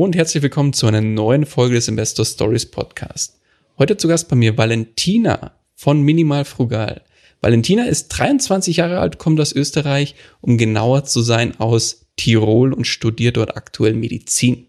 Und 0.00 0.16
herzlich 0.16 0.42
willkommen 0.42 0.72
zu 0.72 0.86
einer 0.86 1.02
neuen 1.02 1.44
Folge 1.44 1.74
des 1.74 1.86
Investor 1.86 2.24
Stories 2.24 2.64
Podcast. 2.64 3.38
Heute 3.76 3.98
zu 3.98 4.08
Gast 4.08 4.30
bei 4.30 4.34
mir 4.34 4.56
Valentina 4.56 5.52
von 5.74 6.00
Minimal 6.00 6.46
Frugal. 6.46 7.02
Valentina 7.42 7.84
ist 7.84 8.08
23 8.08 8.78
Jahre 8.78 9.00
alt, 9.00 9.18
kommt 9.18 9.38
aus 9.40 9.52
Österreich, 9.52 10.14
um 10.40 10.56
genauer 10.56 11.04
zu 11.04 11.20
sein 11.20 11.60
aus 11.60 12.06
Tirol 12.16 12.72
und 12.72 12.86
studiert 12.86 13.36
dort 13.36 13.58
aktuell 13.58 13.92
Medizin. 13.92 14.68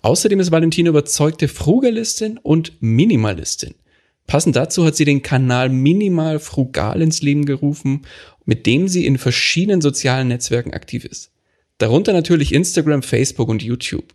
Außerdem 0.00 0.40
ist 0.40 0.52
Valentina 0.52 0.88
überzeugte 0.88 1.48
Frugalistin 1.48 2.38
und 2.38 2.72
Minimalistin. 2.80 3.74
Passend 4.26 4.56
dazu 4.56 4.86
hat 4.86 4.96
sie 4.96 5.04
den 5.04 5.20
Kanal 5.20 5.68
Minimal 5.68 6.38
Frugal 6.38 7.02
ins 7.02 7.20
Leben 7.20 7.44
gerufen, 7.44 8.06
mit 8.46 8.64
dem 8.64 8.88
sie 8.88 9.04
in 9.04 9.18
verschiedenen 9.18 9.82
sozialen 9.82 10.28
Netzwerken 10.28 10.72
aktiv 10.72 11.04
ist. 11.04 11.30
Darunter 11.76 12.14
natürlich 12.14 12.54
Instagram, 12.54 13.02
Facebook 13.02 13.50
und 13.50 13.62
YouTube. 13.62 14.14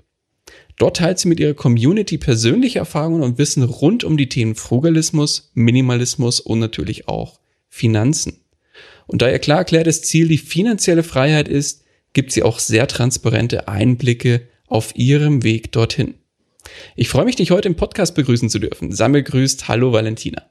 Dort 0.78 0.98
teilt 0.98 1.20
sie 1.20 1.28
mit 1.28 1.40
ihrer 1.40 1.56
Community 1.56 2.18
persönliche 2.18 2.80
Erfahrungen 2.80 3.24
und 3.24 3.38
Wissen 3.38 3.64
rund 3.64 4.04
um 4.04 4.16
die 4.16 4.30
Themen 4.30 4.56
Frugalismus, 4.56 5.52
Minimalismus 5.56 6.40
und 6.40 6.60
natürlich 6.60 7.08
auch 7.08 7.40
Finanzen. 7.68 8.42
Und 9.08 9.22
da 9.22 9.30
ihr 9.30 9.40
klar 9.40 9.60
erklärtes 9.60 10.04
Ziel 10.04 10.28
die 10.28 10.38
finanzielle 10.38 11.04
Freiheit 11.04 11.48
ist, 11.48 11.84
gibt 12.14 12.32
sie 12.32 12.44
auch 12.44 12.60
sehr 12.60 12.88
transparente 12.88 13.68
Einblicke 13.68 14.48
auf 14.68 14.96
ihrem 14.96 15.44
Weg 15.44 15.72
dorthin. 15.72 16.16
Ich 16.96 17.10
freue 17.10 17.26
mich, 17.26 17.38
dich 17.38 17.52
heute 17.52 17.70
im 17.70 17.76
Podcast 17.76 18.16
begrüßen 18.16 18.50
zu 18.50 18.60
dürfen. 18.60 18.92
Sammel 18.92 19.24
grüßt, 19.24 19.68
hallo 19.68 19.94
Valentina. 19.94 20.44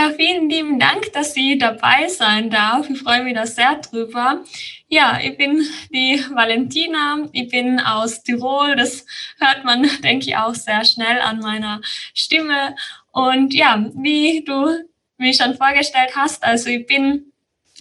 Ja, 0.00 0.10
vielen 0.16 0.48
lieben 0.48 0.78
Dank, 0.78 1.12
dass 1.12 1.34
Sie 1.34 1.58
dabei 1.58 2.08
sein 2.08 2.48
darf. 2.48 2.88
Ich 2.88 3.00
freue 3.00 3.22
mich 3.22 3.34
da 3.34 3.44
sehr 3.44 3.74
drüber. 3.74 4.42
Ja, 4.88 5.18
ich 5.22 5.36
bin 5.36 5.62
die 5.92 6.24
Valentina. 6.32 7.28
Ich 7.32 7.50
bin 7.50 7.78
aus 7.78 8.22
Tirol. 8.22 8.76
Das 8.76 9.04
hört 9.38 9.62
man, 9.66 9.86
denke 10.02 10.30
ich, 10.30 10.38
auch 10.38 10.54
sehr 10.54 10.86
schnell 10.86 11.20
an 11.20 11.40
meiner 11.40 11.82
Stimme. 12.14 12.76
Und 13.12 13.52
ja, 13.52 13.90
wie 13.94 14.42
du 14.42 14.70
mich 15.18 15.36
schon 15.36 15.54
vorgestellt 15.54 16.12
hast, 16.16 16.44
also 16.44 16.70
ich 16.70 16.86
bin 16.86 17.30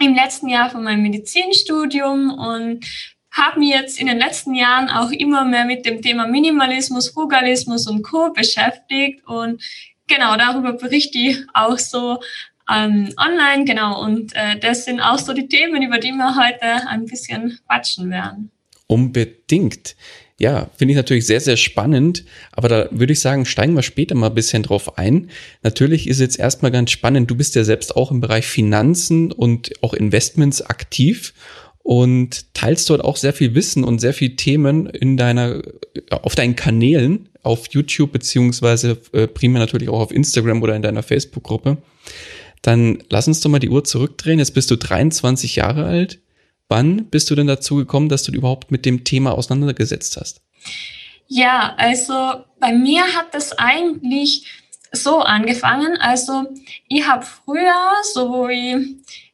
im 0.02 0.14
letzten 0.14 0.50
Jahr 0.50 0.70
von 0.70 0.84
meinem 0.84 1.04
Medizinstudium 1.04 2.32
und 2.32 2.86
habe 3.32 3.60
mich 3.60 3.70
jetzt 3.70 3.98
in 3.98 4.08
den 4.08 4.18
letzten 4.18 4.56
Jahren 4.56 4.90
auch 4.90 5.12
immer 5.12 5.46
mehr 5.46 5.64
mit 5.64 5.86
dem 5.86 6.02
Thema 6.02 6.28
Minimalismus, 6.28 7.12
Frugalismus 7.12 7.88
und 7.88 8.02
Co. 8.02 8.34
beschäftigt 8.34 9.26
und 9.26 9.64
genau, 10.10 10.36
darüber 10.36 10.74
berichte 10.74 11.18
ich 11.18 11.38
auch 11.54 11.78
so 11.78 12.20
ähm, 12.72 13.14
online, 13.18 13.66
genau. 13.66 14.04
Und 14.04 14.36
äh, 14.36 14.60
das 14.60 14.86
sind 14.86 15.00
auch 15.00 15.18
so 15.18 15.34
die 15.34 15.48
Themen, 15.48 15.82
über 15.82 16.00
die 16.00 16.12
wir 16.12 16.36
heute 16.36 16.88
ein 16.88 17.06
bisschen 17.06 17.60
quatschen 17.66 18.12
werden. 18.12 18.52
Unbedingt. 18.88 19.96
Ja, 20.38 20.70
finde 20.78 20.94
ich 20.94 20.98
natürlich 20.98 21.28
sehr, 21.28 21.42
sehr 21.42 21.58
spannend. 21.58 22.24
Aber 22.52 22.70
da 22.70 22.88
würde 22.92 23.14
ich 23.14 23.20
sagen, 23.20 23.46
steigen 23.46 23.74
wir 23.74 23.84
später 23.84 24.16
mal 24.16 24.28
ein 24.28 24.36
bisschen 24.36 24.64
drauf 24.64 24.98
ein. 24.98 25.30
Natürlich 25.64 26.08
ist 26.08 26.20
jetzt 26.20 26.40
erstmal 26.40 26.72
ganz 26.72 26.92
spannend. 26.92 27.30
Du 27.30 27.36
bist 27.36 27.56
ja 27.56 27.64
selbst 27.64 27.96
auch 27.96 28.12
im 28.12 28.22
Bereich 28.22 28.46
Finanzen 28.46 29.32
und 29.32 29.72
auch 29.84 29.94
Investments 29.94 30.62
aktiv 30.62 31.34
und 31.84 32.54
teilst 32.54 32.90
dort 32.90 33.04
auch 33.04 33.18
sehr 33.18 33.34
viel 33.34 33.56
Wissen 33.56 33.84
und 33.84 34.00
sehr 34.00 34.14
viel 34.14 34.36
Themen 34.36 34.86
in 34.86 35.18
deiner, 35.18 35.62
auf 36.10 36.36
deinen 36.36 36.56
Kanälen 36.56 37.29
auf 37.44 37.68
YouTube 37.72 38.12
beziehungsweise 38.12 38.98
äh, 39.14 39.28
primär 39.28 39.60
natürlich 39.60 39.90
auch 39.90 40.00
auf 40.00 40.12
Instagram 40.12 40.62
oder 40.62 40.76
in 40.76 40.82
deiner 40.82 41.04
Facebook-Gruppe. 41.04 41.78
Dann 42.62 43.04
lass 43.10 43.28
uns 43.28 43.40
doch 43.40 43.50
mal 43.50 43.60
die 43.60 43.70
Uhr 43.70 43.84
zurückdrehen. 43.84 44.40
Jetzt 44.40 44.54
bist 44.54 44.70
du 44.72 44.76
23 44.76 45.56
Jahre 45.56 45.86
alt. 45.86 46.20
Wann 46.68 47.06
bist 47.06 47.32
du 47.32 47.36
denn 47.36 47.48
dazu 47.48 47.76
gekommen, 47.76 48.10
dass 48.10 48.24
du 48.24 48.32
überhaupt 48.32 48.72
mit 48.72 48.86
dem 48.86 49.04
Thema 49.04 49.32
auseinandergesetzt 49.32 50.18
hast? 50.18 50.42
Ja, 51.28 51.76
also 51.78 52.44
bei 52.60 52.74
mir 52.74 53.04
hat 53.04 53.34
das 53.34 53.58
eigentlich 53.58 54.46
so 54.92 55.20
angefangen. 55.20 55.98
Also 56.00 56.48
ich 56.88 57.08
habe 57.08 57.26
früher, 57.26 57.94
so 58.14 58.30
wo 58.30 58.48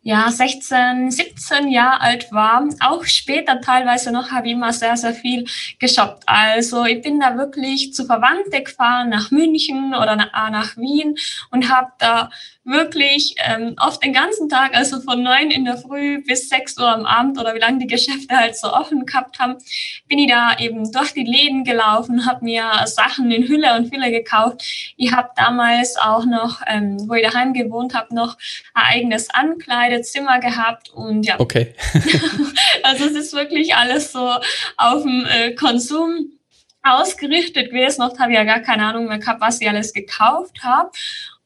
ja, 0.07 0.29
16, 0.29 1.09
17 1.09 1.67
Jahre 1.69 1.99
alt 1.99 2.31
war, 2.31 2.63
auch 2.79 3.05
später 3.05 3.59
teilweise 3.59 4.11
noch, 4.11 4.29
habe 4.29 4.45
ich 4.45 4.53
immer 4.53 4.71
sehr, 4.71 4.95
sehr 4.97 5.16
viel 5.16 5.45
geshoppt. 5.79 6.21
Also 6.27 6.85
ich 6.85 7.01
bin 7.01 7.19
da 7.19 7.35
wirklich 7.38 7.91
zu 7.91 8.05
Verwandte 8.05 8.61
gefahren, 8.61 9.09
nach 9.09 9.31
München 9.31 9.95
oder 9.95 10.16
nach, 10.16 10.51
nach 10.51 10.77
Wien 10.77 11.16
und 11.49 11.71
habe 11.71 11.91
da 11.97 12.29
wirklich 12.65 13.35
ähm, 13.37 13.75
oft 13.79 14.03
den 14.03 14.11
ganzen 14.11 14.49
Tag, 14.49 14.75
also 14.75 14.99
von 14.99 15.21
neun 15.21 15.51
in 15.51 15.65
der 15.65 15.77
Früh 15.77 16.23
bis 16.23 16.49
sechs 16.49 16.77
Uhr 16.77 16.87
am 16.87 17.05
Abend 17.05 17.39
oder 17.39 17.53
wie 17.53 17.59
lange 17.59 17.77
die 17.77 17.87
Geschäfte 17.87 18.35
halt 18.35 18.57
so 18.57 18.73
offen 18.73 19.05
gehabt 19.05 19.37
haben, 19.37 19.57
bin 20.07 20.17
ich 20.17 20.27
da 20.27 20.57
eben 20.57 20.91
durch 20.91 21.13
die 21.13 21.23
Läden 21.23 21.63
gelaufen, 21.63 22.25
habe 22.25 22.43
mir 22.43 22.69
Sachen 22.85 23.31
in 23.31 23.47
Hülle 23.47 23.75
und 23.75 23.93
Fülle 23.93 24.09
gekauft. 24.09 24.63
Ich 24.97 25.11
habe 25.11 25.29
damals 25.35 25.95
auch 25.97 26.25
noch, 26.25 26.61
ähm, 26.67 26.97
wo 27.07 27.13
ich 27.13 27.23
daheim 27.23 27.53
gewohnt 27.53 27.93
habe, 27.93 28.13
noch 28.15 28.35
ein 28.73 28.95
eigenes 28.95 29.29
Ankleidezimmer 29.29 30.39
gehabt 30.39 30.89
und 30.89 31.23
ja. 31.23 31.39
Okay. 31.39 31.75
also 32.83 33.05
es 33.05 33.13
ist 33.13 33.33
wirklich 33.33 33.75
alles 33.75 34.11
so 34.11 34.31
auf 34.77 35.03
dem 35.03 35.25
äh, 35.27 35.51
Konsum 35.53 36.31
ausgerichtet 36.81 37.71
gewesen. 37.71 38.01
Oft 38.01 38.19
habe 38.19 38.31
ich 38.31 38.37
ja 38.37 38.43
gar 38.43 38.59
keine 38.59 38.85
Ahnung 38.85 39.07
mehr 39.07 39.19
gehabt, 39.19 39.41
was 39.41 39.61
ich 39.61 39.69
alles 39.69 39.93
gekauft 39.93 40.63
habe. 40.63 40.91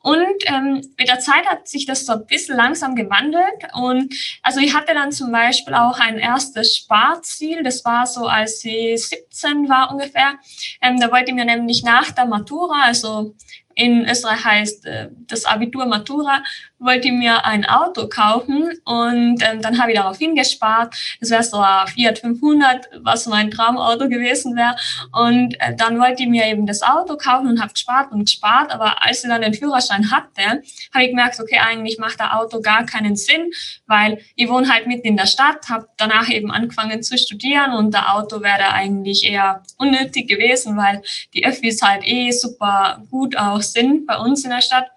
Und 0.02 0.44
ähm, 0.46 0.82
mit 0.98 1.10
der 1.10 1.20
Zeit 1.20 1.46
hat 1.46 1.68
sich 1.68 1.86
das 1.86 2.06
so 2.06 2.14
ein 2.14 2.26
bisschen 2.26 2.56
langsam 2.56 2.96
gewandelt. 2.96 3.68
Und 3.74 4.14
also 4.42 4.62
ich 4.62 4.74
hatte 4.74 4.94
dann 4.94 5.12
zum 5.12 5.32
Beispiel 5.32 5.74
auch 5.74 6.00
ein 6.00 6.20
erstes 6.20 6.78
Sparziel. 6.78 7.64
Das 7.64 7.84
war 7.84 8.06
so, 8.06 8.26
als 8.26 8.64
ich 8.64 9.08
17 9.08 9.68
war 9.68 9.92
ungefähr. 9.92 10.36
Ähm, 10.82 11.00
da 11.00 11.12
wollte 11.12 11.32
ich 11.32 11.36
mir 11.36 11.46
nämlich 11.46 11.84
nach 11.84 12.12
der 12.12 12.26
Matura, 12.26 12.84
also 12.84 13.36
in 13.76 14.06
Österreich 14.10 14.44
heißt 14.44 14.86
äh, 14.86 15.10
das 15.28 15.46
Abitur 15.46 15.86
Matura, 15.86 16.44
wollte 16.80 17.10
ich 17.10 17.14
mir 17.14 17.46
ein 17.46 17.66
Auto 17.66 18.08
kaufen 18.08 18.72
und 18.86 19.44
ähm, 19.44 19.62
dann 19.62 19.80
habe 19.80 19.92
ich 19.92 19.98
darauf 19.98 20.18
hingespart. 20.18 20.96
Das 21.20 21.30
wäre 21.30 21.44
so 21.44 21.58
ein 21.58 21.88
Fiat 21.88 22.20
500, 22.20 22.90
was 23.02 23.28
mein 23.28 23.52
Traumauto 23.52 24.08
gewesen 24.08 24.56
wäre. 24.56 24.76
Und 25.12 25.60
äh, 25.60 25.76
dann 25.76 26.00
wollte 26.00 26.24
ich 26.24 26.30
mir 26.30 26.48
eben 26.48 26.66
das 26.66 26.82
Auto 26.82 27.18
kaufen 27.18 27.48
und 27.48 27.62
habe 27.62 27.74
gespart 27.74 28.12
und 28.12 28.26
gespart. 28.26 28.72
Aber 28.72 29.04
als 29.04 29.24
ich 29.24 29.30
dann 29.30 29.42
den 29.42 29.54
Führerschein 29.54 30.12
hatte, 30.12 30.62
habe 30.94 31.04
ich 31.04 31.10
gemerkt, 31.10 31.40
okay, 31.40 31.60
eigentlich 31.60 32.00
macht 32.00 32.20
der 32.20 32.40
Auto 32.40 32.62
gar 32.62 32.86
keinen 32.86 33.16
Sinn, 33.16 33.52
weil 33.86 34.20
ich 34.36 34.50
wohne 34.50 34.72
halt 34.72 34.88
mitten 34.88 35.08
in 35.08 35.18
der 35.18 35.26
Stadt, 35.26 35.70
habe 35.70 35.88
danach 35.98 36.30
eben 36.30 36.52
angefangen 36.52 37.04
zu 37.04 37.18
studieren 37.18 37.74
und 37.74 37.94
der 37.94 38.16
Auto 38.16 38.42
wäre 38.42 38.72
eigentlich 38.72 39.26
eher 39.26 39.64
unnötig 39.78 40.28
gewesen, 40.28 40.78
weil 40.78 41.02
die 41.34 41.46
Öffis 41.46 41.82
halt 41.82 42.08
eh 42.08 42.32
super 42.32 43.04
gut 43.10 43.38
auch 43.38 43.62
sind 43.62 44.06
bei 44.06 44.18
uns 44.18 44.44
in 44.44 44.52
der 44.52 44.62
Stadt. 44.62 44.92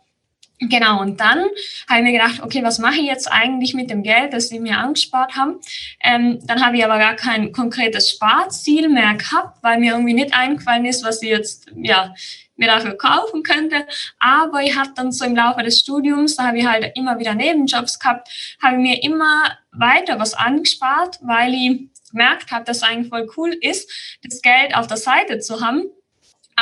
Genau, 0.68 1.00
und 1.00 1.18
dann 1.18 1.40
habe 1.88 1.98
ich 1.98 2.02
mir 2.02 2.12
gedacht, 2.12 2.40
okay, 2.40 2.62
was 2.62 2.78
mache 2.78 2.96
ich 2.96 3.06
jetzt 3.06 3.26
eigentlich 3.26 3.74
mit 3.74 3.90
dem 3.90 4.04
Geld, 4.04 4.32
das 4.32 4.48
sie 4.48 4.60
mir 4.60 4.78
angespart 4.78 5.34
haben? 5.34 5.58
Ähm, 6.00 6.38
dann 6.44 6.64
habe 6.64 6.76
ich 6.76 6.84
aber 6.84 6.98
gar 6.98 7.16
kein 7.16 7.50
konkretes 7.50 8.10
Sparziel 8.10 8.88
mehr 8.88 9.14
gehabt, 9.14 9.58
weil 9.62 9.80
mir 9.80 9.92
irgendwie 9.92 10.14
nicht 10.14 10.34
eingefallen 10.34 10.84
ist, 10.84 11.04
was 11.04 11.20
ich 11.20 11.30
jetzt 11.30 11.66
ja, 11.74 12.14
mir 12.54 12.68
dafür 12.68 12.96
kaufen 12.96 13.42
könnte. 13.42 13.86
Aber 14.20 14.62
ich 14.62 14.76
habe 14.76 14.90
dann 14.94 15.10
so 15.10 15.24
im 15.24 15.34
Laufe 15.34 15.64
des 15.64 15.80
Studiums, 15.80 16.36
da 16.36 16.46
habe 16.46 16.58
ich 16.58 16.66
halt 16.66 16.92
immer 16.94 17.18
wieder 17.18 17.34
Nebenjobs 17.34 17.98
gehabt, 17.98 18.28
habe 18.62 18.76
mir 18.76 19.02
immer 19.02 19.58
weiter 19.72 20.20
was 20.20 20.34
angespart, 20.34 21.18
weil 21.22 21.54
ich 21.54 21.88
gemerkt 22.12 22.52
habe, 22.52 22.64
dass 22.64 22.76
es 22.78 22.82
eigentlich 22.84 23.08
voll 23.08 23.28
cool 23.36 23.52
ist, 23.60 23.90
das 24.22 24.42
Geld 24.42 24.76
auf 24.76 24.86
der 24.86 24.98
Seite 24.98 25.40
zu 25.40 25.60
haben 25.60 25.90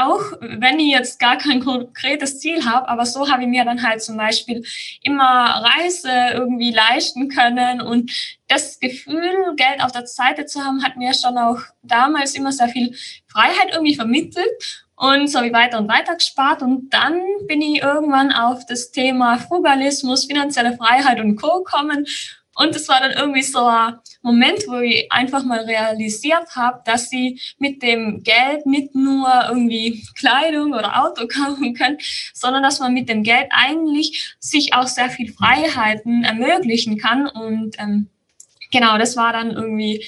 auch 0.00 0.20
wenn 0.40 0.78
ich 0.78 0.92
jetzt 0.92 1.18
gar 1.18 1.36
kein 1.36 1.60
konkretes 1.60 2.40
Ziel 2.40 2.64
habe, 2.64 2.88
aber 2.88 3.06
so 3.06 3.30
habe 3.30 3.42
ich 3.42 3.48
mir 3.48 3.64
dann 3.64 3.82
halt 3.82 4.02
zum 4.02 4.16
Beispiel 4.16 4.64
immer 5.02 5.64
Reise 5.64 6.10
irgendwie 6.32 6.72
leisten 6.72 7.28
können. 7.28 7.80
Und 7.80 8.10
das 8.48 8.80
Gefühl, 8.80 9.54
Geld 9.56 9.82
auf 9.82 9.92
der 9.92 10.06
Seite 10.06 10.46
zu 10.46 10.64
haben, 10.64 10.82
hat 10.84 10.96
mir 10.96 11.14
schon 11.14 11.36
auch 11.38 11.60
damals 11.82 12.34
immer 12.34 12.52
sehr 12.52 12.68
viel 12.68 12.94
Freiheit 13.28 13.70
irgendwie 13.72 13.94
vermittelt. 13.94 14.84
Und 14.96 15.28
so 15.28 15.40
ich 15.40 15.52
weiter 15.52 15.78
und 15.78 15.88
weiter 15.88 16.14
gespart. 16.14 16.60
Und 16.60 16.90
dann 16.90 17.22
bin 17.46 17.62
ich 17.62 17.82
irgendwann 17.82 18.32
auf 18.32 18.66
das 18.66 18.90
Thema 18.90 19.38
Frugalismus, 19.38 20.26
finanzielle 20.26 20.76
Freiheit 20.76 21.20
und 21.20 21.36
Co. 21.36 21.64
kommen 21.64 22.06
und 22.60 22.76
es 22.76 22.88
war 22.88 23.00
dann 23.00 23.12
irgendwie 23.12 23.42
so 23.42 23.64
ein 23.64 23.98
Moment, 24.22 24.64
wo 24.68 24.80
ich 24.80 25.10
einfach 25.10 25.44
mal 25.44 25.60
realisiert 25.60 26.54
habe, 26.54 26.82
dass 26.84 27.08
sie 27.08 27.40
mit 27.58 27.82
dem 27.82 28.22
Geld 28.22 28.66
nicht 28.66 28.94
nur 28.94 29.28
irgendwie 29.48 30.04
Kleidung 30.18 30.72
oder 30.72 31.02
Auto 31.02 31.26
kaufen 31.28 31.74
können, 31.74 31.98
sondern 32.34 32.62
dass 32.62 32.80
man 32.80 32.92
mit 32.92 33.08
dem 33.08 33.22
Geld 33.22 33.48
eigentlich 33.50 34.36
sich 34.38 34.74
auch 34.74 34.86
sehr 34.86 35.10
viel 35.10 35.32
Freiheiten 35.32 36.24
ermöglichen 36.24 36.98
kann. 36.98 37.26
Und 37.26 37.78
ähm, 37.78 38.08
genau, 38.70 38.98
das 38.98 39.16
war 39.16 39.32
dann 39.32 39.52
irgendwie 39.52 40.04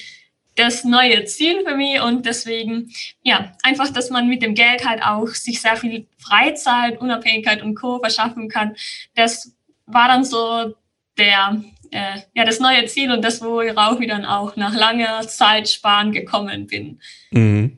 das 0.55 0.83
neue 0.83 1.25
Ziel 1.25 1.63
für 1.65 1.75
mich 1.75 1.99
und 1.99 2.25
deswegen, 2.25 2.93
ja, 3.23 3.53
einfach, 3.63 3.89
dass 3.89 4.09
man 4.09 4.27
mit 4.27 4.43
dem 4.43 4.53
Geld 4.53 4.87
halt 4.87 5.01
auch 5.03 5.29
sich 5.29 5.61
sehr 5.61 5.75
viel 5.75 6.07
Freizeit, 6.19 7.01
Unabhängigkeit 7.01 7.63
und 7.63 7.75
Co. 7.75 7.99
verschaffen 7.99 8.49
kann. 8.49 8.75
Das 9.15 9.55
war 9.85 10.07
dann 10.07 10.23
so 10.23 10.75
der, 11.17 11.63
äh, 11.93 12.21
ja, 12.33 12.43
das 12.43 12.59
neue 12.59 12.85
Ziel 12.85 13.11
und 13.11 13.23
das, 13.23 13.41
worauf 13.41 13.99
ich 14.01 14.07
dann 14.07 14.25
auch 14.25 14.55
nach 14.55 14.75
langer 14.75 15.27
Zeit 15.27 15.69
sparen 15.69 16.11
gekommen 16.11 16.67
bin. 16.67 16.99
Mhm. 17.31 17.77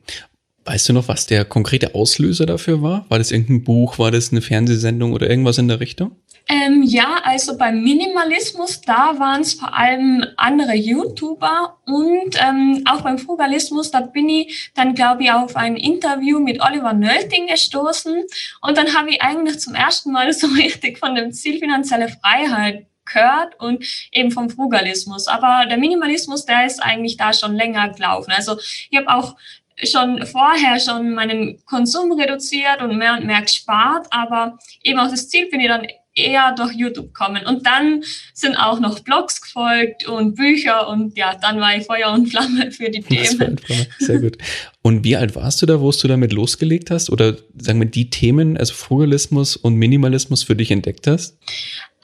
Weißt 0.64 0.88
du 0.88 0.92
noch, 0.92 1.06
was 1.06 1.26
der 1.26 1.44
konkrete 1.44 1.94
Auslöser 1.94 2.44
dafür 2.44 2.82
war? 2.82 3.06
War 3.08 3.18
das 3.18 3.30
irgendein 3.30 3.62
Buch, 3.62 4.00
war 4.00 4.10
das 4.10 4.32
eine 4.32 4.42
Fernsehsendung 4.42 5.12
oder 5.12 5.30
irgendwas 5.30 5.58
in 5.58 5.68
der 5.68 5.78
Richtung? 5.78 6.16
Ähm, 6.48 6.82
ja, 6.84 7.20
also 7.24 7.56
beim 7.56 7.82
Minimalismus, 7.82 8.80
da 8.80 9.18
waren 9.18 9.42
es 9.42 9.54
vor 9.54 9.74
allem 9.74 10.24
andere 10.36 10.74
YouTuber 10.74 11.78
und 11.86 12.36
ähm, 12.40 12.82
auch 12.84 13.02
beim 13.02 13.18
Frugalismus, 13.18 13.90
da 13.90 14.00
bin 14.00 14.28
ich 14.28 14.70
dann, 14.74 14.94
glaube 14.94 15.24
ich, 15.24 15.32
auf 15.32 15.56
ein 15.56 15.76
Interview 15.76 16.38
mit 16.38 16.60
Oliver 16.62 16.92
Nölting 16.92 17.48
gestoßen 17.48 18.24
und 18.62 18.76
dann 18.76 18.94
habe 18.94 19.10
ich 19.10 19.22
eigentlich 19.22 19.58
zum 19.58 19.74
ersten 19.74 20.12
Mal 20.12 20.32
so 20.32 20.46
richtig 20.48 20.98
von 20.98 21.16
dem 21.16 21.32
Ziel 21.32 21.58
finanzielle 21.58 22.08
Freiheit 22.08 22.86
gehört 23.06 23.58
und 23.58 23.84
eben 24.12 24.30
vom 24.30 24.50
Frugalismus. 24.50 25.28
Aber 25.28 25.66
der 25.68 25.78
Minimalismus, 25.78 26.44
der 26.44 26.66
ist 26.66 26.82
eigentlich 26.82 27.16
da 27.16 27.32
schon 27.32 27.54
länger 27.54 27.88
gelaufen. 27.90 28.32
Also 28.36 28.58
ich 28.90 28.98
habe 28.98 29.08
auch 29.08 29.36
schon 29.84 30.24
vorher 30.26 30.80
schon 30.80 31.14
meinen 31.14 31.64
Konsum 31.66 32.12
reduziert 32.12 32.80
und 32.80 32.96
mehr 32.96 33.14
und 33.14 33.26
mehr 33.26 33.42
gespart, 33.42 34.06
aber 34.10 34.58
eben 34.82 34.98
auch 34.98 35.10
das 35.10 35.28
Ziel 35.28 35.48
bin 35.50 35.60
ich 35.60 35.68
dann 35.68 35.86
eher 36.16 36.54
durch 36.56 36.72
YouTube 36.72 37.12
kommen. 37.12 37.44
Und 37.46 37.66
dann 37.66 38.02
sind 38.32 38.56
auch 38.56 38.80
noch 38.80 39.00
Blogs 39.00 39.42
gefolgt 39.42 40.08
und 40.08 40.34
Bücher 40.34 40.88
und 40.88 41.16
ja, 41.16 41.34
dann 41.34 41.60
war 41.60 41.76
ich 41.76 41.84
Feuer 41.84 42.10
und 42.12 42.28
Flamme 42.28 42.72
für 42.72 42.90
die 42.90 43.02
Themen. 43.02 43.60
Sehr 43.98 44.20
gut. 44.20 44.38
Und 44.82 45.04
wie 45.04 45.16
alt 45.16 45.34
warst 45.34 45.60
du 45.60 45.66
da, 45.66 45.80
wo 45.80 45.90
du 45.90 46.08
damit 46.08 46.32
losgelegt 46.32 46.90
hast? 46.90 47.10
Oder 47.10 47.36
sagen 47.58 47.80
wir 47.80 47.86
die 47.86 48.08
Themen, 48.08 48.56
also 48.56 48.72
Frugalismus 48.72 49.56
und 49.56 49.74
Minimalismus 49.74 50.42
für 50.42 50.56
dich 50.56 50.70
entdeckt 50.70 51.06
hast? 51.06 51.38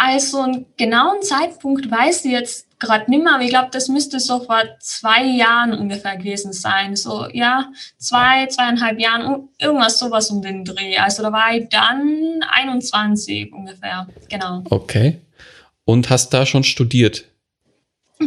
Also 0.05 0.41
einen 0.41 0.67
genauen 0.77 1.23
Zeitpunkt 1.23 1.89
weiß 1.89 2.25
ich 2.25 2.33
jetzt 2.33 2.67
gerade 2.81 3.09
nicht 3.09 3.23
mehr, 3.23 3.35
aber 3.35 3.45
ich 3.45 3.51
glaube, 3.51 3.69
das 3.71 3.87
müsste 3.87 4.19
so 4.19 4.41
vor 4.41 4.61
zwei 4.81 5.23
Jahren 5.23 5.73
ungefähr 5.75 6.17
gewesen 6.17 6.53
sein. 6.53 6.97
So, 6.97 7.29
ja, 7.33 7.71
zwei, 7.99 8.47
zweieinhalb 8.47 8.99
Jahren, 8.99 9.49
irgendwas 9.61 10.01
sowas 10.01 10.29
um 10.31 10.43
den 10.43 10.65
Dreh. 10.65 10.97
Also 10.97 11.23
da 11.23 11.31
war 11.31 11.55
ich 11.55 11.69
dann 11.69 12.41
21 12.51 13.53
ungefähr, 13.53 14.09
genau. 14.29 14.65
Okay. 14.71 15.21
Und 15.85 16.11
hast 16.11 16.31
da 16.31 16.47
schon 16.47 16.65
studiert? 16.65 17.27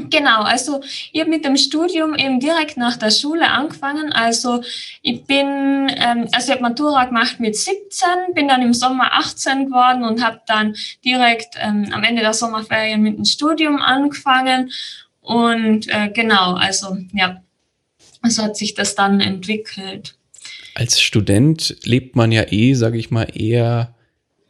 Genau, 0.10 0.42
also 0.42 0.82
ich 1.12 1.22
habe 1.22 1.30
mit 1.30 1.46
dem 1.46 1.58
Studium 1.58 2.16
eben 2.16 2.40
direkt 2.40 2.78
nach 2.78 2.98
der 2.98 3.12
Schule 3.12 3.50
angefangen. 3.50 4.12
Also 4.12 4.62
ich 5.02 5.24
bin, 5.24 5.90
ähm, 5.96 6.28
also 6.32 6.48
ich 6.48 6.52
habe 6.52 6.62
Matura 6.62 7.06
gemacht 7.06 7.40
mit 7.40 7.56
17, 7.56 8.08
bin 8.34 8.48
dann 8.48 8.62
im 8.62 8.74
Sommer 8.74 9.14
18 9.14 9.66
geworden 9.66 10.04
und 10.04 10.24
habe 10.24 10.42
dann 10.48 10.76
direkt 11.04 11.56
ähm, 11.60 11.90
am 11.92 12.04
Ende 12.04 12.22
der 12.22 12.34
Sommerferien 12.34 13.02
mit 13.02 13.18
dem 13.18 13.26
Studium 13.26 13.82
angefangen. 13.82 14.72
Und 15.22 15.88
äh, 15.88 16.10
genau, 16.10 16.54
also 16.54 16.98
ja, 17.14 17.42
so 18.24 18.44
hat 18.44 18.58
sich 18.58 18.74
das 18.76 18.96
dann 18.96 19.20
entwickelt. 19.22 20.16
Als 20.76 21.00
Student 21.00 21.78
lebt 21.84 22.16
man 22.16 22.32
ja 22.32 22.44
eh, 22.52 22.74
sage 22.74 22.98
ich 22.98 23.10
mal, 23.10 23.28
eher 23.34 23.95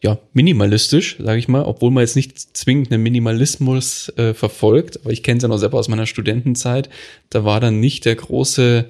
ja, 0.05 0.19
minimalistisch, 0.33 1.17
sage 1.17 1.39
ich 1.39 1.47
mal, 1.47 1.63
obwohl 1.63 1.89
man 1.89 2.01
jetzt 2.01 2.15
nicht 2.15 2.37
zwingend 2.55 2.91
einen 2.91 3.01
Minimalismus 3.01 4.09
äh, 4.17 4.35
verfolgt, 4.35 4.99
aber 5.01 5.11
ich 5.11 5.23
kenne 5.23 5.37
es 5.37 5.41
ja 5.41 5.49
noch 5.49 5.57
selber 5.57 5.79
aus 5.79 5.87
meiner 5.87 6.05
Studentenzeit, 6.05 6.91
da 7.31 7.43
war 7.43 7.59
dann 7.59 7.79
nicht 7.79 8.05
der 8.05 8.13
große, 8.13 8.85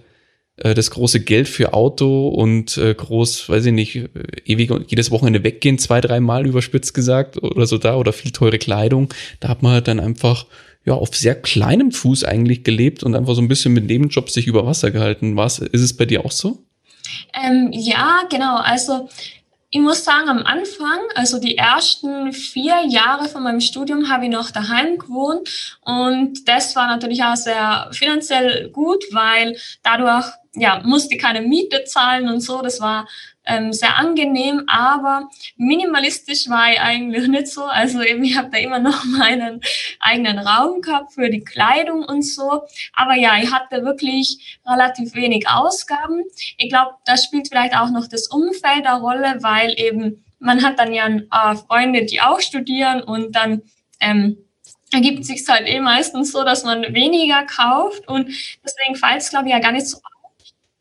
äh, 0.58 0.74
das 0.74 0.92
große 0.92 1.22
Geld 1.22 1.48
für 1.48 1.74
Auto 1.74 2.28
und 2.28 2.78
äh, 2.78 2.94
groß, 2.94 3.48
weiß 3.48 3.66
ich 3.68 3.72
nicht, 3.72 3.96
äh, 3.96 4.10
ewig 4.44 4.70
jedes 4.90 5.10
Wochenende 5.10 5.46
weggehen, 5.46 5.78
zwei, 5.78 6.02
dreimal 6.02 6.46
überspitzt 6.46 6.94
gesagt 6.94 7.42
oder 7.42 7.66
so 7.66 7.78
da 7.78 7.96
oder 7.96 8.12
viel 8.12 8.32
teure 8.32 8.58
Kleidung. 8.58 9.08
Da 9.40 9.48
hat 9.48 9.64
man 9.64 9.72
halt 9.72 9.88
dann 9.88 10.02
einfach 10.02 10.48
ja, 10.84 10.96
auf 10.96 11.16
sehr 11.16 11.36
kleinem 11.36 11.94
Fuß 11.94 12.26
eigentlich 12.26 12.66
gelebt 12.66 13.04
und 13.04 13.16
einfach 13.16 13.36
so 13.36 13.42
ein 13.42 13.48
bisschen 13.48 13.74
mit 13.74 13.86
Nebenjobs 13.86 14.34
sich 14.34 14.48
über 14.48 14.66
Wasser 14.66 14.92
gehalten. 14.92 15.38
Was, 15.38 15.60
ist 15.60 15.82
es 15.82 15.96
bei 15.96 16.06
dir 16.06 16.26
auch 16.26 16.32
so? 16.32 16.66
Ähm, 17.34 17.70
ja, 17.72 18.24
genau. 18.30 18.58
Also 18.58 19.08
ich 19.76 19.82
muss 19.82 20.06
sagen, 20.06 20.30
am 20.30 20.44
Anfang, 20.44 21.00
also 21.16 21.38
die 21.38 21.58
ersten 21.58 22.32
vier 22.32 22.86
Jahre 22.88 23.28
von 23.28 23.44
meinem 23.44 23.60
Studium, 23.60 24.08
habe 24.10 24.24
ich 24.24 24.32
noch 24.32 24.50
daheim 24.50 24.98
gewohnt. 24.98 25.78
Und 25.82 26.48
das 26.48 26.78
war 26.78 26.88
natürlich 26.88 27.22
auch 27.22 27.36
sehr 27.36 27.90
finanziell 27.92 28.70
gut, 28.70 29.04
weil 29.12 29.58
dadurch 29.84 30.28
ja, 30.54 30.82
musste 30.86 31.16
ich 31.16 31.22
keine 31.22 31.42
Miete 31.42 31.84
zahlen 31.84 32.30
und 32.30 32.40
so. 32.40 32.62
Das 32.62 32.80
war 32.80 33.06
ähm, 33.46 33.74
sehr 33.74 33.98
angenehm, 33.98 34.64
aber 34.68 35.30
minimalistisch 35.58 36.50
war 36.50 36.72
ich 36.72 36.80
eigentlich 36.80 37.28
nicht 37.28 37.48
so. 37.48 37.64
Also 37.64 38.02
eben, 38.02 38.24
ich 38.24 38.38
habe 38.38 38.50
da 38.50 38.58
immer 38.58 38.80
noch 38.80 39.04
meinen 39.18 39.62
eigenen 40.00 40.40
Raum 40.40 40.82
gehabt 40.82 41.14
für 41.14 41.30
die 41.30 41.44
Kleidung 41.44 42.04
und 42.04 42.24
so. 42.24 42.64
Aber 42.94 43.16
ja, 43.16 43.38
ich 43.42 43.52
hatte 43.52 43.84
wirklich 43.84 44.60
relativ 44.66 45.14
wenig 45.16 45.48
Ausgaben. 45.50 46.24
Ich 46.58 46.70
glaube, 46.70 46.96
da 47.06 47.18
spielt 47.18 47.48
vielleicht 47.48 47.76
auch 47.76 47.90
noch 47.90 48.08
das 48.08 48.28
Umfeld 48.28 48.86
eine 48.86 49.00
Rolle, 49.00 49.38
weil 49.42 49.74
eben 49.78 50.24
man 50.40 50.64
hat 50.64 50.80
dann 50.80 50.94
ja 50.94 51.08
äh, 51.08 51.56
Freunde, 51.56 52.06
die 52.06 52.22
auch 52.22 52.40
studieren 52.40 53.02
und 53.02 53.36
dann 53.36 53.62
ähm, 54.00 54.38
ergibt 54.92 55.26
sich 55.26 55.44
halt 55.48 55.68
eh 55.68 55.80
meistens 55.80 56.32
so, 56.32 56.44
dass 56.44 56.64
man 56.64 56.94
weniger 56.94 57.44
kauft 57.46 58.08
und 58.08 58.28
deswegen 58.64 58.96
fällt 58.96 59.22
es, 59.22 59.30
glaube 59.30 59.48
ich, 59.48 59.54
ja 59.54 59.60
gar 59.60 59.72
nicht 59.72 59.88
so 59.88 59.98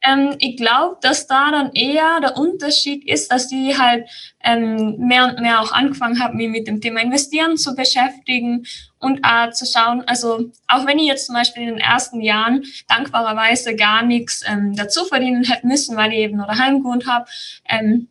ähm, 0.05 0.37
ich 0.39 0.57
glaube, 0.57 0.99
dass 1.01 1.27
da 1.27 1.51
dann 1.51 1.73
eher 1.73 2.21
der 2.21 2.37
Unterschied 2.37 3.09
ist, 3.09 3.33
dass 3.33 3.49
die 3.49 3.77
halt 3.77 4.09
ähm, 4.43 4.97
mehr 4.99 5.25
und 5.25 5.41
mehr 5.41 5.61
auch 5.61 5.73
angefangen 5.73 6.21
haben, 6.21 6.37
mich 6.37 6.51
mit 6.51 6.67
dem 6.67 6.81
Thema 6.81 7.01
Investieren 7.01 7.57
zu 7.57 7.75
beschäftigen 7.75 8.67
und 8.99 9.21
äh, 9.23 9.51
zu 9.51 9.67
schauen, 9.67 10.05
also 10.07 10.51
auch 10.69 10.87
wenn 10.87 10.99
ich 10.99 11.07
jetzt 11.07 11.27
zum 11.27 11.35
Beispiel 11.35 11.63
in 11.65 11.71
den 11.71 11.79
ersten 11.79 12.21
Jahren 12.21 12.65
dankbarerweise 12.89 13.75
gar 13.77 14.03
nichts 14.03 14.43
ähm, 14.47 14.77
dazu 14.77 15.05
verdienen 15.05 15.45
hätte 15.45 15.67
müssen, 15.67 15.97
weil 15.97 16.13
ich 16.13 16.19
eben 16.19 16.37
noch 16.37 16.47
daheim 16.47 16.79
gewohnt 16.79 17.07
habe, 17.07 17.27
ähm, 17.69 18.09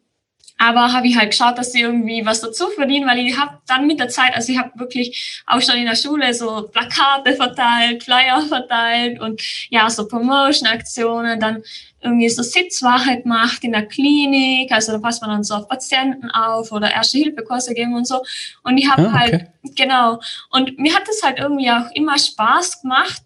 aber 0.57 0.93
habe 0.93 1.07
ich 1.07 1.17
halt 1.17 1.31
geschaut, 1.31 1.57
dass 1.57 1.71
sie 1.71 1.81
irgendwie 1.81 2.25
was 2.25 2.41
dazu 2.41 2.67
verdienen, 2.69 3.07
weil 3.07 3.19
ich 3.19 3.37
habe 3.37 3.57
dann 3.67 3.87
mit 3.87 3.99
der 3.99 4.09
Zeit, 4.09 4.35
also 4.35 4.51
ich 4.51 4.57
habe 4.57 4.71
wirklich 4.79 5.41
auch 5.45 5.61
schon 5.61 5.75
in 5.75 5.85
der 5.85 5.95
Schule 5.95 6.33
so 6.33 6.69
Plakate 6.71 7.35
verteilt, 7.35 8.03
Flyer 8.03 8.41
verteilt 8.47 9.19
und 9.19 9.41
ja, 9.69 9.89
so 9.89 10.07
Promotion-Aktionen, 10.07 11.39
dann 11.39 11.63
irgendwie 12.01 12.29
so 12.29 12.43
Sitzwache 12.43 13.21
gemacht 13.21 13.63
in 13.63 13.71
der 13.71 13.85
Klinik, 13.85 14.71
also 14.71 14.91
da 14.91 14.99
passt 14.99 15.21
man 15.21 15.31
dann 15.31 15.43
so 15.43 15.55
auf 15.55 15.67
Patienten 15.67 16.29
auf 16.31 16.71
oder 16.71 16.91
erste 16.91 17.17
Hilfekurse 17.17 17.73
geben 17.73 17.95
und 17.95 18.07
so. 18.07 18.21
Und 18.63 18.77
ich 18.77 18.89
habe 18.89 19.03
ah, 19.03 19.07
okay. 19.07 19.17
halt, 19.17 19.47
genau, 19.75 20.19
und 20.49 20.77
mir 20.77 20.93
hat 20.93 21.07
es 21.09 21.23
halt 21.23 21.39
irgendwie 21.39 21.71
auch 21.71 21.89
immer 21.93 22.17
Spaß 22.17 22.81
gemacht, 22.81 23.21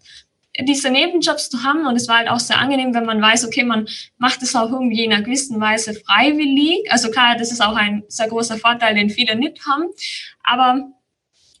diese 0.64 0.90
Nebenjobs 0.90 1.50
zu 1.50 1.62
haben 1.62 1.86
und 1.86 1.96
es 1.96 2.08
war 2.08 2.18
halt 2.18 2.28
auch 2.28 2.40
sehr 2.40 2.58
angenehm, 2.58 2.94
wenn 2.94 3.04
man 3.04 3.20
weiß, 3.20 3.46
okay, 3.46 3.62
man 3.62 3.88
macht 4.16 4.42
es 4.42 4.56
auch 4.56 4.70
irgendwie 4.70 5.04
in 5.04 5.12
einer 5.12 5.22
gewissen 5.22 5.60
Weise 5.60 5.94
freiwillig. 5.94 6.90
Also 6.90 7.10
klar, 7.10 7.36
das 7.36 7.52
ist 7.52 7.62
auch 7.62 7.76
ein 7.76 8.02
sehr 8.08 8.28
großer 8.28 8.58
Vorteil, 8.58 8.94
den 8.94 9.10
viele 9.10 9.36
nicht 9.36 9.64
haben. 9.66 9.84
Aber 10.42 10.90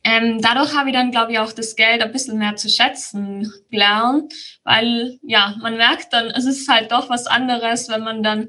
ähm, 0.04 0.40
dadurch 0.40 0.74
habe 0.74 0.90
ich 0.90 0.94
dann, 0.94 1.10
glaube 1.10 1.32
ich, 1.32 1.38
auch 1.38 1.52
das 1.52 1.76
Geld 1.76 2.02
ein 2.02 2.12
bisschen 2.12 2.38
mehr 2.38 2.56
zu 2.56 2.68
schätzen 2.68 3.52
gelernt, 3.70 4.32
weil 4.64 5.18
ja, 5.22 5.56
man 5.60 5.76
merkt 5.76 6.12
dann, 6.12 6.26
es 6.30 6.44
ist 6.44 6.68
halt 6.68 6.90
doch 6.92 7.08
was 7.10 7.26
anderes, 7.26 7.88
wenn 7.88 8.02
man 8.02 8.22
dann 8.22 8.48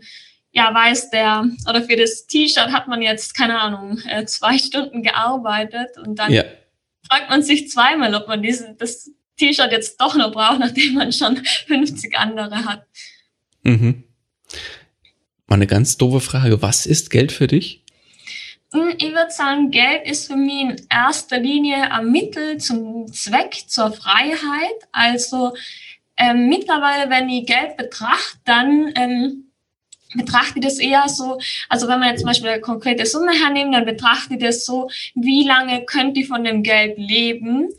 ja 0.51 0.73
weiß, 0.73 1.11
der 1.11 1.45
oder 1.67 1.83
für 1.83 1.95
das 1.95 2.25
T-Shirt 2.25 2.71
hat 2.71 2.87
man 2.87 3.01
jetzt 3.01 3.35
keine 3.35 3.59
Ahnung 3.59 3.99
äh, 4.07 4.25
zwei 4.25 4.57
Stunden 4.57 5.03
gearbeitet 5.03 5.97
und 6.03 6.17
dann 6.17 6.31
ja. 6.31 6.43
fragt 7.07 7.29
man 7.29 7.43
sich 7.43 7.69
zweimal, 7.69 8.15
ob 8.15 8.27
man 8.27 8.41
diese 8.41 8.75
das 8.75 9.11
T-Shirt 9.39 9.72
jetzt 9.72 10.00
doch 10.00 10.15
noch 10.15 10.31
braucht, 10.31 10.60
nachdem 10.60 10.93
man 10.93 11.12
schon 11.12 11.38
50 11.67 12.17
andere 12.17 12.65
hat. 12.65 12.86
Mhm. 13.63 14.03
Mal 15.48 15.55
eine 15.55 15.67
ganz 15.67 15.98
doofe 15.98 16.19
Frage. 16.19 16.62
Was 16.62 16.86
ist 16.86 17.10
Geld 17.10 17.31
für 17.31 17.48
dich? 17.48 17.84
Hm, 18.72 18.93
ich 18.98 19.12
würde 19.12 19.31
sagen, 19.31 19.72
Geld 19.72 20.05
ist 20.05 20.27
für 20.27 20.36
mich 20.36 20.62
in 20.62 20.75
erster 20.91 21.39
Linie 21.39 21.91
ein 21.91 22.12
Mittel 22.12 22.60
zum 22.60 23.12
Zweck, 23.12 23.63
zur 23.67 23.91
Freiheit. 23.91 24.77
Also 24.91 25.55
ähm, 26.17 26.50
mittlerweile, 26.50 27.10
wenn 27.10 27.29
ich 27.29 27.48
Geld 27.48 27.77
betrachte, 27.77 28.38
dann 28.46 28.91
ähm, 28.96 29.50
betrachte 30.15 30.60
das 30.60 30.79
eher 30.79 31.08
so, 31.08 31.39
also 31.67 31.88
wenn 31.88 32.00
man 32.00 32.10
jetzt 32.10 32.22
zum 32.22 32.27
Beispiel 32.27 32.50
eine 32.50 32.62
konkrete 32.62 33.05
Summe 33.05 33.31
hernimmt, 33.31 33.74
dann 33.74 33.86
betrachte 33.86 34.36
ich 34.36 34.39
das 34.39 34.65
so, 34.65 34.89
wie 35.15 35.46
lange 35.48 35.86
könnt 35.86 36.17
ihr 36.17 36.25
von 36.25 36.43
dem 36.43 36.63
Geld 36.63 36.98
leben, 36.98 37.69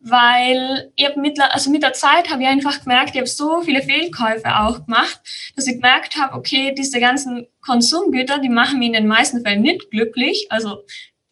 weil 0.00 0.92
ich 0.94 1.16
mit, 1.16 1.40
also 1.40 1.70
mit 1.70 1.82
der 1.82 1.92
Zeit 1.92 2.30
habe 2.30 2.42
ich 2.42 2.48
einfach 2.48 2.80
gemerkt, 2.82 3.10
ich 3.10 3.16
habe 3.16 3.26
so 3.26 3.62
viele 3.62 3.82
Fehlkäufe 3.82 4.56
auch 4.56 4.84
gemacht, 4.84 5.20
dass 5.56 5.66
ich 5.66 5.74
gemerkt 5.74 6.16
habe, 6.16 6.34
okay, 6.36 6.74
diese 6.76 7.00
ganzen 7.00 7.46
Konsumgüter, 7.60 8.38
die 8.38 8.48
machen 8.48 8.78
mich 8.78 8.88
in 8.88 8.94
den 8.94 9.06
meisten 9.08 9.42
Fällen 9.42 9.62
nicht 9.62 9.90
glücklich, 9.90 10.46
also 10.50 10.84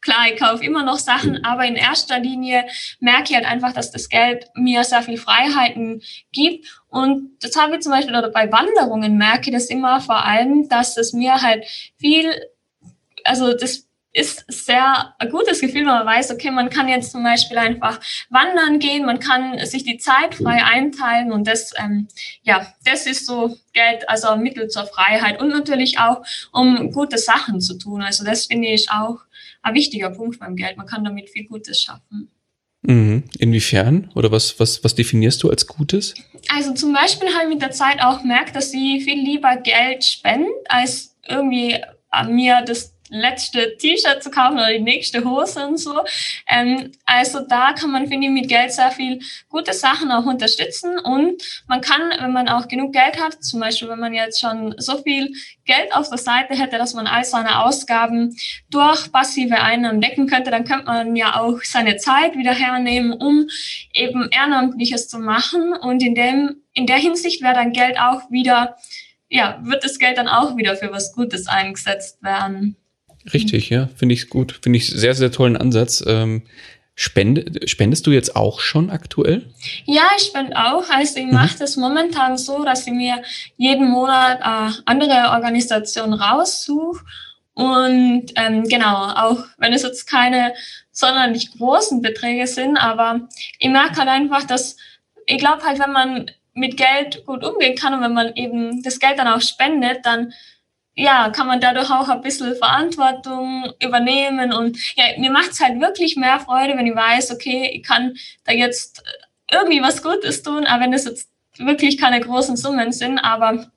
Klar, 0.07 0.29
ich 0.33 0.39
kaufe 0.39 0.65
immer 0.65 0.85
noch 0.85 0.99
Sachen, 0.99 1.45
aber 1.45 1.67
in 1.67 1.75
erster 1.75 2.21
Linie 2.21 2.65
merke 3.01 3.31
ich 3.31 3.35
halt 3.35 3.45
einfach, 3.45 3.73
dass 3.73 3.91
das 3.91 4.09
Geld 4.09 4.47
mir 4.55 4.85
sehr 4.85 5.03
viel 5.03 5.17
Freiheiten 5.17 6.01
gibt. 6.31 6.81
Und 6.87 7.31
das 7.41 7.57
habe 7.57 7.75
ich 7.75 7.81
zum 7.81 7.91
Beispiel 7.91 8.15
oder 8.15 8.31
bei 8.31 8.53
Wanderungen 8.53 9.19
merke 9.19 9.51
ich 9.51 9.57
das 9.57 9.67
immer 9.67 10.01
vor 10.01 10.25
allem, 10.25 10.69
dass 10.69 10.97
es 10.97 11.13
mir 11.13 11.43
halt 11.43 11.65
viel, 11.99 12.31
also 13.25 13.53
das 13.53 13.86
ist 14.17 14.45
sehr 14.49 15.15
ein 15.19 15.29
gutes 15.29 15.61
Gefühl, 15.61 15.81
wenn 15.81 15.87
man 15.87 16.07
weiß, 16.07 16.31
okay, 16.31 16.51
man 16.51 16.71
kann 16.71 16.89
jetzt 16.89 17.13
zum 17.13 17.23
Beispiel 17.23 17.59
einfach 17.59 18.01
wandern 18.31 18.79
gehen, 18.79 19.05
man 19.05 19.21
kann 19.21 19.65
sich 19.67 19.85
die 19.85 19.99
Zeit 19.99 20.35
frei 20.35 20.65
einteilen 20.65 21.33
und 21.33 21.47
das, 21.47 21.73
ähm, 21.77 22.09
ja, 22.43 22.67
das 22.85 23.07
ist 23.07 23.27
so 23.27 23.59
Geld, 23.75 24.09
also 24.09 24.29
ein 24.29 24.41
Mittel 24.41 24.69
zur 24.69 24.87
Freiheit 24.87 25.39
und 25.41 25.51
natürlich 25.51 25.99
auch, 25.99 26.23
um 26.51 26.91
gute 26.93 27.19
Sachen 27.19 27.61
zu 27.61 27.77
tun. 27.77 28.01
Also 28.01 28.25
das 28.25 28.47
finde 28.47 28.69
ich 28.69 28.91
auch 28.91 29.19
ein 29.61 29.75
wichtiger 29.75 30.09
Punkt 30.09 30.39
beim 30.39 30.57
Geld. 30.57 30.79
Man 30.79 30.87
kann 30.87 31.05
damit 31.05 31.29
viel 31.29 31.47
Gutes 31.47 31.83
schaffen. 31.83 32.31
Mhm. 32.83 33.25
Inwiefern? 33.39 34.11
Oder 34.15 34.31
was, 34.31 34.59
was, 34.59 34.83
was 34.83 34.95
definierst 34.95 35.43
du 35.43 35.51
als 35.51 35.67
Gutes? 35.67 36.15
Also 36.49 36.73
zum 36.73 36.95
Beispiel 36.95 37.29
habe 37.35 37.45
ich 37.45 37.51
mit 37.51 37.61
der 37.61 37.73
Zeit 37.73 38.01
auch 38.01 38.23
gemerkt, 38.23 38.57
dass 38.57 38.71
sie 38.71 39.03
viel 39.03 39.21
lieber 39.23 39.57
Geld 39.57 40.05
spenden, 40.05 40.49
als 40.69 41.17
irgendwie 41.29 41.83
mir 42.29 42.63
das 42.63 42.96
letzte 43.11 43.77
T-Shirt 43.77 44.23
zu 44.23 44.31
kaufen 44.31 44.55
oder 44.55 44.73
die 44.73 44.81
nächste 44.81 45.25
Hose 45.25 45.67
und 45.67 45.79
so. 45.79 46.01
Ähm, 46.49 46.93
also 47.05 47.41
da 47.41 47.73
kann 47.73 47.91
man, 47.91 48.09
finde 48.09 48.27
ich, 48.27 48.33
mit 48.33 48.49
Geld 48.49 48.73
sehr 48.73 48.91
viel 48.91 49.21
gute 49.49 49.73
Sachen 49.73 50.11
auch 50.11 50.25
unterstützen 50.25 50.99
und 50.99 51.43
man 51.69 51.81
kann, 51.81 52.03
wenn 52.21 52.33
man 52.33 52.49
auch 52.49 52.69
genug 52.69 52.93
Geld 52.93 53.23
hat, 53.23 53.43
zum 53.45 53.61
Beispiel 53.61 53.89
wenn 53.89 54.01
man 54.01 54.15
jetzt 54.15 54.41
schon 54.41 54.75
so 54.79 54.99
viel 55.03 55.33
Geld 55.65 55.95
auf 55.95 56.09
der 56.09 56.19
Seite 56.19 56.55
hätte, 56.55 56.79
dass 56.79 56.95
man 56.95 57.07
all 57.07 57.25
seine 57.25 57.65
Ausgaben 57.65 58.37
durch 58.71 59.11
passive 59.13 59.61
Einnahmen 59.61 60.01
decken 60.01 60.27
könnte, 60.27 60.51
dann 60.51 60.65
könnte 60.65 60.87
man 60.87 61.17
ja 61.17 61.41
auch 61.41 61.61
seine 61.63 61.97
Zeit 61.97 62.37
wieder 62.37 62.53
hernehmen, 62.53 63.13
um 63.13 63.49
eben 63.93 64.29
Ehrenamtliches 64.31 65.09
zu 65.09 65.19
machen 65.19 65.73
und 65.73 66.03
in 66.03 66.15
dem, 66.15 66.63
in 66.73 66.87
der 66.87 66.97
Hinsicht 66.97 67.43
wäre 67.43 67.55
dann 67.55 67.73
Geld 67.73 67.99
auch 67.99 68.31
wieder 68.31 68.77
ja, 69.29 69.59
wird 69.63 69.85
das 69.85 69.99
Geld 69.99 70.19
dann 70.19 70.29
auch 70.29 70.57
wieder 70.57 70.77
für 70.77 70.93
was 70.93 71.13
Gutes 71.13 71.49
eingesetzt 71.49 72.23
werden. 72.23 72.77
Richtig, 73.33 73.71
ja, 73.71 73.89
finde 73.97 74.15
ich 74.15 74.29
gut. 74.29 74.59
Finde 74.63 74.79
ich 74.79 74.89
sehr, 74.89 75.15
sehr 75.15 75.33
tollen 75.33 75.57
Ansatz. 75.57 76.03
Ähm, 76.07 76.43
spende, 76.95 77.67
spendest 77.69 78.07
du 78.07 78.11
jetzt 78.11 78.35
auch 78.35 78.61
schon 78.61 78.91
aktuell? 78.91 79.47
Ja, 79.85 80.05
ich 80.17 80.25
spende 80.25 80.57
auch. 80.57 80.89
Also 80.89 81.19
ich 81.19 81.27
mhm. 81.27 81.35
mache 81.35 81.59
das 81.59 81.77
momentan 81.77 82.39
so, 82.39 82.65
dass 82.65 82.87
ich 82.87 82.93
mir 82.93 83.23
jeden 83.57 83.89
Monat 83.91 84.41
äh, 84.41 84.81
andere 84.87 85.31
Organisationen 85.31 86.15
raussuche. 86.15 87.05
Und 87.55 88.33
ähm, 88.37 88.65
genau, 88.65 89.09
auch 89.15 89.45
wenn 89.59 89.73
es 89.73 89.83
jetzt 89.83 90.07
keine 90.07 90.53
sonderlich 90.93 91.53
großen 91.53 92.03
Beträge 92.03 92.47
sind, 92.47 92.77
aber 92.77 93.29
ich 93.59 93.71
merke 93.71 93.97
halt 93.97 94.09
einfach, 94.09 94.45
dass 94.45 94.77
ich 95.27 95.39
glaube 95.39 95.63
halt, 95.65 95.79
wenn 95.79 95.93
man 95.93 96.31
mit 96.53 96.77
Geld 96.77 97.25
gut 97.27 97.45
umgehen 97.45 97.77
kann 97.77 97.95
und 97.95 98.03
wenn 98.03 98.15
man 98.15 98.35
eben 98.35 98.83
das 98.83 98.99
Geld 98.99 99.19
dann 99.19 99.29
auch 99.29 99.41
spendet, 99.41 100.05
dann 100.05 100.33
ja, 100.97 101.29
kann 101.29 101.47
man 101.47 101.61
dadurch 101.61 101.91
auch 101.91 102.09
ein 102.09 102.23
bisschen 102.23 102.57
Verantwortung 102.57 103.71
übernehmen. 103.83 104.53
Und 104.53 104.79
ja, 104.97 105.05
mir 105.19 105.31
macht's 105.31 105.61
halt 105.61 105.79
wirklich 105.79 106.17
mehr 106.17 106.41
Freude, 106.41 106.77
wenn 106.77 106.87
ich 106.87 106.97
weiß, 106.97 107.33
okay, 107.33 107.71
ich 107.75 107.83
kann 107.83 108.15
da 108.45 108.53
jetzt 108.53 109.05
irgendwie 109.51 109.83
was 109.83 110.03
Gutes 110.03 110.43
tun, 110.43 110.65
aber 110.65 110.85
wenn 110.85 110.93
das 110.93 111.05
jetzt 111.05 111.29
wirklich 111.59 111.99
keine 111.99 112.21
großen 112.21 112.57
Summen 112.57 112.93
sind, 112.93 113.19
aber 113.19 113.71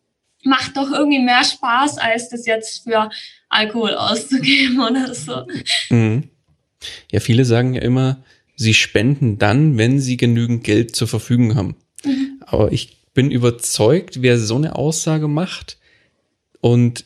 macht 0.44 0.78
doch 0.78 0.92
irgendwie 0.92 1.20
mehr 1.20 1.44
Spaß, 1.44 1.98
als 1.98 2.30
das 2.30 2.46
jetzt 2.46 2.84
für 2.84 3.10
Alkohol 3.50 3.96
auszugeben 3.96 4.80
oder 4.90 5.14
so. 5.14 5.46
Mhm. 5.90 6.30
Ja, 7.12 7.20
viele 7.20 7.44
sagen 7.44 7.74
ja 7.74 7.82
immer, 7.82 8.24
sie 8.56 8.74
spenden 8.74 9.38
dann, 9.38 9.78
wenn 9.78 10.00
sie 10.00 10.16
genügend 10.16 10.64
Geld 10.64 10.96
zur 10.96 11.10
Verfügung 11.10 11.56
haben. 11.56 11.76
Mhm. 12.06 12.42
Aber 12.46 12.72
ich 12.72 12.98
bin 13.14 13.30
überzeugt, 13.30 14.22
wer 14.22 14.38
so 14.38 14.56
eine 14.56 14.78
Aussage 14.78 15.28
macht 15.28 15.78
und 16.62 17.04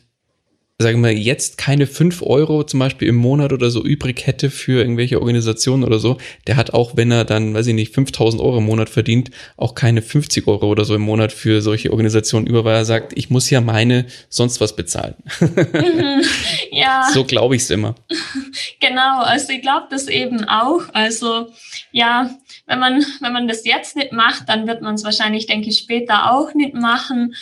sagen 0.84 1.02
wir 1.02 1.14
jetzt 1.14 1.56
keine 1.56 1.86
fünf 1.86 2.20
Euro 2.20 2.62
zum 2.62 2.78
Beispiel 2.78 3.08
im 3.08 3.14
Monat 3.14 3.54
oder 3.54 3.70
so 3.70 3.82
übrig 3.82 4.26
hätte 4.26 4.50
für 4.50 4.80
irgendwelche 4.80 5.18
Organisationen 5.18 5.82
oder 5.82 5.98
so, 5.98 6.18
der 6.46 6.56
hat 6.56 6.74
auch, 6.74 6.94
wenn 6.94 7.10
er 7.10 7.24
dann, 7.24 7.54
weiß 7.54 7.68
ich 7.68 7.74
nicht, 7.74 7.94
5000 7.94 8.42
Euro 8.42 8.58
im 8.58 8.66
Monat 8.66 8.90
verdient, 8.90 9.30
auch 9.56 9.74
keine 9.74 10.02
50 10.02 10.46
Euro 10.46 10.66
oder 10.66 10.84
so 10.84 10.94
im 10.94 11.00
Monat 11.00 11.32
für 11.32 11.62
solche 11.62 11.90
Organisationen 11.90 12.46
über, 12.46 12.66
weil 12.66 12.74
er 12.74 12.84
sagt, 12.84 13.16
ich 13.16 13.30
muss 13.30 13.48
ja 13.48 13.62
meine 13.62 14.04
sonst 14.28 14.60
was 14.60 14.76
bezahlen. 14.76 15.14
Mhm, 15.40 16.22
ja. 16.70 17.08
So 17.14 17.24
glaube 17.24 17.56
ich 17.56 17.62
es 17.62 17.70
immer. 17.70 17.94
Genau, 18.80 19.22
also 19.22 19.50
ich 19.50 19.62
glaube 19.62 19.86
das 19.90 20.08
eben 20.08 20.44
auch. 20.44 20.82
Also 20.92 21.48
ja, 21.92 22.30
wenn 22.66 22.78
man, 22.78 23.04
wenn 23.20 23.32
man 23.32 23.48
das 23.48 23.64
jetzt 23.64 23.96
nicht 23.96 24.12
macht, 24.12 24.48
dann 24.48 24.66
wird 24.66 24.82
man 24.82 24.94
es 24.94 25.04
wahrscheinlich, 25.04 25.46
denke 25.46 25.70
ich, 25.70 25.78
später 25.78 26.32
auch 26.32 26.52
nicht 26.52 26.74
machen. 26.74 27.34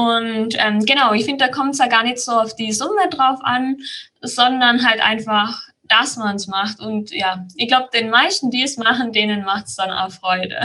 Und 0.00 0.54
ähm, 0.58 0.84
genau, 0.86 1.12
ich 1.12 1.26
finde, 1.26 1.44
da 1.44 1.50
kommt 1.50 1.74
es 1.74 1.78
ja 1.78 1.86
gar 1.86 2.04
nicht 2.04 2.20
so 2.20 2.32
auf 2.32 2.56
die 2.56 2.72
Summe 2.72 3.08
drauf 3.10 3.38
an, 3.42 3.76
sondern 4.22 4.86
halt 4.88 5.00
einfach, 5.00 5.68
dass 5.88 6.16
man 6.16 6.36
es 6.36 6.46
macht. 6.46 6.80
Und 6.80 7.10
ja, 7.10 7.46
ich 7.56 7.68
glaube, 7.68 7.88
den 7.92 8.08
meisten, 8.08 8.50
die 8.50 8.62
es 8.62 8.78
machen, 8.78 9.12
denen 9.12 9.44
macht 9.44 9.66
es 9.66 9.76
dann 9.76 9.90
auch 9.90 10.10
Freude. 10.10 10.60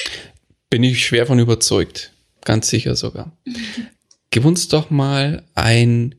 Bin 0.70 0.82
ich 0.82 1.06
schwer 1.06 1.26
von 1.26 1.38
überzeugt. 1.38 2.10
Ganz 2.44 2.68
sicher 2.68 2.96
sogar. 2.96 3.30
Gib 4.30 4.44
uns 4.44 4.66
doch 4.66 4.90
mal 4.90 5.44
ein, 5.54 6.16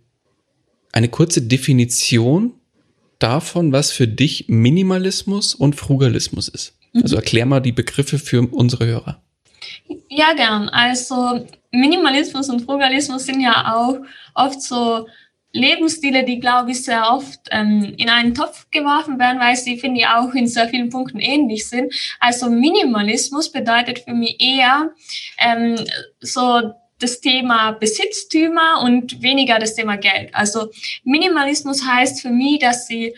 eine 0.94 1.10
kurze 1.10 1.42
Definition 1.42 2.54
davon, 3.20 3.74
was 3.74 3.92
für 3.92 4.08
dich 4.08 4.46
Minimalismus 4.48 5.56
und 5.56 5.76
Frugalismus 5.76 6.48
ist. 6.48 6.78
Also 6.94 7.18
erklär 7.18 7.46
mal 7.46 7.60
die 7.60 7.74
Begriffe 7.74 8.18
für 8.18 8.48
unsere 8.54 8.86
Hörer. 8.86 9.22
Ja, 10.10 10.34
gern. 10.34 10.70
Also 10.70 11.46
Minimalismus 11.80 12.50
und 12.50 12.62
Frugalismus 12.62 13.26
sind 13.26 13.42
ja 13.42 13.74
auch 13.76 13.98
oft 14.34 14.62
so 14.62 15.08
Lebensstile, 15.56 16.26
die, 16.26 16.40
glaube 16.40 16.72
ich, 16.72 16.84
sehr 16.84 17.10
oft 17.10 17.40
ähm, 17.50 17.94
in 17.98 18.10
einen 18.10 18.36
Topf 18.36 18.70
geworfen 18.72 19.18
werden, 19.20 19.40
weil 19.40 19.56
sie, 19.56 19.78
finde 19.78 20.02
ich, 20.02 20.08
auch 20.08 20.34
in 20.34 20.48
sehr 20.48 20.68
vielen 20.68 20.90
Punkten 20.90 21.20
ähnlich 21.20 21.70
sind. 21.70 21.94
Also 22.20 22.50
Minimalismus 22.50 23.52
bedeutet 23.52 24.00
für 24.00 24.14
mich 24.14 24.36
eher 24.40 24.92
ähm, 25.40 25.78
so 26.20 26.74
das 27.00 27.22
Thema 27.22 27.72
Besitztümer 27.72 28.82
und 28.84 29.22
weniger 29.22 29.58
das 29.58 29.76
Thema 29.76 29.96
Geld. 29.96 30.34
Also 30.34 30.70
Minimalismus 31.04 31.86
heißt 31.86 32.22
für 32.22 32.32
mich, 32.32 32.60
dass 32.60 32.88
sie 32.88 33.16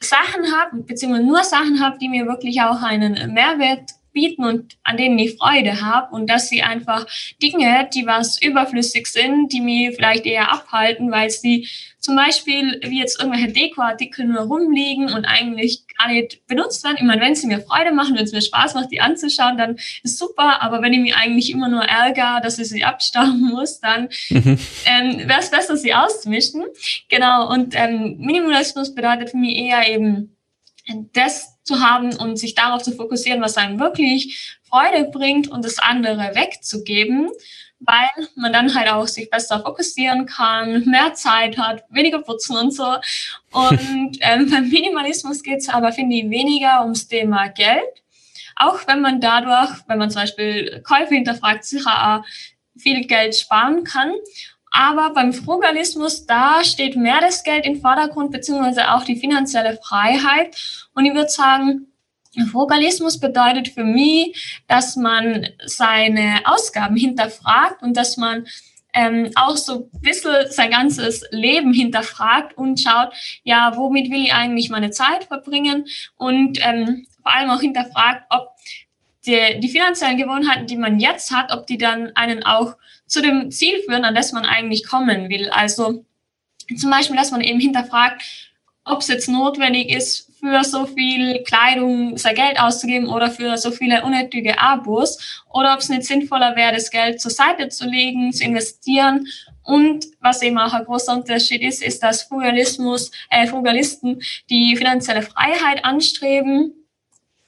Sachen 0.00 0.52
haben, 0.52 0.84
beziehungsweise 0.84 1.26
nur 1.26 1.42
Sachen 1.44 1.80
haben, 1.80 1.98
die 1.98 2.08
mir 2.08 2.26
wirklich 2.26 2.60
auch 2.60 2.82
einen 2.82 3.32
Mehrwert 3.32 3.90
bieten 4.12 4.44
und 4.44 4.76
an 4.82 4.96
denen 4.96 5.18
ich 5.18 5.36
Freude 5.36 5.80
habe 5.80 6.14
und 6.14 6.28
dass 6.28 6.48
sie 6.48 6.62
einfach 6.62 7.06
Dinge, 7.42 7.88
die 7.94 8.06
was 8.06 8.40
überflüssig 8.40 9.06
sind, 9.06 9.52
die 9.52 9.60
mir 9.60 9.92
vielleicht 9.92 10.26
eher 10.26 10.52
abhalten, 10.52 11.10
weil 11.10 11.30
sie 11.30 11.68
zum 12.00 12.16
Beispiel 12.16 12.80
wie 12.84 13.00
jetzt 13.00 13.20
irgendwelche 13.20 13.52
Dekoartikel 13.52 14.24
nur 14.24 14.42
rumliegen 14.42 15.12
und 15.12 15.24
eigentlich 15.24 15.82
gar 15.98 16.08
nicht 16.08 16.46
benutzt 16.46 16.84
werden. 16.84 16.96
Ich 16.98 17.04
meine, 17.04 17.20
wenn 17.20 17.34
sie 17.34 17.46
mir 17.46 17.60
Freude 17.60 17.92
machen, 17.92 18.16
wenn 18.16 18.24
es 18.24 18.32
mir 18.32 18.40
Spaß 18.40 18.74
macht, 18.74 18.90
die 18.92 19.00
anzuschauen, 19.00 19.58
dann 19.58 19.76
ist 20.02 20.18
super. 20.18 20.62
Aber 20.62 20.80
wenn 20.80 20.92
ich 20.92 21.00
mich 21.00 21.14
eigentlich 21.14 21.50
immer 21.50 21.68
nur 21.68 21.82
ärgere, 21.82 22.40
dass 22.42 22.58
ich 22.58 22.68
sie 22.68 22.84
abstauben 22.84 23.40
muss, 23.50 23.80
dann 23.80 24.08
mhm. 24.30 24.58
ähm, 24.86 25.28
wäre 25.28 25.40
es 25.40 25.50
besser, 25.50 25.76
sie 25.76 25.92
auszumischen. 25.92 26.64
Genau. 27.08 27.50
Und 27.52 27.74
ähm, 27.74 28.16
Minimalismus 28.18 28.94
bedeutet 28.94 29.30
für 29.30 29.36
mich 29.36 29.56
eher 29.56 29.88
eben 29.88 30.36
das 31.12 31.57
zu 31.68 31.80
haben 31.80 32.16
und 32.16 32.36
sich 32.38 32.54
darauf 32.54 32.82
zu 32.82 32.92
fokussieren, 32.92 33.40
was 33.40 33.56
einem 33.56 33.78
wirklich 33.78 34.58
Freude 34.64 35.04
bringt 35.10 35.48
und 35.48 35.64
das 35.64 35.78
andere 35.78 36.34
wegzugeben, 36.34 37.30
weil 37.80 38.08
man 38.34 38.52
dann 38.52 38.74
halt 38.74 38.90
auch 38.90 39.06
sich 39.06 39.30
besser 39.30 39.60
fokussieren 39.60 40.26
kann, 40.26 40.84
mehr 40.86 41.14
Zeit 41.14 41.58
hat, 41.58 41.84
weniger 41.90 42.20
putzen 42.20 42.56
und 42.56 42.72
so. 42.72 42.96
Und 43.52 44.18
ähm, 44.20 44.50
beim 44.50 44.68
Minimalismus 44.68 45.42
geht 45.42 45.58
es 45.58 45.68
aber, 45.68 45.92
finde 45.92 46.16
ich, 46.16 46.30
weniger 46.30 46.82
ums 46.82 47.06
Thema 47.06 47.48
Geld. 47.48 48.02
Auch 48.56 48.80
wenn 48.88 49.00
man 49.00 49.20
dadurch, 49.20 49.70
wenn 49.86 49.98
man 49.98 50.10
zum 50.10 50.22
Beispiel 50.22 50.82
Käufe 50.82 51.14
hinterfragt, 51.14 51.64
sicher 51.64 52.16
auch 52.16 52.24
viel 52.76 53.06
Geld 53.06 53.36
sparen 53.36 53.84
kann. 53.84 54.12
Aber 54.70 55.10
beim 55.14 55.32
Frugalismus, 55.32 56.26
da 56.26 56.62
steht 56.62 56.96
mehr 56.96 57.20
das 57.20 57.42
Geld 57.42 57.64
im 57.66 57.80
Vordergrund, 57.80 58.32
beziehungsweise 58.32 58.92
auch 58.92 59.04
die 59.04 59.16
finanzielle 59.16 59.78
Freiheit. 59.82 60.56
Und 60.94 61.06
ich 61.06 61.14
würde 61.14 61.30
sagen, 61.30 61.86
Frugalismus 62.50 63.18
bedeutet 63.18 63.68
für 63.68 63.84
mich, 63.84 64.62
dass 64.68 64.96
man 64.96 65.48
seine 65.64 66.40
Ausgaben 66.44 66.96
hinterfragt 66.96 67.82
und 67.82 67.96
dass 67.96 68.16
man 68.16 68.46
ähm, 68.94 69.30
auch 69.34 69.56
so 69.56 69.88
ein 69.92 70.00
bisschen 70.00 70.50
sein 70.50 70.70
ganzes 70.70 71.24
Leben 71.30 71.72
hinterfragt 71.72 72.56
und 72.56 72.80
schaut, 72.80 73.12
ja, 73.44 73.72
womit 73.76 74.10
will 74.10 74.24
ich 74.24 74.32
eigentlich 74.32 74.70
meine 74.70 74.90
Zeit 74.90 75.24
verbringen 75.24 75.86
und 76.16 76.58
ähm, 76.62 77.06
vor 77.22 77.34
allem 77.34 77.50
auch 77.50 77.60
hinterfragt, 77.60 78.24
ob 78.30 78.50
die, 79.26 79.60
die 79.60 79.68
finanziellen 79.68 80.16
Gewohnheiten, 80.16 80.66
die 80.66 80.76
man 80.76 80.98
jetzt 81.00 81.34
hat, 81.34 81.52
ob 81.52 81.66
die 81.66 81.78
dann 81.78 82.12
einen 82.16 82.42
auch 82.44 82.76
zu 83.08 83.20
dem 83.20 83.50
Ziel 83.50 83.82
führen, 83.82 84.04
an 84.04 84.14
das 84.14 84.32
man 84.32 84.44
eigentlich 84.44 84.86
kommen 84.86 85.28
will. 85.28 85.50
Also 85.50 86.04
zum 86.76 86.90
Beispiel, 86.90 87.16
dass 87.16 87.30
man 87.30 87.40
eben 87.40 87.60
hinterfragt, 87.60 88.22
ob 88.84 89.00
es 89.00 89.08
jetzt 89.08 89.28
notwendig 89.28 89.90
ist, 89.90 90.28
für 90.38 90.62
so 90.64 90.86
viel 90.86 91.42
Kleidung 91.42 92.16
sein 92.16 92.34
Geld 92.34 92.60
auszugeben 92.60 93.08
oder 93.08 93.30
für 93.30 93.56
so 93.56 93.70
viele 93.70 94.04
unnötige 94.04 94.60
Abos 94.60 95.42
oder 95.50 95.74
ob 95.74 95.80
es 95.80 95.88
nicht 95.88 96.04
sinnvoller 96.04 96.54
wäre, 96.54 96.74
das 96.74 96.90
Geld 96.90 97.20
zur 97.20 97.30
Seite 97.30 97.68
zu 97.68 97.86
legen, 97.86 98.32
zu 98.32 98.44
investieren. 98.44 99.26
Und 99.64 100.06
was 100.20 100.40
eben 100.42 100.58
auch 100.58 100.72
ein 100.72 100.84
großer 100.84 101.12
Unterschied 101.12 101.60
ist, 101.62 101.82
ist, 101.82 102.02
dass 102.02 102.22
Frugalismus, 102.22 103.10
äh, 103.30 103.46
Frugalisten 103.46 104.22
die 104.48 104.76
finanzielle 104.76 105.22
Freiheit 105.22 105.84
anstreben. 105.84 106.72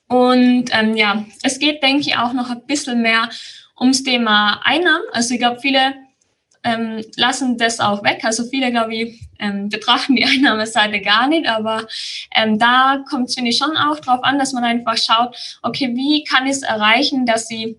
Und 0.09 0.67
ähm, 0.73 0.97
ja, 0.97 1.25
es 1.43 1.59
geht, 1.59 1.83
denke 1.83 2.01
ich, 2.01 2.17
auch 2.17 2.33
noch 2.33 2.51
ein 2.51 2.67
bisschen 2.67 3.01
mehr 3.01 3.31
ums 3.81 4.03
Thema 4.03 4.61
Einnahmen. 4.65 5.05
Also 5.13 5.35
ich 5.35 5.41
glaube, 5.41 5.61
viele 5.61 5.95
ähm, 6.63 7.03
lassen 7.17 7.57
das 7.57 7.81
auch 7.81 8.03
weg. 8.05 8.21
Also 8.23 8.45
viele, 8.45 8.71
glaube 8.71 8.95
ich, 8.95 9.21
ähm, 9.39 9.69
betrachten 9.69 10.17
die 10.17 10.25
Einnahmeseite 10.27 11.01
gar 11.01 11.29
nicht, 11.29 11.49
aber 11.49 11.87
ähm, 12.35 12.59
da 12.59 13.03
kommt 13.09 13.29
es, 13.29 13.35
finde 13.35 13.51
ich, 13.51 13.57
schon 13.57 13.77
auch 13.77 13.99
drauf 14.01 14.23
an, 14.23 14.39
dass 14.39 14.53
man 14.53 14.65
einfach 14.65 14.97
schaut, 14.99 15.35
okay, 15.63 15.95
wie 15.95 16.25
kann 16.25 16.47
ich 16.47 16.53
es 16.53 16.63
erreichen, 16.63 17.25
dass 17.25 17.49
sie 17.49 17.79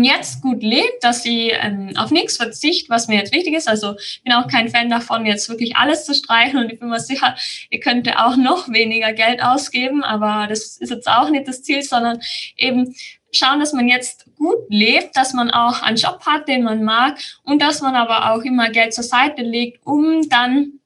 Jetzt 0.00 0.40
gut 0.40 0.62
lebt, 0.62 1.02
dass 1.04 1.22
sie 1.22 1.50
ähm, 1.50 1.92
auf 1.96 2.10
nichts 2.10 2.38
verzichtet, 2.38 2.88
was 2.88 3.08
mir 3.08 3.16
jetzt 3.18 3.34
wichtig 3.34 3.52
ist. 3.52 3.68
Also 3.68 3.94
ich 3.98 4.22
bin 4.24 4.32
auch 4.32 4.48
kein 4.48 4.70
Fan 4.70 4.88
davon, 4.88 5.26
jetzt 5.26 5.50
wirklich 5.50 5.76
alles 5.76 6.06
zu 6.06 6.14
streichen 6.14 6.58
und 6.58 6.72
ich 6.72 6.80
bin 6.80 6.88
mir 6.88 6.98
sicher, 6.98 7.36
ihr 7.68 7.78
könnt 7.78 8.08
auch 8.16 8.36
noch 8.36 8.70
weniger 8.70 9.12
Geld 9.12 9.42
ausgeben, 9.42 10.02
aber 10.02 10.46
das 10.48 10.78
ist 10.78 10.88
jetzt 10.88 11.08
auch 11.08 11.28
nicht 11.28 11.46
das 11.46 11.62
Ziel, 11.62 11.82
sondern 11.82 12.20
eben 12.56 12.94
schauen, 13.32 13.60
dass 13.60 13.74
man 13.74 13.86
jetzt 13.86 14.21
gut 14.42 14.66
lebt, 14.68 15.16
dass 15.16 15.32
man 15.34 15.50
auch 15.50 15.82
einen 15.82 15.96
Job 15.96 16.20
hat, 16.26 16.48
den 16.48 16.64
man 16.64 16.82
mag 16.82 17.18
und 17.44 17.62
dass 17.62 17.80
man 17.80 17.94
aber 17.94 18.32
auch 18.32 18.42
immer 18.42 18.70
Geld 18.70 18.92
zur 18.92 19.04
Seite 19.04 19.42
legt, 19.42 19.86
um 19.86 20.28
dann 20.28 20.80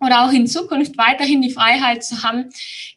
oder 0.00 0.24
auch 0.24 0.32
in 0.32 0.46
Zukunft 0.46 0.96
weiterhin 0.96 1.42
die 1.42 1.50
Freiheit 1.50 2.02
zu 2.02 2.22
haben, 2.22 2.50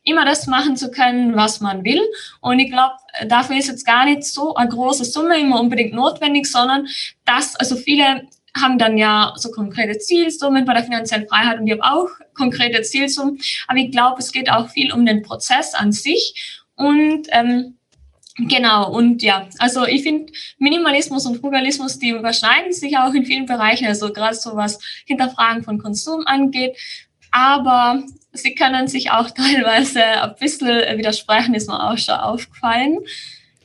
immer 0.03 0.23
das 0.23 0.47
machen 0.47 0.77
zu 0.77 0.89
können, 0.89 1.35
was 1.35 1.59
man 1.59 1.83
will. 1.83 2.01
Und 2.39 2.59
ich 2.59 2.71
glaube, 2.71 2.95
dafür 3.27 3.57
ist 3.57 3.67
jetzt 3.67 3.85
gar 3.85 4.05
nicht 4.05 4.23
so 4.23 4.55
eine 4.55 4.69
große 4.69 5.03
Summe 5.03 5.37
immer 5.39 5.59
unbedingt 5.59 5.93
notwendig, 5.93 6.45
sondern 6.45 6.87
dass, 7.25 7.55
also 7.57 7.75
viele 7.75 8.27
haben 8.55 8.77
dann 8.77 8.97
ja 8.97 9.33
so 9.35 9.51
konkrete 9.51 9.97
Zielsummen 9.97 10.63
bei 10.63 10.73
der 10.73 10.83
finanziellen 10.83 11.27
Freiheit 11.27 11.59
und 11.59 11.67
ich 11.67 11.73
habe 11.73 11.83
auch 11.83 12.07
konkrete 12.35 12.83
Zielsummen. 12.83 13.39
Aber 13.67 13.79
ich 13.79 13.91
glaube, 13.91 14.19
es 14.19 14.31
geht 14.31 14.49
auch 14.49 14.69
viel 14.69 14.93
um 14.93 15.05
den 15.05 15.23
Prozess 15.23 15.73
an 15.73 15.91
sich 15.91 16.61
und 16.75 17.27
ähm, 17.31 17.77
Genau, 18.37 18.91
und 18.91 19.21
ja, 19.21 19.47
also 19.59 19.85
ich 19.85 20.01
finde, 20.01 20.33
Minimalismus 20.57 21.25
und 21.27 21.39
Frugalismus, 21.39 21.99
die 21.99 22.09
überschneiden 22.09 22.73
sich 22.73 22.97
auch 22.97 23.13
in 23.13 23.25
vielen 23.25 23.45
Bereichen, 23.45 23.85
also 23.85 24.11
gerade 24.11 24.35
so 24.35 24.55
was 24.55 24.79
Hinterfragen 25.05 25.63
von 25.63 25.77
Konsum 25.77 26.25
angeht, 26.25 26.75
aber 27.29 28.03
sie 28.31 28.55
können 28.55 28.87
sich 28.87 29.11
auch 29.11 29.29
teilweise 29.35 30.03
ein 30.03 30.35
bisschen 30.39 30.97
widersprechen, 30.97 31.53
ist 31.53 31.69
mir 31.69 31.91
auch 31.91 31.97
schon 31.97 32.15
aufgefallen. 32.15 32.99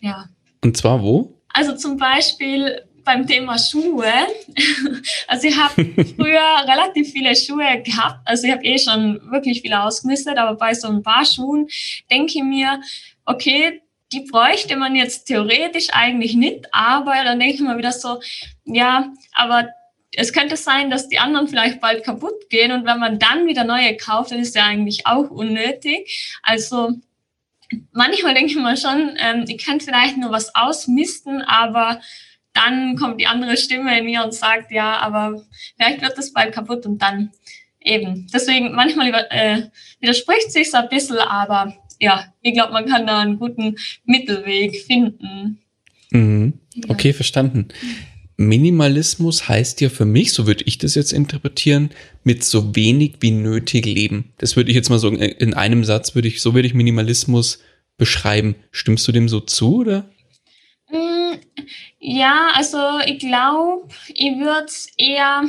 Ja. 0.00 0.28
Und 0.62 0.76
zwar 0.76 1.02
wo? 1.02 1.34
Also 1.54 1.74
zum 1.74 1.96
Beispiel 1.96 2.82
beim 3.04 3.26
Thema 3.26 3.58
Schuhe. 3.58 4.12
Also 5.28 5.46
ich 5.46 5.56
habe 5.58 5.74
früher 6.16 6.40
relativ 6.66 7.12
viele 7.12 7.34
Schuhe 7.36 7.82
gehabt. 7.82 8.20
Also 8.24 8.46
ich 8.46 8.52
habe 8.52 8.64
eh 8.64 8.78
schon 8.78 9.20
wirklich 9.30 9.60
viele 9.60 9.82
ausgemistet, 9.82 10.38
aber 10.38 10.56
bei 10.56 10.74
so 10.74 10.88
ein 10.88 11.02
paar 11.02 11.24
Schuhen 11.24 11.68
denke 12.10 12.32
ich 12.36 12.42
mir, 12.42 12.80
okay, 13.26 13.82
die 14.12 14.20
bräuchte 14.20 14.76
man 14.76 14.94
jetzt 14.94 15.26
theoretisch 15.26 15.88
eigentlich 15.92 16.34
nicht, 16.34 16.66
aber 16.72 17.14
dann 17.24 17.38
denke 17.38 17.54
ich 17.54 17.60
mal 17.60 17.78
wieder 17.78 17.92
so, 17.92 18.20
ja, 18.64 19.12
aber 19.32 19.68
es 20.14 20.32
könnte 20.32 20.56
sein, 20.56 20.90
dass 20.90 21.08
die 21.08 21.18
anderen 21.18 21.48
vielleicht 21.48 21.80
bald 21.80 22.04
kaputt 22.04 22.48
gehen 22.48 22.72
und 22.72 22.86
wenn 22.86 22.98
man 22.98 23.18
dann 23.18 23.46
wieder 23.46 23.64
neue 23.64 23.96
kauft, 23.96 24.32
dann 24.32 24.40
ist 24.40 24.54
ja 24.54 24.64
eigentlich 24.64 25.06
auch 25.06 25.30
unnötig. 25.30 26.36
Also 26.42 26.92
manchmal 27.92 28.34
denke 28.34 28.52
ich 28.52 28.56
mal 28.56 28.76
schon, 28.76 29.16
ähm, 29.18 29.44
ich 29.46 29.64
kann 29.64 29.80
vielleicht 29.80 30.16
nur 30.16 30.30
was 30.30 30.54
ausmisten, 30.54 31.42
aber 31.42 32.00
dann 32.54 32.96
kommt 32.96 33.20
die 33.20 33.26
andere 33.26 33.56
Stimme 33.56 33.98
in 33.98 34.06
mir 34.06 34.24
und 34.24 34.34
sagt, 34.34 34.72
ja, 34.72 34.96
aber 34.96 35.42
vielleicht 35.76 36.00
wird 36.00 36.16
das 36.16 36.32
bald 36.32 36.54
kaputt 36.54 36.86
und 36.86 37.00
dann 37.00 37.30
eben. 37.80 38.26
Deswegen 38.32 38.74
manchmal 38.74 39.26
äh, 39.30 39.62
widerspricht 40.00 40.50
sich 40.50 40.70
so 40.70 40.78
ein 40.78 40.88
bisschen, 40.88 41.18
aber 41.18 41.74
ja, 41.98 42.32
ich 42.42 42.54
glaube, 42.54 42.72
man 42.72 42.86
kann 42.86 43.06
da 43.06 43.20
einen 43.20 43.38
guten 43.38 43.76
Mittelweg 44.04 44.76
finden. 44.82 45.58
Mhm. 46.10 46.54
Okay, 46.88 47.12
verstanden. 47.12 47.68
Minimalismus 48.36 49.48
heißt 49.48 49.80
ja 49.80 49.88
für 49.88 50.04
mich, 50.04 50.32
so 50.32 50.46
würde 50.46 50.62
ich 50.64 50.78
das 50.78 50.94
jetzt 50.94 51.12
interpretieren, 51.12 51.90
mit 52.22 52.44
so 52.44 52.76
wenig 52.76 53.16
wie 53.20 53.32
nötig 53.32 53.84
leben. 53.84 54.32
Das 54.38 54.54
würde 54.54 54.70
ich 54.70 54.76
jetzt 54.76 54.90
mal 54.90 55.00
so 55.00 55.08
in 55.08 55.54
einem 55.54 55.84
Satz 55.84 56.14
würde 56.14 56.28
ich, 56.28 56.40
so 56.40 56.54
würde 56.54 56.68
ich 56.68 56.74
Minimalismus 56.74 57.58
beschreiben. 57.96 58.54
Stimmst 58.70 59.08
du 59.08 59.12
dem 59.12 59.28
so 59.28 59.40
zu, 59.40 59.78
oder? 59.78 60.08
Mm, 60.88 61.34
ja, 61.98 62.50
also 62.54 62.78
ich 63.04 63.18
glaube, 63.18 63.88
ich 64.14 64.38
würde 64.38 64.66
es 64.66 64.86
eher 64.96 65.42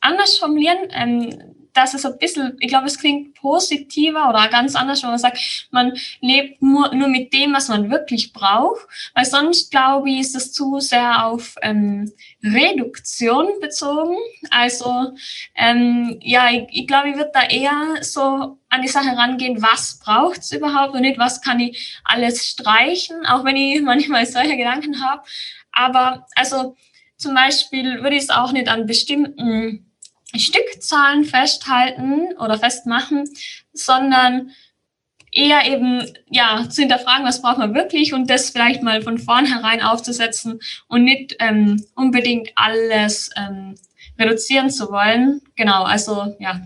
anders 0.00 0.38
formulieren. 0.38 0.78
Ähm, 0.92 1.49
dass 1.72 1.94
es 1.94 2.04
ein 2.04 2.18
bisschen, 2.18 2.56
ich 2.60 2.68
glaube, 2.68 2.86
es 2.86 2.98
klingt 2.98 3.34
positiver 3.34 4.28
oder 4.28 4.48
ganz 4.48 4.74
anders, 4.74 5.02
wenn 5.02 5.10
man 5.10 5.18
sagt, 5.18 5.68
man 5.70 5.92
lebt 6.20 6.62
nur, 6.62 6.94
nur 6.94 7.08
mit 7.08 7.32
dem, 7.32 7.52
was 7.52 7.68
man 7.68 7.90
wirklich 7.90 8.32
braucht, 8.32 8.86
weil 9.14 9.24
sonst, 9.24 9.70
glaube 9.70 10.10
ich, 10.10 10.20
ist 10.20 10.36
es 10.36 10.52
zu 10.52 10.80
sehr 10.80 11.26
auf 11.26 11.54
ähm, 11.62 12.12
Reduktion 12.42 13.46
bezogen. 13.60 14.16
Also, 14.50 15.12
ähm, 15.54 16.18
ja, 16.22 16.50
ich, 16.50 16.66
ich 16.70 16.86
glaube, 16.86 17.10
ich 17.10 17.16
würde 17.16 17.30
da 17.32 17.44
eher 17.44 18.02
so 18.02 18.58
an 18.68 18.82
die 18.82 18.88
Sache 18.88 19.16
rangehen, 19.16 19.62
was 19.62 19.98
braucht's 19.98 20.52
überhaupt 20.52 20.94
und 20.94 21.02
nicht, 21.02 21.18
was 21.18 21.42
kann 21.42 21.60
ich 21.60 21.98
alles 22.04 22.46
streichen, 22.46 23.26
auch 23.26 23.44
wenn 23.44 23.56
ich 23.56 23.82
manchmal 23.82 24.26
solche 24.26 24.56
Gedanken 24.56 25.02
habe. 25.04 25.22
Aber 25.72 26.26
also 26.34 26.76
zum 27.16 27.34
Beispiel 27.34 28.02
würde 28.02 28.16
ich 28.16 28.22
es 28.22 28.30
auch 28.30 28.52
nicht 28.52 28.68
an 28.68 28.86
bestimmten 28.86 29.89
Stückzahlen 30.34 31.24
festhalten 31.24 32.36
oder 32.38 32.58
festmachen, 32.58 33.28
sondern 33.72 34.50
eher 35.32 35.64
eben 35.66 36.04
ja 36.28 36.68
zu 36.68 36.82
hinterfragen, 36.82 37.26
was 37.26 37.42
braucht 37.42 37.58
man 37.58 37.74
wirklich 37.74 38.12
und 38.12 38.28
das 38.28 38.50
vielleicht 38.50 38.82
mal 38.82 39.02
von 39.02 39.18
vornherein 39.18 39.82
aufzusetzen 39.82 40.60
und 40.88 41.04
nicht 41.04 41.36
ähm, 41.38 41.84
unbedingt 41.94 42.50
alles 42.56 43.30
ähm, 43.36 43.74
reduzieren 44.18 44.70
zu 44.70 44.90
wollen. 44.90 45.40
Genau, 45.56 45.84
also 45.84 46.34
ja, 46.40 46.60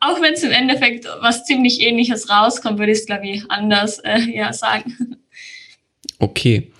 auch 0.00 0.20
wenn 0.20 0.34
es 0.34 0.42
im 0.42 0.50
Endeffekt 0.50 1.06
was 1.20 1.44
ziemlich 1.44 1.80
ähnliches 1.80 2.30
rauskommt, 2.30 2.78
würde 2.78 2.92
ich 2.92 2.98
es, 2.98 3.06
glaube 3.06 3.28
ich, 3.28 3.50
anders 3.50 3.98
äh, 4.00 4.18
ja, 4.18 4.52
sagen. 4.52 5.16
Okay, 6.18 6.72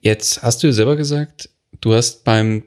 jetzt 0.00 0.42
hast 0.42 0.62
du 0.62 0.72
selber 0.72 0.96
gesagt, 0.96 1.50
du 1.80 1.94
hast 1.94 2.24
beim 2.24 2.64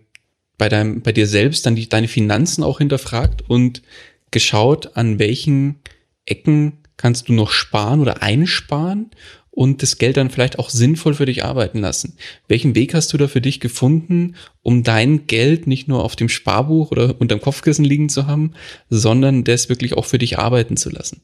bei, 0.61 0.69
deinem, 0.69 1.01
bei 1.01 1.11
dir 1.11 1.25
selbst 1.25 1.65
dann 1.65 1.75
die, 1.75 1.89
deine 1.89 2.07
Finanzen 2.07 2.63
auch 2.63 2.77
hinterfragt 2.77 3.49
und 3.49 3.81
geschaut, 4.29 4.95
an 4.95 5.17
welchen 5.17 5.79
Ecken 6.27 6.73
kannst 6.97 7.27
du 7.27 7.33
noch 7.33 7.49
sparen 7.49 7.99
oder 7.99 8.21
einsparen 8.21 9.09
und 9.49 9.81
das 9.81 9.97
Geld 9.97 10.17
dann 10.17 10.29
vielleicht 10.29 10.59
auch 10.59 10.69
sinnvoll 10.69 11.15
für 11.15 11.25
dich 11.25 11.43
arbeiten 11.43 11.79
lassen. 11.79 12.15
Welchen 12.47 12.75
Weg 12.75 12.93
hast 12.93 13.11
du 13.11 13.17
da 13.17 13.27
für 13.27 13.41
dich 13.41 13.59
gefunden, 13.59 14.35
um 14.61 14.83
dein 14.83 15.25
Geld 15.25 15.65
nicht 15.65 15.87
nur 15.87 16.03
auf 16.03 16.15
dem 16.15 16.29
Sparbuch 16.29 16.91
oder 16.91 17.19
unterm 17.19 17.41
Kopfkissen 17.41 17.83
liegen 17.83 18.09
zu 18.09 18.27
haben, 18.27 18.53
sondern 18.87 19.43
das 19.43 19.67
wirklich 19.67 19.97
auch 19.97 20.05
für 20.05 20.19
dich 20.19 20.37
arbeiten 20.37 20.77
zu 20.77 20.91
lassen? 20.91 21.21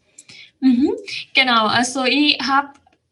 Mhm, 0.62 0.93
genau, 1.36 1.67
also 1.67 2.06
ich 2.06 2.39
habe 2.39 2.69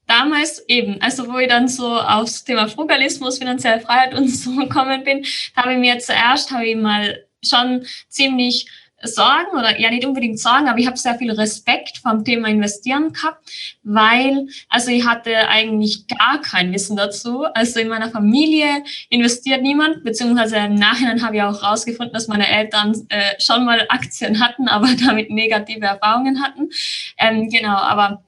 damals 0.08 0.64
eben, 0.68 1.02
also 1.02 1.32
wo 1.32 1.38
ich 1.38 1.48
dann 1.48 1.68
so 1.68 2.00
aufs 2.00 2.44
Thema 2.44 2.68
Frugalismus, 2.68 3.38
finanzielle 3.38 3.82
Freiheit 3.82 4.14
und 4.14 4.28
so 4.30 4.56
gekommen 4.56 5.04
bin, 5.04 5.26
habe 5.56 5.74
ich 5.74 5.80
mir 5.80 6.00
zuerst, 6.00 6.52
habe 6.52 6.66
ich 6.66 6.76
mal 6.76 7.26
schon 7.44 7.86
ziemlich 8.10 8.68
Sorgen 9.08 9.52
oder 9.58 9.80
ja 9.80 9.90
nicht 9.90 10.06
unbedingt 10.06 10.40
Sorgen, 10.40 10.68
aber 10.68 10.80
ich 10.80 10.88
habe 10.88 10.98
sehr 10.98 11.16
viel 11.16 11.32
Respekt 11.32 12.00
vom 12.00 12.24
Thema 12.24 12.48
Investieren 12.48 13.14
gehabt, 13.14 13.50
weil 13.84 14.48
also 14.70 14.92
ich 14.92 15.06
hatte 15.06 15.48
eigentlich 15.48 16.08
gar 16.08 16.42
kein 16.42 16.74
Wissen 16.74 16.96
dazu. 16.96 17.46
Also 17.54 17.80
in 17.80 17.88
meiner 17.88 18.10
Familie 18.10 18.84
investiert 19.10 19.62
niemand, 19.62 20.04
beziehungsweise 20.04 20.58
im 20.58 20.76
Nachhinein 20.76 21.24
habe 21.24 21.36
ich 21.36 21.42
auch 21.42 21.62
herausgefunden, 21.62 22.14
dass 22.14 22.28
meine 22.28 22.48
Eltern 22.48 23.06
äh, 23.10 23.40
schon 23.40 23.66
mal 23.66 23.86
Aktien 23.90 24.40
hatten, 24.40 24.68
aber 24.68 24.88
damit 25.06 25.30
negative 25.30 25.86
Erfahrungen 25.86 26.42
hatten. 26.42 26.70
Ähm, 27.18 27.50
genau, 27.50 27.76
aber 27.76 28.24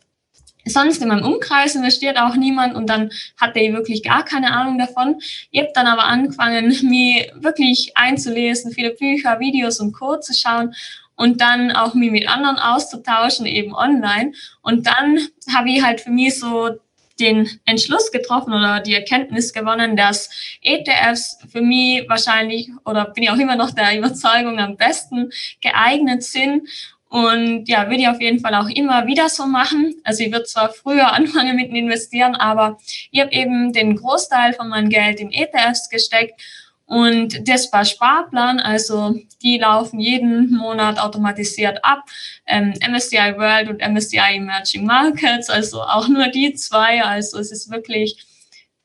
sonst 0.69 1.01
in 1.01 1.07
meinem 1.07 1.25
Umkreis 1.25 1.75
investiert 1.75 2.17
auch 2.17 2.35
niemand 2.35 2.75
und 2.75 2.89
dann 2.89 3.11
hatte 3.39 3.59
ich 3.59 3.73
wirklich 3.73 4.03
gar 4.03 4.23
keine 4.23 4.53
Ahnung 4.53 4.77
davon. 4.77 5.19
Ich 5.51 5.59
habe 5.59 5.71
dann 5.73 5.87
aber 5.87 6.05
angefangen, 6.05 6.67
mich 6.83 7.31
wirklich 7.35 7.91
einzulesen, 7.95 8.71
viele 8.71 8.91
Bücher, 8.91 9.39
Videos 9.39 9.79
und 9.79 9.93
Co. 9.93 10.17
zu 10.17 10.33
schauen 10.33 10.73
und 11.15 11.41
dann 11.41 11.71
auch 11.71 11.93
mich 11.93 12.11
mit 12.11 12.29
anderen 12.29 12.57
auszutauschen, 12.57 13.45
eben 13.45 13.73
online. 13.73 14.33
Und 14.61 14.87
dann 14.87 15.19
habe 15.53 15.69
ich 15.69 15.83
halt 15.83 16.01
für 16.01 16.11
mich 16.11 16.39
so 16.39 16.77
den 17.19 17.49
Entschluss 17.65 18.11
getroffen 18.11 18.53
oder 18.53 18.79
die 18.79 18.93
Erkenntnis 18.93 19.51
gewonnen, 19.51 19.95
dass 19.97 20.29
ETFs 20.61 21.39
für 21.51 21.61
mich 21.61 22.07
wahrscheinlich 22.07 22.69
oder 22.85 23.05
bin 23.05 23.23
ich 23.23 23.29
auch 23.31 23.37
immer 23.37 23.55
noch 23.55 23.71
der 23.71 23.97
Überzeugung 23.97 24.59
am 24.59 24.77
besten 24.77 25.31
geeignet 25.61 26.23
sind 26.23 26.69
und 27.09 27.69
ja, 27.69 27.85
würde 27.85 28.01
ich 28.01 28.07
auf 28.07 28.21
jeden 28.21 28.39
Fall 28.39 28.55
auch 28.55 28.69
immer 28.69 29.07
wieder 29.07 29.29
so 29.29 29.45
machen. 29.45 29.95
Also 30.03 30.23
ich 30.23 30.31
würde 30.31 30.45
zwar 30.45 30.69
früher 30.69 31.11
anfangen 31.13 31.55
mit 31.55 31.69
dem 31.69 31.75
Investieren, 31.75 32.35
aber 32.35 32.77
ich 33.11 33.21
habe 33.21 33.31
eben 33.31 33.73
den 33.73 33.95
Großteil 33.95 34.53
von 34.53 34.69
meinem 34.69 34.89
Geld 34.89 35.19
in 35.19 35.31
ETFs 35.31 35.89
gesteckt 35.89 36.41
und 36.87 37.49
das 37.49 37.71
war 37.73 37.83
Sparplan, 37.83 38.61
also 38.61 39.13
die 39.41 39.57
laufen 39.57 39.99
jeden 39.99 40.51
Monat 40.55 40.99
automatisiert 40.99 41.83
ab. 41.83 42.03
Ähm, 42.45 42.73
MSCI 42.79 43.35
World 43.35 43.69
und 43.69 43.81
MSCI 43.81 44.37
Emerging 44.37 44.85
Markets, 44.85 45.49
also 45.49 45.81
auch 45.81 46.07
nur 46.07 46.29
die 46.29 46.53
zwei. 46.53 47.03
Also 47.03 47.39
es 47.39 47.51
ist 47.51 47.69
wirklich, 47.69 48.25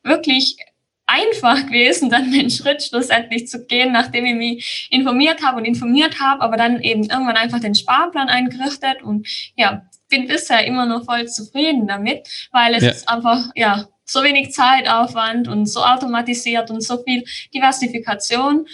wirklich 0.03 0.57
einfach 1.05 1.65
gewesen, 1.65 2.09
dann 2.09 2.31
den 2.31 2.49
Schritt 2.49 2.83
schlussendlich 2.83 3.47
zu 3.47 3.65
gehen, 3.65 3.91
nachdem 3.91 4.25
ich 4.25 4.35
mich 4.35 4.87
informiert 4.91 5.43
habe 5.43 5.57
und 5.57 5.65
informiert 5.65 6.19
habe, 6.19 6.41
aber 6.41 6.57
dann 6.57 6.81
eben 6.81 7.03
irgendwann 7.03 7.37
einfach 7.37 7.59
den 7.59 7.75
Sparplan 7.75 8.29
eingerichtet 8.29 9.03
und 9.03 9.27
ja, 9.55 9.83
bin 10.09 10.27
bisher 10.27 10.65
immer 10.65 10.85
noch 10.85 11.05
voll 11.05 11.27
zufrieden 11.27 11.87
damit, 11.87 12.27
weil 12.51 12.75
es 12.75 12.83
ja. 12.83 12.91
ist 12.91 13.09
einfach, 13.09 13.49
ja, 13.55 13.87
so 14.05 14.23
wenig 14.23 14.51
Zeitaufwand 14.51 15.47
und 15.47 15.65
so 15.65 15.81
automatisiert 15.81 16.69
und 16.69 16.81
so 16.81 17.01
viel 17.03 17.23
Diversifikation. 17.53 18.67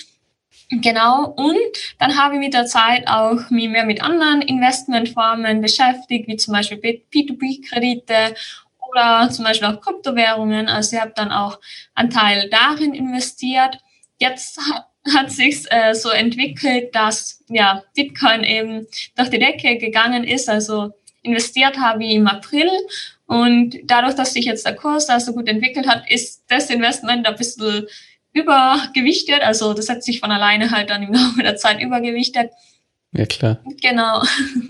Genau. 0.69 1.33
Und 1.35 1.57
dann 1.97 2.17
habe 2.17 2.35
ich 2.35 2.39
mit 2.39 2.53
der 2.53 2.65
Zeit 2.65 3.07
auch 3.07 3.49
mich 3.49 3.69
mehr 3.69 3.85
mit 3.85 4.03
anderen 4.03 4.41
Investmentformen 4.41 5.61
beschäftigt, 5.61 6.27
wie 6.27 6.37
zum 6.37 6.53
Beispiel 6.53 6.77
P2P-Kredite 6.77 8.35
oder 8.89 9.29
zum 9.31 9.45
Beispiel 9.45 9.67
auch 9.67 9.81
Kryptowährungen. 9.81 10.67
Also 10.67 10.95
ich 10.95 11.01
habe 11.01 11.13
dann 11.15 11.31
auch 11.31 11.59
einen 11.95 12.09
Teil 12.09 12.49
darin 12.49 12.93
investiert. 12.93 13.77
Jetzt 14.19 14.59
hat 15.15 15.31
sich 15.31 15.65
äh, 15.71 15.93
so 15.93 16.09
entwickelt, 16.09 16.93
dass 16.93 17.43
ja 17.49 17.83
Bitcoin 17.95 18.43
eben 18.43 18.87
durch 19.15 19.29
die 19.29 19.39
Decke 19.39 19.77
gegangen 19.77 20.23
ist. 20.23 20.49
Also 20.49 20.91
investiert 21.21 21.77
habe 21.77 22.03
ich 22.03 22.15
im 22.15 22.27
April 22.27 22.69
und 23.25 23.77
dadurch, 23.83 24.15
dass 24.15 24.33
sich 24.33 24.45
jetzt 24.45 24.65
der 24.65 24.75
Kurs 24.75 25.05
da 25.05 25.19
so 25.19 25.33
gut 25.33 25.47
entwickelt 25.47 25.87
hat, 25.87 26.09
ist 26.09 26.45
das 26.47 26.69
Investment 26.69 27.27
ein 27.27 27.35
bisschen 27.35 27.85
übergewichtet. 28.33 29.41
Also 29.41 29.73
das 29.73 29.89
hat 29.89 30.03
sich 30.03 30.19
von 30.19 30.31
alleine 30.31 30.71
halt 30.71 30.89
dann 30.89 31.03
im 31.03 31.13
Laufe 31.13 31.43
der 31.43 31.55
Zeit 31.55 31.81
übergewichtet. 31.81 32.51
Ja, 33.11 33.25
klar. 33.25 33.59
Genau. 33.81 34.23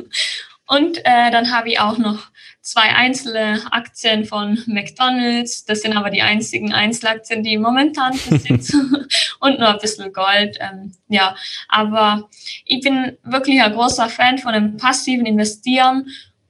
Und 0.68 0.98
äh, 1.00 1.32
dann 1.32 1.52
habe 1.52 1.70
ich 1.70 1.80
auch 1.80 1.98
noch 1.98 2.28
zwei 2.70 2.94
einzelne 2.96 3.62
Aktien 3.72 4.26
von 4.26 4.62
McDonald's. 4.68 5.66
Das 5.66 5.82
sind 5.82 5.98
aber 5.98 6.12
die 6.12 6.22
einzigen 6.22 6.72
Einzelaktien, 6.72 7.42
die 7.42 7.58
momentan 7.58 8.14
besitzen. 8.30 9.08
und 9.40 9.58
nur 9.58 9.70
ein 9.70 9.80
bisschen 9.80 10.14
Gold. 10.14 10.58
Ähm, 10.60 10.92
ja, 11.08 11.36
aber 11.68 12.30
ich 12.66 12.82
bin 12.82 13.18
wirklich 13.24 13.62
ein 13.62 13.74
großer 13.74 14.08
Fan 14.08 14.38
von 14.38 14.54
dem 14.54 14.78
passiven 14.78 15.26
Investieren. 15.26 16.08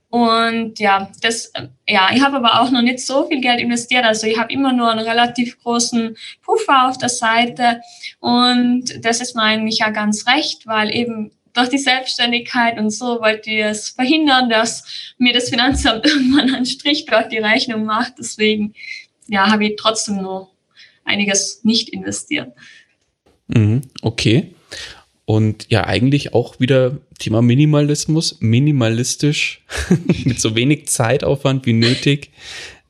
Und 0.09 0.79
ja, 0.79 1.09
das, 1.21 1.53
ja, 1.87 2.09
ich 2.11 2.21
habe 2.21 2.37
aber 2.37 2.59
auch 2.59 2.71
noch 2.71 2.81
nicht 2.81 2.99
so 2.99 3.27
viel 3.27 3.39
Geld 3.39 3.61
investiert. 3.61 4.03
Also 4.03 4.27
ich 4.27 4.37
habe 4.37 4.51
immer 4.51 4.73
nur 4.73 4.91
einen 4.91 5.07
relativ 5.07 5.57
großen 5.61 6.17
Puffer 6.41 6.89
auf 6.89 6.97
der 6.97 7.09
Seite. 7.09 7.79
Und 8.19 9.05
das 9.05 9.21
ist 9.21 9.35
mir 9.35 9.43
eigentlich 9.43 9.79
ja 9.79 9.91
ganz 9.91 10.27
recht, 10.27 10.67
weil 10.67 10.93
eben 10.93 11.31
durch 11.59 11.69
die 11.69 11.77
Selbstständigkeit 11.77 12.77
und 12.77 12.89
so 12.89 13.19
wollte 13.19 13.49
ich 13.49 13.63
es 13.63 13.89
verhindern, 13.89 14.49
dass 14.49 15.13
mir 15.17 15.33
das 15.33 15.49
Finanzamt 15.49 16.05
irgendwann 16.05 16.53
einen 16.53 16.65
Strich 16.65 17.05
durch 17.05 17.27
die 17.27 17.37
Rechnung 17.37 17.85
macht. 17.85 18.13
Deswegen, 18.17 18.73
ja, 19.27 19.51
habe 19.51 19.65
ich 19.65 19.75
trotzdem 19.77 20.21
noch 20.21 20.51
einiges 21.03 21.61
nicht 21.63 21.89
investiert. 21.89 22.53
Mhm, 23.47 23.81
okay. 24.01 24.53
Und 25.25 25.67
ja, 25.69 25.85
eigentlich 25.85 26.33
auch 26.33 26.59
wieder 26.59 26.97
Thema 27.19 27.41
Minimalismus, 27.41 28.37
minimalistisch, 28.39 29.63
mit 30.23 30.39
so 30.39 30.55
wenig 30.55 30.87
Zeitaufwand 30.87 31.65
wie 31.65 31.73
nötig 31.73 32.31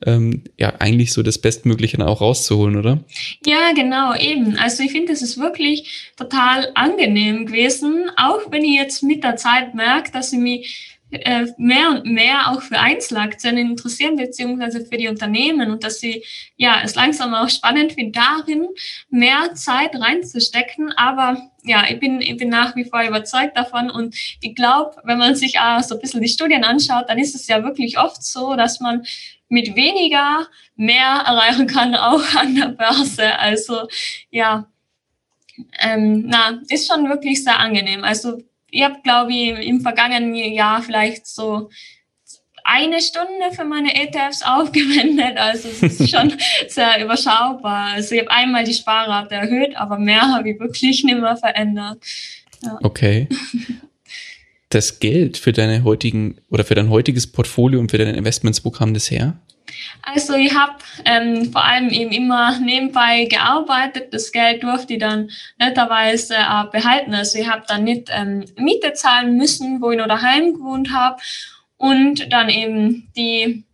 ähm, 0.06 0.44
ja 0.58 0.74
eigentlich 0.78 1.12
so 1.12 1.22
das 1.22 1.38
Bestmögliche 1.38 1.98
dann 1.98 2.08
auch 2.08 2.20
rauszuholen, 2.20 2.76
oder? 2.76 3.04
Ja, 3.44 3.72
genau, 3.74 4.14
eben. 4.14 4.56
Also 4.56 4.82
ich 4.82 4.92
finde, 4.92 5.12
es 5.12 5.22
ist 5.22 5.38
wirklich 5.38 6.12
total 6.16 6.70
angenehm 6.74 7.46
gewesen, 7.46 8.10
auch 8.16 8.50
wenn 8.50 8.64
ich 8.64 8.76
jetzt 8.76 9.02
mit 9.02 9.24
der 9.24 9.36
Zeit 9.36 9.74
merke, 9.74 10.10
dass 10.12 10.32
ich 10.32 10.38
mich 10.38 10.90
äh, 11.12 11.46
mehr 11.58 11.90
und 11.90 12.06
mehr 12.06 12.50
auch 12.50 12.62
für 12.62 12.78
Einzelaktien 12.78 13.58
interessieren, 13.58 14.14
beziehungsweise 14.14 14.86
für 14.86 14.96
die 14.96 15.08
Unternehmen 15.08 15.72
und 15.72 15.82
dass 15.82 15.98
sie 15.98 16.22
ja 16.56 16.80
es 16.84 16.94
langsam 16.94 17.34
auch 17.34 17.48
spannend 17.48 17.94
finden, 17.94 18.12
darin 18.12 18.68
mehr 19.10 19.54
Zeit 19.54 19.96
reinzustecken. 19.96 20.92
Aber 20.92 21.50
ja, 21.64 21.84
ich 21.90 21.98
bin, 21.98 22.20
ich 22.20 22.36
bin 22.36 22.48
nach 22.48 22.76
wie 22.76 22.84
vor 22.84 23.02
überzeugt 23.02 23.56
davon 23.56 23.90
und 23.90 24.14
ich 24.40 24.54
glaube, 24.54 24.96
wenn 25.04 25.18
man 25.18 25.34
sich 25.34 25.58
auch 25.58 25.82
so 25.82 25.96
ein 25.96 26.00
bisschen 26.00 26.22
die 26.22 26.28
Studien 26.28 26.62
anschaut, 26.62 27.06
dann 27.08 27.18
ist 27.18 27.34
es 27.34 27.48
ja 27.48 27.64
wirklich 27.64 27.98
oft 27.98 28.22
so, 28.22 28.54
dass 28.54 28.78
man 28.78 29.04
mit 29.50 29.76
weniger 29.76 30.46
mehr 30.76 31.24
erreichen 31.26 31.66
kann, 31.66 31.94
auch 31.94 32.34
an 32.36 32.54
der 32.54 32.68
Börse. 32.68 33.38
Also 33.38 33.88
ja, 34.30 34.66
ähm, 35.80 36.24
na, 36.26 36.60
ist 36.68 36.88
schon 36.88 37.08
wirklich 37.08 37.44
sehr 37.44 37.58
angenehm. 37.58 38.04
Also 38.04 38.40
ich 38.70 38.82
habe, 38.82 39.00
glaube 39.02 39.32
ich, 39.32 39.66
im 39.66 39.80
vergangenen 39.80 40.34
Jahr 40.34 40.80
vielleicht 40.80 41.26
so 41.26 41.68
eine 42.62 43.00
Stunde 43.02 43.50
für 43.52 43.64
meine 43.64 43.94
ETFs 43.94 44.42
aufgewendet. 44.44 45.36
Also 45.36 45.68
es 45.68 45.82
ist 45.82 46.10
schon 46.10 46.32
sehr 46.68 47.04
überschaubar. 47.04 47.88
Also 47.94 48.14
ich 48.14 48.20
habe 48.20 48.30
einmal 48.30 48.64
die 48.64 48.74
Sparrate 48.74 49.34
erhöht, 49.34 49.76
aber 49.76 49.98
mehr 49.98 50.22
habe 50.22 50.50
ich 50.50 50.60
wirklich 50.60 51.02
nicht 51.02 51.18
mehr 51.18 51.36
verändert. 51.36 51.98
Ja. 52.62 52.78
Okay. 52.82 53.28
Das 54.70 55.00
Geld 55.00 55.36
für 55.36 55.52
deine 55.52 55.84
heutigen 55.84 56.40
oder 56.48 56.64
für 56.64 56.76
dein 56.76 56.90
heutiges 56.90 57.30
Portfolio 57.30 57.80
und 57.80 57.90
für 57.90 57.98
deine 57.98 58.16
Investments, 58.16 58.64
wo 58.64 58.70
das 58.70 59.10
her? 59.10 59.36
Also 60.02 60.34
ich 60.34 60.54
habe 60.54 60.74
ähm, 61.04 61.52
vor 61.52 61.64
allem 61.64 61.90
eben 61.90 62.12
immer 62.12 62.58
nebenbei 62.60 63.24
gearbeitet. 63.24 64.14
Das 64.14 64.32
Geld 64.32 64.62
durfte 64.62 64.94
ich 64.94 65.00
dann 65.00 65.30
netterweise 65.58 66.34
äh, 66.34 66.64
behalten. 66.70 67.14
Also 67.14 67.38
ich 67.38 67.48
habe 67.48 67.64
dann 67.66 67.84
nicht 67.84 68.10
ähm, 68.12 68.44
Miete 68.56 68.92
zahlen 68.92 69.36
müssen, 69.36 69.80
wo 69.80 69.90
ich 69.90 69.98
noch 69.98 70.08
daheim 70.08 70.54
gewohnt 70.54 70.92
habe. 70.92 71.20
Und 71.76 72.32
dann 72.32 72.48
eben 72.48 73.10
die 73.16 73.64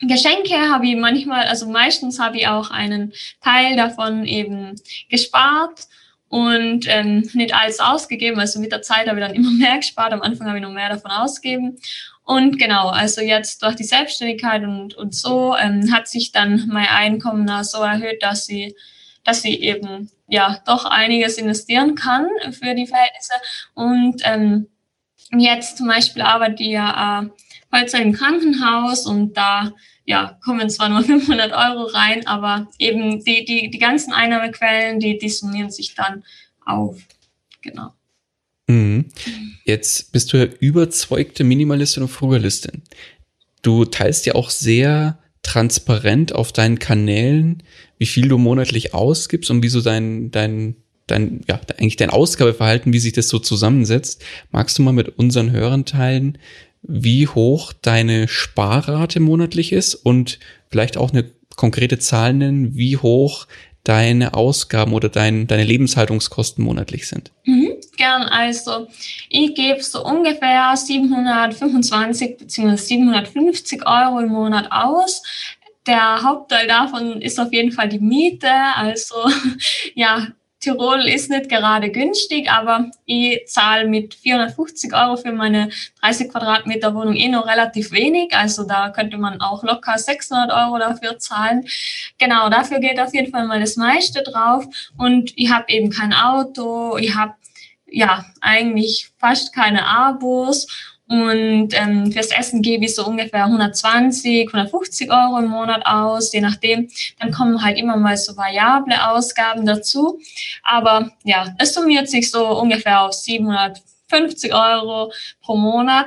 Geschenke 0.00 0.54
habe 0.70 0.86
ich 0.86 0.96
manchmal, 0.96 1.46
also 1.46 1.68
meistens 1.68 2.18
habe 2.18 2.36
ich 2.36 2.46
auch 2.46 2.70
einen 2.70 3.12
Teil 3.40 3.76
davon 3.76 4.26
eben 4.26 4.74
gespart 5.08 5.86
und 6.34 6.86
ähm, 6.88 7.30
nicht 7.34 7.54
alles 7.54 7.78
ausgegeben. 7.78 8.40
Also 8.40 8.58
mit 8.58 8.72
der 8.72 8.82
Zeit 8.82 9.06
habe 9.06 9.20
ich 9.20 9.24
dann 9.24 9.34
immer 9.36 9.52
mehr 9.52 9.76
gespart. 9.76 10.12
Am 10.12 10.20
Anfang 10.20 10.48
habe 10.48 10.58
ich 10.58 10.64
noch 10.64 10.72
mehr 10.72 10.88
davon 10.88 11.12
ausgegeben. 11.12 11.78
Und 12.24 12.58
genau, 12.58 12.88
also 12.88 13.20
jetzt 13.20 13.62
durch 13.62 13.76
die 13.76 13.84
Selbstständigkeit 13.84 14.64
und, 14.64 14.94
und 14.94 15.14
so 15.14 15.54
ähm, 15.54 15.92
hat 15.92 16.08
sich 16.08 16.32
dann 16.32 16.66
mein 16.66 16.88
Einkommen 16.88 17.48
so 17.62 17.78
erhöht, 17.82 18.20
dass 18.24 18.46
sie, 18.46 18.74
dass 19.22 19.42
sie 19.42 19.60
eben 19.60 20.10
ja 20.26 20.60
doch 20.66 20.86
einiges 20.86 21.38
investieren 21.38 21.94
kann 21.94 22.26
für 22.50 22.74
die 22.74 22.88
Verhältnisse. 22.88 23.34
Und 23.74 24.22
ähm, 24.24 24.66
jetzt 25.38 25.78
zum 25.78 25.86
Beispiel 25.86 26.22
arbeite 26.22 26.64
ich 26.64 26.70
ja 26.70 27.22
äh, 27.22 27.78
heute 27.78 27.98
im 27.98 28.12
Krankenhaus 28.12 29.06
und 29.06 29.36
da 29.36 29.70
ja, 30.04 30.38
kommen 30.44 30.70
zwar 30.70 30.88
nur 30.88 31.02
500 31.04 31.52
Euro 31.52 31.84
rein, 31.84 32.26
aber 32.26 32.68
eben 32.78 33.24
die, 33.24 33.44
die, 33.44 33.70
die 33.70 33.78
ganzen 33.78 34.12
Einnahmequellen, 34.12 35.00
die, 35.00 35.18
die 35.18 35.28
summieren 35.28 35.70
sich 35.70 35.94
dann 35.94 36.24
auf. 36.64 37.00
Genau. 37.62 37.92
Mhm. 38.66 39.06
Jetzt 39.64 40.12
bist 40.12 40.32
du 40.32 40.38
ja 40.38 40.44
überzeugte 40.60 41.44
Minimalistin 41.44 42.02
und 42.02 42.08
Frugalistin. 42.08 42.82
Du 43.62 43.84
teilst 43.84 44.26
ja 44.26 44.34
auch 44.34 44.50
sehr 44.50 45.18
transparent 45.42 46.34
auf 46.34 46.52
deinen 46.52 46.78
Kanälen, 46.78 47.62
wie 47.98 48.06
viel 48.06 48.28
du 48.28 48.38
monatlich 48.38 48.94
ausgibst 48.94 49.50
und 49.50 49.62
wie 49.62 49.68
so 49.68 49.80
dein, 49.80 50.30
dein, 50.30 50.76
dein, 51.06 51.42
ja, 51.48 51.60
eigentlich 51.76 51.96
dein 51.96 52.10
Ausgabeverhalten, 52.10 52.92
wie 52.92 52.98
sich 52.98 53.12
das 53.12 53.28
so 53.28 53.38
zusammensetzt. 53.38 54.24
Magst 54.50 54.78
du 54.78 54.82
mal 54.82 54.92
mit 54.92 55.18
unseren 55.18 55.52
Hörern 55.52 55.84
teilen, 55.84 56.38
wie 56.86 57.26
hoch 57.26 57.72
deine 57.72 58.28
Sparrate 58.28 59.20
monatlich 59.20 59.72
ist 59.72 59.94
und 59.94 60.38
vielleicht 60.70 60.96
auch 60.96 61.12
eine 61.12 61.24
konkrete 61.56 61.98
Zahl 61.98 62.34
nennen, 62.34 62.76
wie 62.76 62.96
hoch 62.96 63.46
deine 63.84 64.34
Ausgaben 64.34 64.92
oder 64.94 65.08
dein, 65.08 65.46
deine 65.46 65.64
Lebenshaltungskosten 65.64 66.64
monatlich 66.64 67.08
sind? 67.08 67.32
Mhm 67.44 67.74
gern. 67.96 68.22
Also 68.22 68.88
ich 69.28 69.54
gebe 69.54 69.82
so 69.82 70.04
ungefähr 70.04 70.74
725 70.76 72.38
bzw. 72.38 72.76
750 72.76 73.86
Euro 73.86 74.20
im 74.20 74.28
Monat 74.28 74.70
aus. 74.70 75.22
Der 75.86 76.22
Hauptteil 76.22 76.66
davon 76.66 77.20
ist 77.20 77.38
auf 77.38 77.52
jeden 77.52 77.72
Fall 77.72 77.88
die 77.88 77.98
Miete. 77.98 78.50
Also 78.76 79.14
ja, 79.94 80.28
Tirol 80.64 81.06
ist 81.06 81.28
nicht 81.28 81.50
gerade 81.50 81.90
günstig, 81.90 82.50
aber 82.50 82.90
ich 83.04 83.46
zahle 83.46 83.86
mit 83.86 84.14
450 84.14 84.94
Euro 84.94 85.16
für 85.16 85.32
meine 85.32 85.68
30 86.00 86.30
Quadratmeter 86.30 86.94
Wohnung 86.94 87.14
eh 87.14 87.28
noch 87.28 87.46
relativ 87.46 87.92
wenig. 87.92 88.34
Also 88.34 88.64
da 88.64 88.88
könnte 88.88 89.18
man 89.18 89.42
auch 89.42 89.62
locker 89.62 89.98
600 89.98 90.50
Euro 90.50 90.78
dafür 90.78 91.18
zahlen. 91.18 91.66
Genau, 92.16 92.48
dafür 92.48 92.80
geht 92.80 92.98
auf 92.98 93.12
jeden 93.12 93.30
Fall 93.30 93.46
mal 93.46 93.60
das 93.60 93.76
meiste 93.76 94.22
drauf. 94.22 94.64
Und 94.96 95.32
ich 95.36 95.52
habe 95.52 95.66
eben 95.68 95.90
kein 95.90 96.14
Auto, 96.14 96.96
ich 96.96 97.14
habe 97.14 97.34
ja 97.86 98.24
eigentlich 98.40 99.10
fast 99.18 99.54
keine 99.54 99.86
Abos 99.86 100.66
und 101.22 101.68
ähm, 101.74 102.12
fürs 102.12 102.30
Essen 102.30 102.62
gebe 102.62 102.84
ich 102.84 102.94
so 102.94 103.06
ungefähr 103.06 103.44
120, 103.44 104.48
150 104.48 105.10
Euro 105.10 105.38
im 105.38 105.46
Monat 105.46 105.84
aus, 105.84 106.32
je 106.32 106.40
nachdem. 106.40 106.88
Dann 107.18 107.32
kommen 107.32 107.62
halt 107.62 107.78
immer 107.78 107.96
mal 107.96 108.16
so 108.16 108.36
variable 108.36 109.10
Ausgaben 109.10 109.66
dazu. 109.66 110.18
Aber 110.62 111.10
ja, 111.24 111.54
es 111.58 111.74
summiert 111.74 112.08
sich 112.08 112.30
so 112.30 112.58
ungefähr 112.58 113.02
auf 113.02 113.12
750 113.12 114.54
Euro 114.54 115.12
pro 115.42 115.56
Monat. 115.56 116.06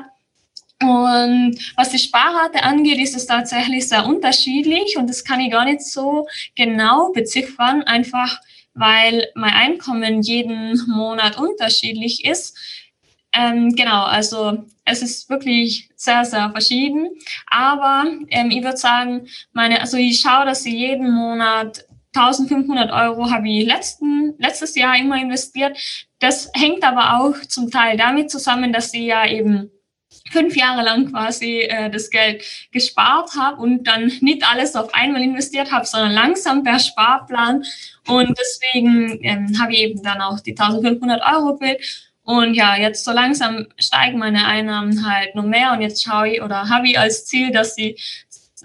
Und 0.81 1.57
was 1.75 1.89
die 1.89 1.99
Sparrate 1.99 2.61
angeht, 2.61 2.99
ist 2.99 3.15
es 3.15 3.25
tatsächlich 3.25 3.89
sehr 3.89 4.05
unterschiedlich 4.05 4.95
und 4.97 5.09
das 5.09 5.23
kann 5.23 5.39
ich 5.39 5.51
gar 5.51 5.65
nicht 5.65 5.81
so 5.81 6.27
genau 6.55 7.11
beziffern, 7.13 7.81
einfach 7.83 8.39
weil 8.77 9.27
mein 9.33 9.53
Einkommen 9.53 10.21
jeden 10.21 10.79
Monat 10.87 11.37
unterschiedlich 11.37 12.25
ist. 12.25 12.55
Ähm, 13.33 13.75
genau, 13.75 14.03
also 14.03 14.65
es 14.85 15.01
ist 15.01 15.29
wirklich 15.29 15.89
sehr, 15.95 16.25
sehr 16.25 16.49
verschieden. 16.51 17.09
Aber 17.47 18.05
ähm, 18.29 18.51
ich 18.51 18.63
würde 18.63 18.77
sagen, 18.77 19.27
meine, 19.53 19.81
also 19.81 19.97
ich 19.97 20.19
schaue, 20.19 20.45
dass 20.45 20.65
ich 20.65 20.73
jeden 20.73 21.11
Monat 21.11 21.85
1500 22.15 22.91
Euro 22.91 23.29
habe 23.29 23.47
ich 23.49 23.65
letzten, 23.65 24.33
letztes 24.39 24.75
Jahr 24.75 24.97
immer 24.97 25.21
investiert. 25.21 25.77
Das 26.19 26.49
hängt 26.53 26.83
aber 26.83 27.19
auch 27.19 27.39
zum 27.47 27.69
Teil 27.69 27.97
damit 27.97 28.31
zusammen, 28.31 28.73
dass 28.73 28.93
ich 28.93 29.03
ja 29.03 29.27
eben 29.27 29.69
fünf 30.31 30.55
Jahre 30.55 30.83
lang 30.83 31.11
quasi 31.11 31.61
äh, 31.61 31.89
das 31.89 32.09
Geld 32.09 32.43
gespart 32.71 33.31
habe 33.37 33.61
und 33.61 33.85
dann 33.85 34.11
nicht 34.21 34.43
alles 34.49 34.75
auf 34.75 34.93
einmal 34.93 35.21
investiert 35.21 35.71
habe, 35.71 35.85
sondern 35.85 36.11
langsam 36.11 36.63
per 36.63 36.79
Sparplan. 36.79 37.63
Und 38.07 38.37
deswegen 38.37 39.19
ähm, 39.23 39.59
habe 39.59 39.73
ich 39.73 39.79
eben 39.79 40.03
dann 40.03 40.21
auch 40.21 40.39
die 40.39 40.51
1500 40.51 41.21
Euro 41.21 41.55
gewählt. 41.55 42.06
Und 42.27 42.55
ja, 42.55 42.75
jetzt 42.75 43.05
so 43.05 43.13
langsam 43.13 43.67
steigen 43.77 44.19
meine 44.19 44.45
Einnahmen 44.45 45.09
halt 45.09 45.33
noch 45.33 45.45
mehr 45.45 45.71
und 45.71 45.81
jetzt 45.81 46.03
schaue 46.03 46.27
ich 46.27 46.41
oder 46.41 46.67
habe 46.67 46.85
ich 46.89 46.99
als 46.99 47.25
Ziel, 47.25 47.53
dass 47.53 47.73
sie 47.73 47.97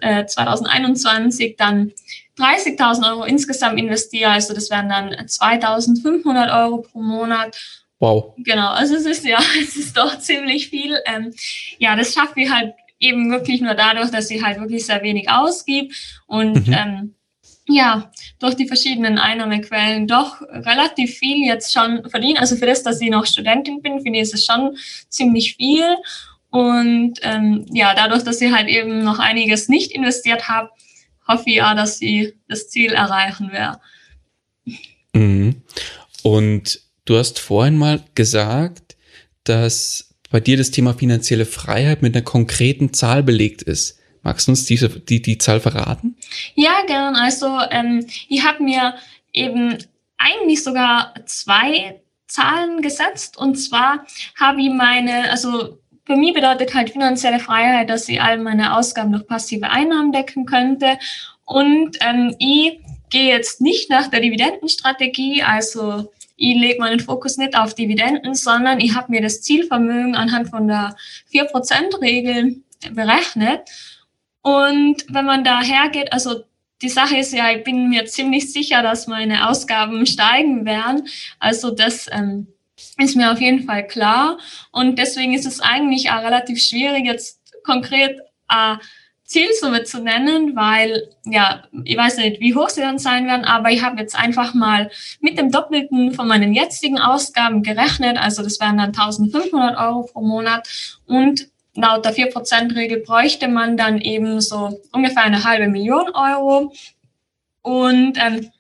äh, 0.01 0.27
2021 0.27 1.55
dann 1.57 1.93
30.000 2.39 3.09
Euro 3.13 3.23
insgesamt 3.23 3.79
investiere. 3.79 4.31
Also 4.31 4.53
das 4.53 4.69
wären 4.69 4.89
dann 4.89 5.11
2.500 5.11 6.61
Euro 6.61 6.79
pro 6.79 7.01
Monat. 7.01 7.57
Wow. 8.01 8.35
Genau, 8.39 8.71
also 8.71 8.97
es 8.97 9.07
ist 9.07 9.25
ja, 9.25 9.39
es 9.63 9.77
ist 9.77 9.97
doch 9.97 10.19
ziemlich 10.19 10.69
viel. 10.69 10.99
Ähm, 11.07 11.33
ja, 11.79 11.95
das 11.95 12.15
schaffe 12.15 12.41
ich 12.41 12.51
halt 12.51 12.75
eben 12.99 13.31
wirklich 13.31 13.61
nur 13.61 13.75
dadurch, 13.75 14.11
dass 14.11 14.29
ich 14.33 14.43
halt 14.43 14.59
wirklich 14.59 14.85
sehr 14.85 15.05
wenig 15.05 15.31
ausgib 15.31 15.95
und 16.27 16.67
mhm. 16.67 16.73
ähm, 16.73 17.15
ja, 17.69 18.11
durch 18.39 18.55
die 18.55 18.67
verschiedenen 18.67 19.19
Einnahmequellen 19.19 20.07
doch 20.07 20.41
relativ 20.43 21.17
viel 21.17 21.47
jetzt 21.47 21.73
schon 21.73 22.09
verdienen. 22.11 22.39
Also 22.39 22.57
für 22.57 22.67
das, 22.67 22.83
dass 22.83 23.01
ich 23.01 23.11
noch 23.11 23.27
Studentin 23.27 23.83
bin, 23.83 24.01
finde 24.01 24.19
ich, 24.21 24.33
es 24.33 24.45
schon 24.45 24.77
ziemlich 25.09 25.57
viel. 25.57 25.97
Und 26.51 27.15
ähm, 27.23 27.65
ja, 27.73 27.95
dadurch, 27.95 28.25
dass 28.25 28.41
ich 28.41 28.53
halt 28.53 28.69
eben 28.69 29.05
noch 29.05 29.19
einiges 29.19 29.69
nicht 29.69 29.93
investiert 29.93 30.49
habe, 30.49 30.71
hoffe 31.27 31.45
ich 31.47 31.57
ja, 31.57 31.75
dass 31.75 31.99
sie 31.99 32.35
das 32.49 32.69
Ziel 32.69 32.93
erreichen 32.93 33.53
werde. 33.53 33.81
Mhm. 35.15 35.63
Und 36.23 36.81
du 37.05 37.17
hast 37.17 37.39
vorhin 37.39 37.79
mal 37.79 38.03
gesagt, 38.15 38.97
dass 39.45 40.15
bei 40.31 40.41
dir 40.41 40.57
das 40.57 40.71
Thema 40.71 40.95
finanzielle 40.95 41.47
Freiheit 41.47 42.03
mit 42.03 42.15
einer 42.15 42.25
konkreten 42.25 42.93
Zahl 42.93 43.23
belegt 43.23 43.63
ist. 43.63 43.99
Magst 44.23 44.47
du 44.47 44.53
uns 44.53 44.65
diese, 44.65 44.89
die, 44.89 45.21
die 45.21 45.39
Zahl 45.39 45.61
verraten? 45.61 46.17
Ja, 46.55 46.83
gern. 46.87 47.17
Also 47.17 47.59
ähm, 47.71 48.07
ich 48.29 48.45
habe 48.45 48.63
mir 48.63 48.95
eben 49.33 49.79
eigentlich 50.19 50.63
sogar 50.63 51.15
zwei 51.27 52.01
Zahlen 52.27 52.83
gesetzt. 52.83 53.37
Und 53.37 53.57
zwar 53.57 54.07
habe 54.39 54.61
ich 54.63 54.71
meine, 54.71 55.31
also 55.31 55.79
für 56.05 56.17
mich 56.17 56.35
bedeutet 56.35 56.75
halt 56.75 56.91
finanzielle 56.91 57.39
Freiheit, 57.39 57.91
dass 57.91 58.09
ich 58.09 58.21
all 58.21 58.39
meine 58.39 58.77
Ausgaben 58.77 59.13
durch 59.13 59.27
passive 59.27 59.71
Einnahmen 59.71 60.13
decken 60.13 60.47
könnte. 60.47 60.99
Und 61.45 61.99
ähm, 62.01 62.35
ich 62.39 62.81
gehe 63.11 63.29
jetzt 63.29 63.61
nicht 63.61 63.91
nach 63.91 64.09
der 64.09 64.21
Dividendenstrategie, 64.21 65.43
also 65.43 66.11
ich 66.37 66.57
lege 66.57 66.81
meinen 66.81 66.99
Fokus 66.99 67.37
nicht 67.37 67.57
auf 67.57 67.75
Dividenden, 67.75 68.35
sondern 68.35 68.81
ich 68.81 68.95
habe 68.95 69.13
mir 69.13 69.21
das 69.21 69.43
Zielvermögen 69.43 70.17
anhand 70.17 70.49
von 70.49 70.67
der 70.67 70.97
4%-Regel 71.33 72.63
berechnet. 72.91 73.61
Und 74.43 75.05
wenn 75.09 75.25
man 75.25 75.45
da 75.45 75.63
hergeht, 75.63 76.13
also 76.13 76.43
die 76.83 76.89
Sache 76.89 77.17
ist 77.17 77.33
ja, 77.33 77.51
ich 77.53 77.63
bin 77.65 77.89
mir 77.89 78.07
ziemlich 78.07 78.53
sicher, 78.53 78.83
dass 78.83 79.07
meine 79.07 79.49
Ausgaben 79.49 80.05
steigen 80.05 80.65
werden. 80.65 81.09
Also 81.39 81.71
das 81.71 82.09
ähm, 82.11 82.49
ist 82.99 83.17
mir 83.17 83.33
auf 83.33 83.41
jeden 83.41 83.65
Fall 83.65 83.87
klar. 83.87 84.39
Und 84.73 84.99
deswegen 84.99 85.33
ist 85.33 85.47
es 85.47 85.61
eigentlich 85.61 86.11
auch 86.11 86.23
relativ 86.23 86.61
schwierig, 86.61 87.05
jetzt 87.07 87.41
konkret 87.65 88.19
eine 88.49 88.81
Zielsumme 89.25 89.85
zu 89.85 90.03
nennen, 90.03 90.57
weil, 90.57 91.09
ja, 91.25 91.63
ich 91.85 91.97
weiß 91.97 92.19
nicht, 92.19 92.41
wie 92.41 92.55
hoch 92.55 92.69
sie 92.69 92.83
dann 92.83 92.99
sein 92.99 93.27
werden, 93.27 93.45
aber 93.45 93.71
ich 93.71 93.83
habe 93.83 93.99
jetzt 93.99 94.19
einfach 94.19 94.53
mal 94.53 94.91
mit 95.21 95.39
dem 95.39 95.51
Doppelten 95.51 96.13
von 96.13 96.29
meinen 96.29 96.53
jetzigen 96.53 96.99
Ausgaben 96.99 97.63
gerechnet. 97.63 98.19
Also 98.19 98.43
das 98.43 98.61
wären 98.61 98.77
dann 98.77 98.89
1500 98.89 99.79
Euro 99.79 100.03
pro 100.03 100.21
Monat. 100.21 100.69
Und 101.07 101.49
laut 101.75 102.05
der 102.05 102.15
4%-Regel 102.15 103.01
bräuchte 103.01 103.49
man 103.49 103.77
dann 103.77 104.01
eben 104.01 104.41
so 104.41 104.81
ungefähr 104.93 105.25
eine 105.25 105.45
halbe 105.45 105.69
Million 105.69 106.11
Euro. 106.15 106.73
Und 107.63 108.19
ähm, 108.19 108.51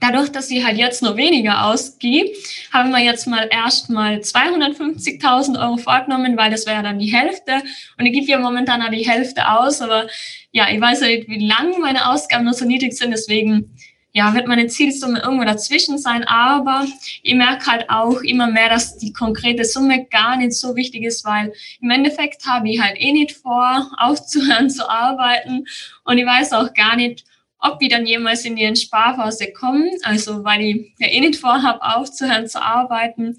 dadurch, 0.00 0.30
dass 0.30 0.48
sie 0.48 0.64
halt 0.64 0.76
jetzt 0.76 1.02
nur 1.02 1.16
weniger 1.16 1.66
ausgibt, 1.66 2.36
haben 2.72 2.90
wir 2.90 2.98
jetzt 2.98 3.26
mal 3.26 3.48
erstmal 3.50 4.16
250.000 4.16 5.60
Euro 5.60 5.76
vorgenommen, 5.76 6.36
weil 6.36 6.50
das 6.50 6.66
wäre 6.66 6.82
dann 6.82 6.98
die 6.98 7.14
Hälfte. 7.14 7.62
Und 7.98 8.06
ich 8.06 8.12
gebe 8.12 8.26
ja 8.26 8.38
momentan 8.38 8.82
auch 8.82 8.90
die 8.90 9.08
Hälfte 9.08 9.48
aus, 9.48 9.80
aber 9.80 10.08
ja, 10.50 10.68
ich 10.70 10.80
weiß 10.80 11.02
nicht, 11.02 11.28
wie 11.28 11.46
lange 11.46 11.78
meine 11.78 12.10
Ausgaben 12.10 12.44
nur 12.44 12.54
so 12.54 12.64
niedrig 12.64 12.92
sind, 12.94 13.12
deswegen 13.12 13.74
ja, 14.12 14.34
wird 14.34 14.46
meine 14.46 14.66
Zielsumme 14.66 15.20
irgendwo 15.20 15.44
dazwischen 15.44 15.96
sein, 15.98 16.24
aber 16.24 16.86
ich 17.22 17.34
merke 17.34 17.66
halt 17.66 17.88
auch 17.88 18.20
immer 18.20 18.46
mehr, 18.46 18.68
dass 18.68 18.98
die 18.98 19.12
konkrete 19.12 19.64
Summe 19.64 20.06
gar 20.06 20.36
nicht 20.36 20.52
so 20.52 20.76
wichtig 20.76 21.04
ist, 21.04 21.24
weil 21.24 21.52
im 21.80 21.90
Endeffekt 21.90 22.46
habe 22.46 22.68
ich 22.68 22.80
halt 22.80 23.00
eh 23.00 23.12
nicht 23.12 23.32
vor, 23.32 23.90
aufzuhören 23.98 24.68
zu 24.68 24.88
arbeiten 24.88 25.64
und 26.04 26.18
ich 26.18 26.26
weiß 26.26 26.52
auch 26.52 26.74
gar 26.74 26.96
nicht, 26.96 27.24
ob 27.58 27.80
ich 27.80 27.88
dann 27.88 28.06
jemals 28.06 28.44
in 28.44 28.56
die 28.56 28.64
Entsparphase 28.64 29.52
komme, 29.52 29.90
also 30.02 30.44
weil 30.44 30.60
ich 30.60 30.92
ja 30.98 31.08
eh 31.08 31.20
nicht 31.20 31.36
vorhabe, 31.36 31.80
aufzuhören 31.80 32.48
zu 32.48 32.60
arbeiten. 32.60 33.38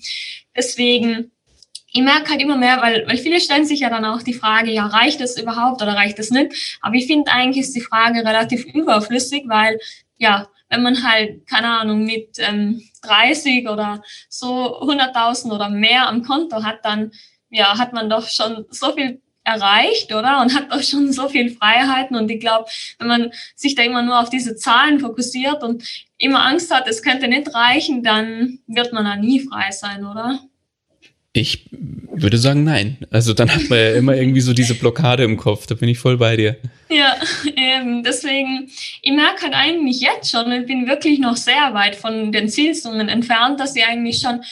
Deswegen 0.56 1.32
ich 1.96 2.02
merke 2.02 2.32
halt 2.32 2.42
immer 2.42 2.58
mehr, 2.58 2.82
weil, 2.82 3.08
weil 3.08 3.18
viele 3.20 3.40
stellen 3.40 3.66
sich 3.66 3.82
ja 3.82 3.90
dann 3.90 4.04
auch 4.04 4.24
die 4.24 4.34
Frage, 4.34 4.72
ja, 4.72 4.88
reicht 4.88 5.22
es 5.22 5.40
überhaupt 5.40 5.82
oder 5.84 5.94
reicht 5.94 6.18
es 6.18 6.32
nicht? 6.32 6.80
Aber 6.82 6.96
ich 6.96 7.06
finde 7.06 7.32
eigentlich 7.32 7.66
ist 7.66 7.76
die 7.76 7.82
Frage 7.82 8.26
relativ 8.26 8.66
überflüssig, 8.66 9.44
weil 9.46 9.78
ja, 10.18 10.48
wenn 10.74 10.82
man 10.82 11.04
halt, 11.04 11.46
keine 11.48 11.68
Ahnung, 11.68 12.04
mit 12.04 12.38
ähm, 12.40 12.82
30 13.04 13.70
oder 13.70 14.02
so 14.28 14.82
100.000 14.82 15.54
oder 15.54 15.70
mehr 15.70 16.10
am 16.10 16.24
Konto 16.24 16.64
hat, 16.64 16.84
dann 16.84 17.12
ja, 17.50 17.78
hat 17.78 17.94
man 17.94 18.10
doch 18.10 18.28
schon 18.28 18.66
so 18.72 18.94
viel 18.94 19.22
erreicht, 19.44 20.14
oder? 20.14 20.42
Und 20.42 20.56
hat 20.56 20.72
doch 20.72 20.82
schon 20.82 21.12
so 21.12 21.30
viel 21.30 21.52
Freiheiten. 21.52 22.16
Und 22.16 22.32
ich 22.32 22.40
glaube, 22.40 22.70
wenn 22.98 23.08
man 23.08 23.32
sich 23.56 23.76
da 23.76 23.84
immer 23.84 24.02
nur 24.02 24.20
auf 24.20 24.30
diese 24.32 24.56
Zahlen 24.56 25.00
fokussiert 25.00 25.64
und 25.64 25.84
immer 26.18 26.44
Angst 26.44 26.74
hat, 26.74 26.88
es 26.88 27.04
könnte 27.04 27.28
nicht 27.28 27.54
reichen, 27.54 28.02
dann 28.02 28.60
wird 28.66 28.94
man 28.94 29.06
da 29.06 29.16
nie 29.16 29.42
frei 29.42 29.70
sein, 29.72 30.06
oder? 30.06 30.40
Ich 31.36 31.68
würde 31.72 32.38
sagen, 32.38 32.64
nein. 32.64 32.98
Also 33.10 33.34
dann 33.34 33.52
hat 33.52 33.68
man 33.68 33.80
ja 33.80 33.96
immer 33.96 34.16
irgendwie 34.16 34.42
so 34.42 34.54
diese 34.54 34.76
Blockade 34.76 35.24
im 35.24 35.36
Kopf. 35.36 35.66
Da 35.66 35.74
bin 35.74 35.90
ich 35.90 35.98
voll 35.98 36.18
bei 36.18 36.38
dir. 36.38 36.58
Ja, 36.90 37.16
ähm, 37.56 38.04
deswegen, 38.04 38.70
ich 39.02 39.12
merke 39.12 39.42
halt 39.42 39.56
eigentlich 39.56 40.00
jetzt 40.00 40.30
schon, 40.30 40.52
ich 40.52 40.68
bin 40.68 40.88
wirklich 40.88 41.18
noch 41.18 41.36
sehr 41.36 41.74
weit 41.74 41.96
von 41.96 42.32
den 42.32 42.50
Zielsummen 42.50 43.10
entfernt, 43.10 43.60
dass 43.60 43.76
ich 43.76 43.84
eigentlich 43.84 44.20
schon 44.20 44.44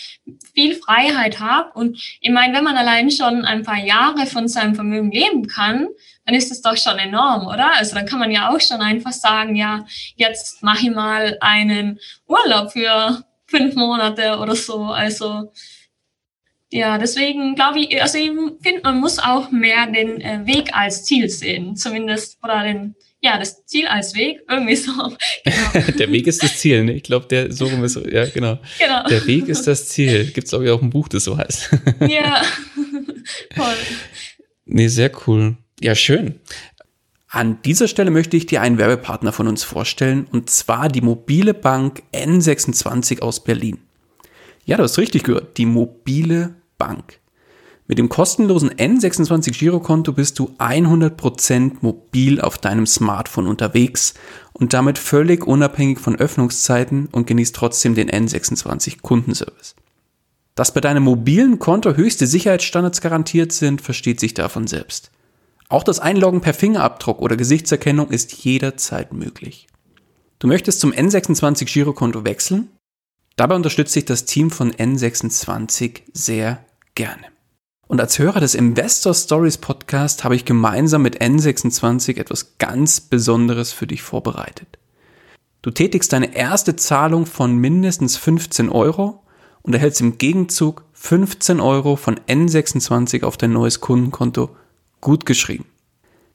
viel 0.56 0.74
Freiheit 0.74 1.40
habe. 1.40 1.70
Und 1.78 2.02
ich 2.20 2.32
meine, 2.32 2.58
wenn 2.58 2.64
man 2.64 2.78
allein 2.78 3.12
schon 3.12 3.46
ein 3.46 3.62
paar 3.62 3.78
Jahre 3.78 4.26
von 4.26 4.48
seinem 4.48 4.74
Vermögen 4.74 5.12
leben 5.12 5.46
kann, 5.46 5.88
dann 6.26 6.34
ist 6.34 6.50
das 6.50 6.64
doch 6.64 6.78
schon 6.78 6.98
enorm, 6.98 7.46
oder? 7.46 7.76
Also 7.78 7.94
dann 7.94 8.08
kann 8.08 8.20
man 8.20 8.32
ja 8.32 8.50
auch 8.50 8.60
schon 8.60 8.82
einfach 8.82 9.12
sagen, 9.12 9.56
ja, 9.56 9.86
jetzt 10.16 10.64
mache 10.64 10.88
ich 10.88 10.92
mal 10.92 11.38
einen 11.42 12.00
Urlaub 12.28 12.72
für 12.72 13.24
fünf 13.46 13.76
Monate 13.76 14.40
oder 14.40 14.56
so. 14.56 14.86
Also 14.86 15.52
ja, 16.72 16.98
deswegen 16.98 17.56
glaube 17.56 17.80
ich, 17.80 18.02
also 18.02 18.18
ich 18.18 18.32
finde, 18.62 18.82
man 18.84 19.00
muss 19.00 19.20
auch 19.20 19.52
mehr 19.52 19.88
den 19.88 20.22
äh, 20.22 20.46
Weg 20.46 20.74
als 20.74 21.04
Ziel 21.04 21.30
sehen, 21.30 21.76
zumindest, 21.76 22.38
oder 22.42 22.64
den, 22.64 22.96
ja, 23.20 23.38
das 23.38 23.66
Ziel 23.66 23.88
als 23.88 24.16
Weg, 24.16 24.40
irgendwie 24.50 24.78
so. 24.78 24.92
Genau. 25.44 25.92
der 25.98 26.12
Weg 26.12 26.28
ist 26.28 26.42
das 26.42 26.58
Ziel, 26.60 26.86
ne? 26.86 26.94
Ich 26.94 27.04
glaube, 27.04 27.28
der 27.28 27.52
so 27.52 27.66
rum 27.66 27.84
ist, 27.84 27.98
ja, 28.10 28.26
genau. 28.26 28.58
genau. 28.80 29.04
Der 29.10 29.28
Weg 29.28 29.50
ist 29.50 29.68
das 29.68 29.90
Ziel. 29.90 30.26
Gibt 30.26 30.46
es, 30.46 30.52
glaube 30.52 30.66
ich, 30.66 30.72
auch 30.72 30.82
ein 30.82 30.90
Buch, 30.90 31.10
das 31.10 31.26
so 31.26 31.38
heißt. 31.38 31.72
ja, 32.08 32.42
voll. 33.56 33.76
Nee, 34.66 34.88
sehr 34.88 35.12
cool. 35.28 35.58
Ja, 35.82 35.94
schön. 35.94 36.40
An 37.28 37.62
dieser 37.64 37.90
Stelle 37.90 38.12
möchte 38.12 38.38
ich 38.38 38.46
dir 38.46 38.62
einen 38.62 38.78
Werbepartner 38.78 39.34
von 39.34 39.48
uns 39.48 39.64
vorstellen, 39.64 40.26
und 40.32 40.50
zwar 40.50 40.88
die 40.88 41.02
mobile 41.02 41.54
Bank 41.54 42.04
N26 42.14 43.22
aus 43.22 43.44
Berlin. 43.44 43.80
Ja, 44.64 44.78
du 44.78 44.84
hast 44.84 44.98
richtig 44.98 45.24
gehört, 45.24 45.58
die 45.58 45.66
mobile 45.66 46.61
Bank. 46.82 47.20
Mit 47.86 48.00
dem 48.00 48.10
kostenlosen 48.10 48.72
N26 48.72 49.52
Girokonto 49.60 50.14
bist 50.14 50.40
du 50.40 50.56
100% 50.58 51.74
mobil 51.82 52.42
auf 52.42 52.58
deinem 52.58 52.88
Smartphone 52.88 53.46
unterwegs 53.46 54.16
und 54.52 54.74
damit 54.74 54.98
völlig 54.98 55.46
unabhängig 55.46 56.00
von 56.00 56.16
Öffnungszeiten 56.16 57.08
und 57.12 57.28
genießt 57.28 57.56
trotzdem 57.56 57.94
den 57.94 58.10
N26 58.10 59.02
Kundenservice. 59.02 59.76
Dass 60.56 60.74
bei 60.74 60.82
deinem 60.82 61.04
mobilen 61.04 61.60
Konto 61.60 61.94
höchste 61.94 62.26
Sicherheitsstandards 62.26 63.00
garantiert 63.00 63.52
sind, 63.52 63.80
versteht 63.80 64.20
sich 64.20 64.34
davon 64.34 64.66
selbst. 64.66 65.12
Auch 65.70 65.84
das 65.84 66.00
Einloggen 66.00 66.42
per 66.42 66.56
Fingerabdruck 66.56 67.22
oder 67.22 67.38
Gesichtserkennung 67.38 68.10
ist 68.10 68.34
jederzeit 68.44 69.14
möglich. 69.14 69.68
Du 70.40 70.48
möchtest 70.48 70.80
zum 70.80 70.94
N26 70.94 71.72
Girokonto 71.72 72.26
wechseln? 72.26 72.70
Dabei 73.36 73.56
unterstützt 73.56 73.94
sich 73.94 74.06
das 74.06 74.26
Team 74.26 74.50
von 74.50 74.72
N26 74.72 76.02
sehr 76.14 76.66
gerne. 76.96 77.28
Und 77.88 78.00
als 78.00 78.20
Hörer 78.20 78.40
des 78.40 78.56
Investor 78.56 79.14
Stories 79.14 79.58
Podcast 79.58 80.24
habe 80.24 80.36
ich 80.36 80.46
gemeinsam 80.46 81.02
mit 81.02 81.22
N26 81.22 82.18
etwas 82.18 82.58
ganz 82.58 83.02
Besonderes 83.02 83.74
für 83.74 83.86
dich 83.86 84.02
vorbereitet. 84.02 84.80
Du 85.62 85.72
tätigst 85.72 86.14
deine 86.14 86.36
erste 86.36 86.76
Zahlung 86.76 87.26
von 87.26 87.56
mindestens 87.56 88.18
15 88.18 88.70
Euro 88.70 89.24
und 89.62 89.74
erhältst 89.74 90.02
im 90.02 90.18
Gegenzug 90.18 90.86
15 90.94 91.60
Euro 91.60 91.98
von 91.98 92.20
N26 92.28 93.24
auf 93.24 93.38
dein 93.38 93.52
neues 93.52 93.82
Kundenkonto 93.82 94.56
gutgeschrieben. 95.02 95.66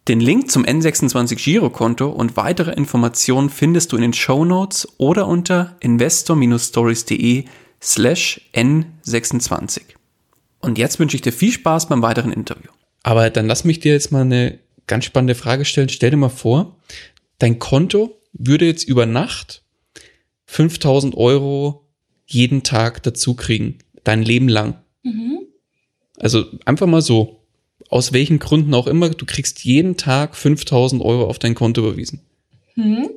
Den 0.09 0.21
Link 0.21 0.51
zum 0.51 0.65
N26 0.65 1.43
Girokonto 1.43 2.09
und 2.09 2.37
weitere 2.37 2.73
Informationen 2.73 3.51
findest 3.51 3.91
du 3.91 3.97
in 3.97 4.03
den 4.03 4.13
Show 4.13 4.45
Notes 4.45 4.87
oder 4.99 5.27
unter 5.27 5.75
investor-stories.de 5.81 7.47
slash 7.83 8.41
N26. 8.55 9.96
Und 10.67 10.79
jetzt 10.79 10.99
wünsche 10.99 11.15
ich 11.15 11.23
dir 11.23 11.33
viel 11.33 11.53
Spaß 11.53 11.89
beim 11.89 12.03
weiteren 12.03 12.33
Interview. 12.33 12.71
Aber 13.05 13.31
dann 13.31 13.47
lass 13.47 13.63
mich 13.63 13.79
dir 13.79 13.93
jetzt 13.93 14.11
mal 14.11 14.23
eine 14.23 14.59
ganz 14.89 15.05
spannende 15.05 15.37
Frage 15.37 15.65
stellen. 15.65 15.89
Stell 15.89 16.11
dir 16.11 16.17
mal 16.17 16.29
vor, 16.29 16.77
dein 17.39 17.61
Konto 17.61 18.21
würde 18.33 18.67
jetzt 18.67 18.83
über 18.83 19.07
Nacht 19.07 19.63
5000 20.47 21.17
Euro 21.17 21.87
jeden 22.27 22.65
Tag 22.65 23.01
dazu 23.05 23.35
kriegen, 23.35 23.79
dein 24.03 24.25
Leben 24.25 24.49
lang. 24.49 24.83
Mhm. 25.05 25.39
Also 26.19 26.47
einfach 26.65 26.89
mal 26.89 27.01
so, 27.01 27.45
aus 27.89 28.13
welchen 28.13 28.41
Gründen 28.41 28.75
auch 28.75 28.89
immer, 28.89 29.11
du 29.11 29.25
kriegst 29.25 29.63
jeden 29.63 29.97
Tag 29.97 30.35
5000 30.35 31.01
Euro 31.01 31.27
auf 31.27 31.39
dein 31.39 31.55
Konto 31.55 31.81
überwiesen. 31.81 32.23
Mhm. 32.75 33.11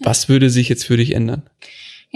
Was 0.00 0.28
würde 0.28 0.50
sich 0.50 0.68
jetzt 0.68 0.84
für 0.84 0.98
dich 0.98 1.12
ändern? 1.12 1.48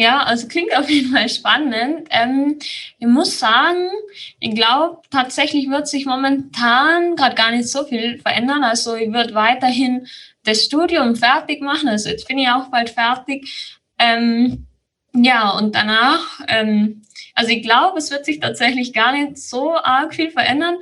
Ja, 0.00 0.22
also 0.22 0.48
klingt 0.48 0.74
auf 0.74 0.88
jeden 0.88 1.12
Fall 1.12 1.28
spannend. 1.28 2.08
Ähm, 2.08 2.58
ich 2.98 3.06
muss 3.06 3.38
sagen, 3.38 3.90
ich 4.38 4.54
glaube, 4.54 5.02
tatsächlich 5.10 5.68
wird 5.68 5.88
sich 5.88 6.06
momentan 6.06 7.16
gerade 7.16 7.34
gar 7.34 7.50
nicht 7.50 7.68
so 7.68 7.84
viel 7.84 8.18
verändern. 8.18 8.64
Also 8.64 8.94
ich 8.94 9.12
würde 9.12 9.34
weiterhin 9.34 10.06
das 10.42 10.64
Studium 10.64 11.16
fertig 11.16 11.60
machen. 11.60 11.86
Also 11.90 12.08
jetzt 12.08 12.26
bin 12.26 12.38
ich 12.38 12.48
auch 12.48 12.68
bald 12.70 12.88
fertig. 12.88 13.78
Ähm, 13.98 14.66
ja, 15.14 15.50
und 15.50 15.74
danach, 15.74 16.40
ähm, 16.48 17.02
also 17.34 17.50
ich 17.50 17.62
glaube, 17.62 17.98
es 17.98 18.10
wird 18.10 18.24
sich 18.24 18.40
tatsächlich 18.40 18.94
gar 18.94 19.12
nicht 19.12 19.36
so 19.36 19.74
arg 19.76 20.14
viel 20.14 20.30
verändern, 20.30 20.76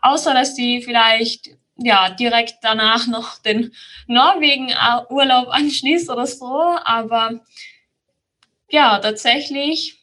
außer 0.00 0.32
dass 0.32 0.54
die 0.54 0.80
vielleicht 0.80 1.50
ja 1.76 2.10
direkt 2.10 2.58
danach 2.62 3.08
noch 3.08 3.38
den 3.38 3.72
Norwegen-Urlaub 4.06 5.48
anschließt 5.48 6.08
oder 6.08 6.26
so. 6.26 6.46
Aber 6.84 7.40
ja, 8.70 8.98
tatsächlich 8.98 10.00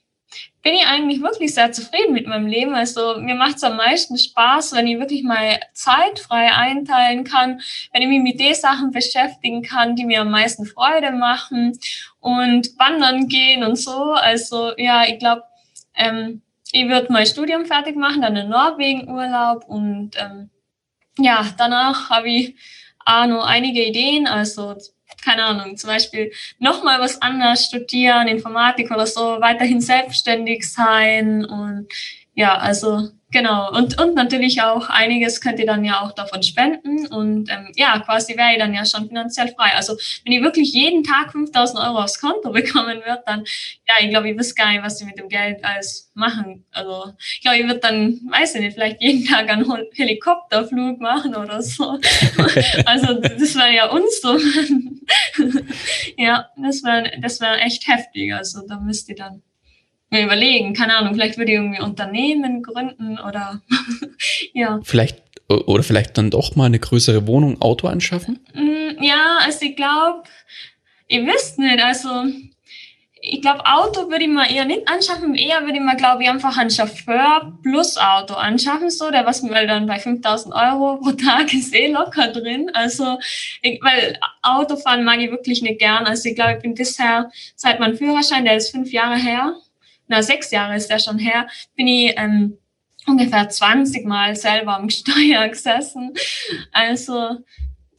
bin 0.61 0.75
ich 0.75 0.85
eigentlich 0.85 1.21
wirklich 1.21 1.53
sehr 1.53 1.71
zufrieden 1.71 2.13
mit 2.13 2.27
meinem 2.27 2.47
Leben. 2.47 2.75
Also 2.75 3.19
mir 3.19 3.35
macht 3.35 3.55
es 3.55 3.63
am 3.63 3.77
meisten 3.77 4.17
Spaß, 4.17 4.73
wenn 4.73 4.87
ich 4.87 4.99
wirklich 4.99 5.23
mal 5.23 5.59
Zeit 5.73 6.19
frei 6.19 6.51
einteilen 6.53 7.23
kann, 7.23 7.61
wenn 7.93 8.01
ich 8.01 8.09
mich 8.09 8.21
mit 8.21 8.39
den 8.39 8.53
Sachen 8.53 8.91
beschäftigen 8.91 9.61
kann, 9.61 9.95
die 9.95 10.03
mir 10.03 10.21
am 10.21 10.31
meisten 10.31 10.65
Freude 10.65 11.11
machen 11.11 11.79
und 12.19 12.77
wandern 12.77 13.29
gehen 13.29 13.63
und 13.63 13.77
so. 13.77 14.11
Also 14.13 14.73
ja, 14.77 15.05
ich 15.05 15.19
glaube, 15.19 15.43
ähm, 15.95 16.41
ich 16.73 16.89
würde 16.89 17.13
mein 17.13 17.25
Studium 17.25 17.65
fertig 17.65 17.95
machen, 17.95 18.21
dann 18.21 18.35
in 18.35 18.49
Norwegen 18.49 19.07
Urlaub 19.09 19.63
und 19.69 20.11
ähm, 20.17 20.49
ja, 21.17 21.45
danach 21.57 22.09
habe 22.09 22.29
ich 22.29 22.55
auch 23.05 23.25
noch 23.25 23.45
einige 23.45 23.85
Ideen. 23.85 24.27
Also 24.27 24.75
keine 25.23 25.45
Ahnung, 25.45 25.77
zum 25.77 25.89
Beispiel 25.89 26.31
nochmal 26.59 26.99
was 26.99 27.21
anderes 27.21 27.65
studieren, 27.65 28.27
Informatik 28.27 28.91
oder 28.91 29.07
so, 29.07 29.21
weiterhin 29.41 29.81
selbstständig 29.81 30.71
sein 30.71 31.45
und 31.45 31.87
ja, 32.33 32.55
also 32.57 33.09
Genau, 33.29 33.69
und, 33.75 33.99
und 34.01 34.15
natürlich 34.15 34.61
auch 34.61 34.89
einiges 34.89 35.41
könnt 35.41 35.59
ihr 35.59 35.65
dann 35.65 35.83
ja 35.83 36.01
auch 36.01 36.13
davon 36.13 36.43
spenden 36.43 37.07
und 37.07 37.49
ähm, 37.51 37.73
ja, 37.75 37.99
quasi 37.99 38.37
wäre 38.37 38.53
ich 38.53 38.57
dann 38.57 38.73
ja 38.73 38.85
schon 38.85 39.09
finanziell 39.09 39.49
frei. 39.49 39.71
Also 39.75 39.97
wenn 40.23 40.31
ihr 40.31 40.41
wirklich 40.41 40.71
jeden 40.71 41.03
Tag 41.03 41.33
5000 41.33 41.77
Euro 41.77 41.99
aufs 41.99 42.21
Konto 42.21 42.51
bekommen 42.53 43.01
wird, 43.05 43.23
dann, 43.25 43.43
ja, 43.85 43.95
ich 43.99 44.11
glaube, 44.11 44.29
ihr 44.29 44.37
wisst 44.37 44.55
gar 44.55 44.71
nicht, 44.71 44.81
was 44.81 45.01
ihr 45.01 45.07
mit 45.07 45.17
dem 45.17 45.27
Geld 45.27 45.61
alles 45.65 46.09
machen. 46.13 46.63
Also 46.71 47.15
ich 47.19 47.41
glaube, 47.41 47.57
ihr 47.57 47.67
wird 47.67 47.83
dann, 47.83 48.21
weiß 48.31 48.55
ich 48.55 48.61
nicht, 48.61 48.75
vielleicht 48.75 49.01
jeden 49.01 49.25
Tag 49.25 49.49
einen 49.49 49.69
Helikopterflug 49.93 51.01
machen 51.01 51.35
oder 51.35 51.61
so. 51.61 51.83
also 52.85 53.13
das 53.13 53.55
wäre 53.55 53.75
ja 53.75 53.89
uns 53.89 54.21
so. 54.21 54.37
ja, 56.17 56.47
das 56.55 56.81
wäre 56.81 57.11
das 57.19 57.41
wäre 57.41 57.57
echt 57.57 57.89
heftig. 57.89 58.33
Also 58.33 58.65
da 58.65 58.79
müsst 58.79 59.09
ihr 59.09 59.15
dann 59.15 59.43
mir 60.09 60.23
überlegen, 60.23 60.73
keine 60.73 60.95
Ahnung, 60.95 61.13
vielleicht 61.13 61.37
würde 61.37 61.51
ich 61.51 61.57
irgendwie 61.57 61.81
Unternehmen 61.81 62.63
gründen 62.63 63.19
oder 63.19 63.61
ja. 64.53 64.79
Vielleicht 64.83 65.23
oder 65.49 65.83
vielleicht 65.83 66.17
dann 66.17 66.29
doch 66.29 66.55
mal 66.55 66.65
eine 66.65 66.79
größere 66.79 67.25
Wohnung, 67.25 67.61
Auto 67.61 67.87
anschaffen? 67.87 68.39
Mm, 68.53 69.01
ja, 69.01 69.39
also 69.45 69.65
ich 69.65 69.77
glaube, 69.77 70.23
ihr 71.07 71.25
wisst 71.25 71.57
nicht, 71.57 71.81
also 71.81 72.25
ich 73.21 73.41
glaube, 73.41 73.65
Auto 73.65 74.09
würde 74.09 74.23
ich 74.23 74.29
mal 74.29 74.51
eher 74.51 74.65
nicht 74.65 74.87
anschaffen, 74.87 75.35
eher 75.35 75.61
würde 75.61 75.77
ich 75.77 75.83
mal, 75.83 75.95
glaube 75.95 76.23
ich, 76.23 76.29
einfach 76.29 76.57
ein 76.57 76.69
Chauffeur 76.69 77.57
plus 77.63 77.97
Auto 77.97 78.35
anschaffen, 78.35 78.89
so, 78.89 79.09
der 79.09 79.25
was 79.25 79.41
mir 79.41 79.65
dann 79.67 79.87
bei 79.87 79.99
5000 79.99 80.53
Euro 80.53 80.97
pro 80.97 81.11
Tag 81.11 81.53
ist 81.53 81.73
eh 81.73 81.87
locker 81.87 82.27
drin. 82.27 82.69
Also, 82.73 83.17
ich, 83.61 83.79
weil 83.81 84.19
Autofahren 84.41 85.03
mag 85.03 85.19
ich 85.19 85.31
wirklich 85.31 85.61
nicht 85.61 85.79
gern. 85.79 86.05
Also, 86.05 86.29
ich 86.29 86.35
glaube, 86.35 86.53
ich 86.53 86.61
bin 86.61 86.75
bisher 86.75 87.31
seit 87.55 87.79
meinem 87.79 87.97
Führerschein, 87.97 88.45
der 88.45 88.57
ist 88.57 88.71
fünf 88.71 88.91
Jahre 88.91 89.17
her, 89.17 89.55
na, 90.07 90.23
sechs 90.23 90.51
Jahre 90.51 90.75
ist 90.75 90.89
der 90.89 90.99
schon 90.99 91.19
her, 91.19 91.47
bin 91.75 91.87
ich 91.87 92.13
ähm, 92.17 92.57
ungefähr 93.05 93.49
20 93.49 94.05
Mal 94.05 94.35
selber 94.35 94.75
am 94.75 94.89
Steuer 94.89 95.47
gesessen. 95.47 96.13
Also, 96.71 97.37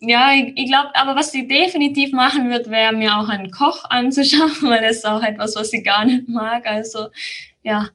ja, 0.00 0.32
ich, 0.32 0.52
ich 0.56 0.66
glaube, 0.66 0.90
aber 0.94 1.16
was 1.16 1.32
sie 1.32 1.48
definitiv 1.48 2.12
machen 2.12 2.50
wird, 2.50 2.70
wäre 2.70 2.92
mir 2.92 3.18
auch 3.18 3.28
einen 3.28 3.50
Koch 3.50 3.84
anzuschaffen, 3.88 4.68
weil 4.70 4.82
das 4.82 4.98
ist 4.98 5.06
auch 5.06 5.22
etwas, 5.22 5.56
was 5.56 5.72
ich 5.72 5.84
gar 5.84 6.04
nicht 6.04 6.28
mag. 6.28 6.66
Also, 6.66 7.08
ja. 7.62 7.88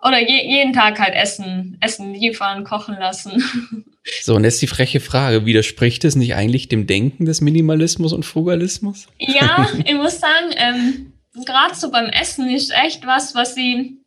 Oder 0.00 0.20
je, 0.20 0.46
jeden 0.46 0.72
Tag 0.72 1.00
halt 1.00 1.14
essen, 1.16 1.76
essen 1.80 2.14
liefern, 2.14 2.64
kochen 2.64 2.96
lassen. 2.98 3.84
So, 4.22 4.36
und 4.36 4.44
jetzt 4.44 4.62
die 4.62 4.66
freche 4.66 5.00
Frage, 5.00 5.44
widerspricht 5.44 6.02
es 6.04 6.16
nicht 6.16 6.34
eigentlich 6.34 6.68
dem 6.68 6.86
Denken 6.86 7.26
des 7.26 7.42
Minimalismus 7.42 8.14
und 8.14 8.24
Frugalismus? 8.24 9.06
Ja, 9.18 9.68
ich 9.84 9.94
muss 9.94 10.18
sagen, 10.18 10.54
ähm, 10.56 11.12
gerade 11.34 11.74
so 11.74 11.90
beim 11.90 12.06
Essen 12.06 12.48
ist 12.48 12.72
echt 12.72 13.06
was, 13.06 13.34
was 13.34 13.54
sie 13.54 13.98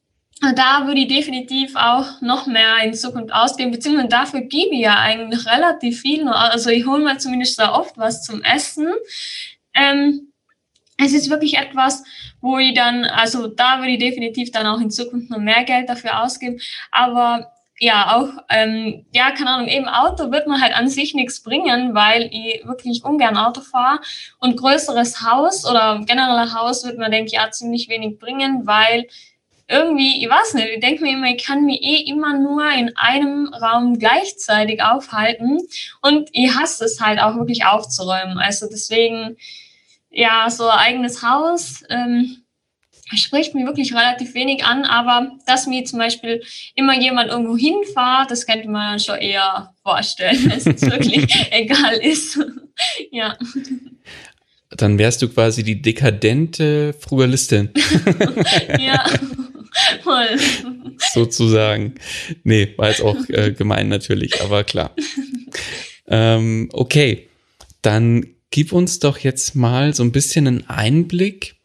da 0.55 0.88
würde 0.88 1.01
ich 1.01 1.07
definitiv 1.07 1.75
auch 1.75 2.19
noch 2.21 2.47
mehr 2.47 2.77
in 2.84 2.95
Zukunft 2.95 3.31
ausgeben, 3.31 3.69
beziehungsweise 3.69 4.07
dafür 4.07 4.41
gebe 4.41 4.73
ich 4.73 4.81
ja 4.81 4.97
eigentlich 4.97 5.45
relativ 5.45 6.01
viel 6.01 6.23
noch. 6.23 6.34
Also 6.34 6.71
ich 6.71 6.88
hole 6.88 7.03
mir 7.03 7.19
zumindest 7.19 7.57
sehr 7.57 7.74
oft 7.74 7.95
was 7.97 8.24
zum 8.24 8.41
Essen. 8.41 8.88
Ähm, 9.76 10.32
es 10.97 11.13
ist 11.13 11.30
wirklich 11.30 11.57
etwas, 11.57 12.03
wo 12.41 12.57
ich 12.57 12.74
dann, 12.74 13.05
also 13.05 13.47
da 13.47 13.80
würde 13.80 13.91
ich 13.91 13.99
definitiv 13.99 14.51
dann 14.51 14.65
auch 14.65 14.82
in 14.82 14.89
Zukunft 14.89 15.30
noch 15.30 15.38
mehr 15.38 15.63
Geld 15.63 15.89
dafür 15.89 16.24
ausgeben. 16.24 16.59
Aber 16.91 17.51
ja, 17.84 18.15
auch, 18.15 18.29
ähm, 18.49 19.07
ja, 19.11 19.32
keine 19.32 19.49
Ahnung, 19.49 19.67
eben 19.67 19.88
Auto 19.88 20.32
wird 20.32 20.45
mir 20.47 20.61
halt 20.61 20.75
an 20.75 20.88
sich 20.88 21.15
nichts 21.15 21.41
bringen, 21.41 21.95
weil 21.95 22.29
ich 22.32 22.61
wirklich 22.63 23.03
ungern 23.03 23.36
Auto 23.38 23.61
fahre. 23.61 23.99
Und 24.39 24.55
größeres 24.55 25.23
Haus 25.23 25.65
oder 25.67 25.99
genereller 26.05 26.53
Haus 26.53 26.86
wird 26.86 26.99
mir, 26.99 27.09
denke 27.09 27.32
ich, 27.34 27.39
auch 27.39 27.49
ziemlich 27.49 27.89
wenig 27.89 28.19
bringen, 28.19 28.67
weil 28.67 29.07
irgendwie, 29.67 30.23
ich 30.23 30.29
weiß 30.29 30.53
nicht, 30.53 30.67
ich 30.75 30.79
denke 30.79 31.01
mir 31.01 31.13
immer, 31.13 31.27
ich 31.27 31.43
kann 31.43 31.65
mich 31.65 31.82
eh 31.82 32.03
immer 32.07 32.38
nur 32.38 32.69
in 32.69 32.95
einem 32.97 33.51
Raum 33.51 33.97
gleichzeitig 33.97 34.84
aufhalten 34.84 35.57
und 36.03 36.29
ich 36.34 36.53
hasse 36.55 36.86
es 36.86 37.01
halt 37.01 37.19
auch 37.19 37.36
wirklich 37.36 37.65
aufzuräumen. 37.65 38.38
Also 38.38 38.67
deswegen, 38.69 39.38
ja, 40.11 40.47
so 40.51 40.67
ein 40.67 40.77
eigenes 40.77 41.23
Haus, 41.23 41.84
ähm, 41.89 42.41
spricht 43.16 43.55
mir 43.55 43.66
wirklich 43.66 43.93
relativ 43.93 44.34
wenig 44.34 44.64
an, 44.64 44.84
aber 44.84 45.32
dass 45.45 45.68
mir 45.68 45.86
zum 45.86 45.99
Beispiel 45.99 46.41
immer 46.76 46.99
jemand 46.99 47.30
irgendwo 47.30 47.57
hinfahrt, 47.57 48.32
das 48.32 48.45
könnte 48.45 48.70
man 48.70 48.99
schon 48.99 49.18
eher 49.18 49.74
vorstellen, 49.84 50.49
dass 50.49 50.66
es 50.66 50.82
wirklich 50.82 51.28
egal 51.51 51.95
ist. 51.95 52.39
ja. 53.12 53.38
Dann 54.72 54.97
wärst 54.97 55.22
du 55.22 55.28
quasi 55.28 55.64
die 55.64 55.82
dekadente 55.82 56.93
Frugalistin. 56.93 57.72
ja, 58.80 59.05
voll. 60.01 60.39
Sozusagen. 61.14 61.95
Nee, 62.43 62.74
war 62.78 62.89
jetzt 62.89 63.01
auch 63.01 63.18
äh, 63.28 63.51
gemein 63.51 63.89
natürlich, 63.89 64.41
aber 64.41 64.64
klar. 64.64 64.95
Ähm, 66.07 66.70
okay, 66.72 67.28
dann 67.82 68.28
gib 68.51 68.72
uns 68.74 68.99
doch 68.99 69.18
jetzt 69.18 69.55
mal 69.55 69.93
so 69.93 70.03
ein 70.03 70.12
bisschen 70.12 70.47
einen 70.47 70.70
Einblick 70.70 71.55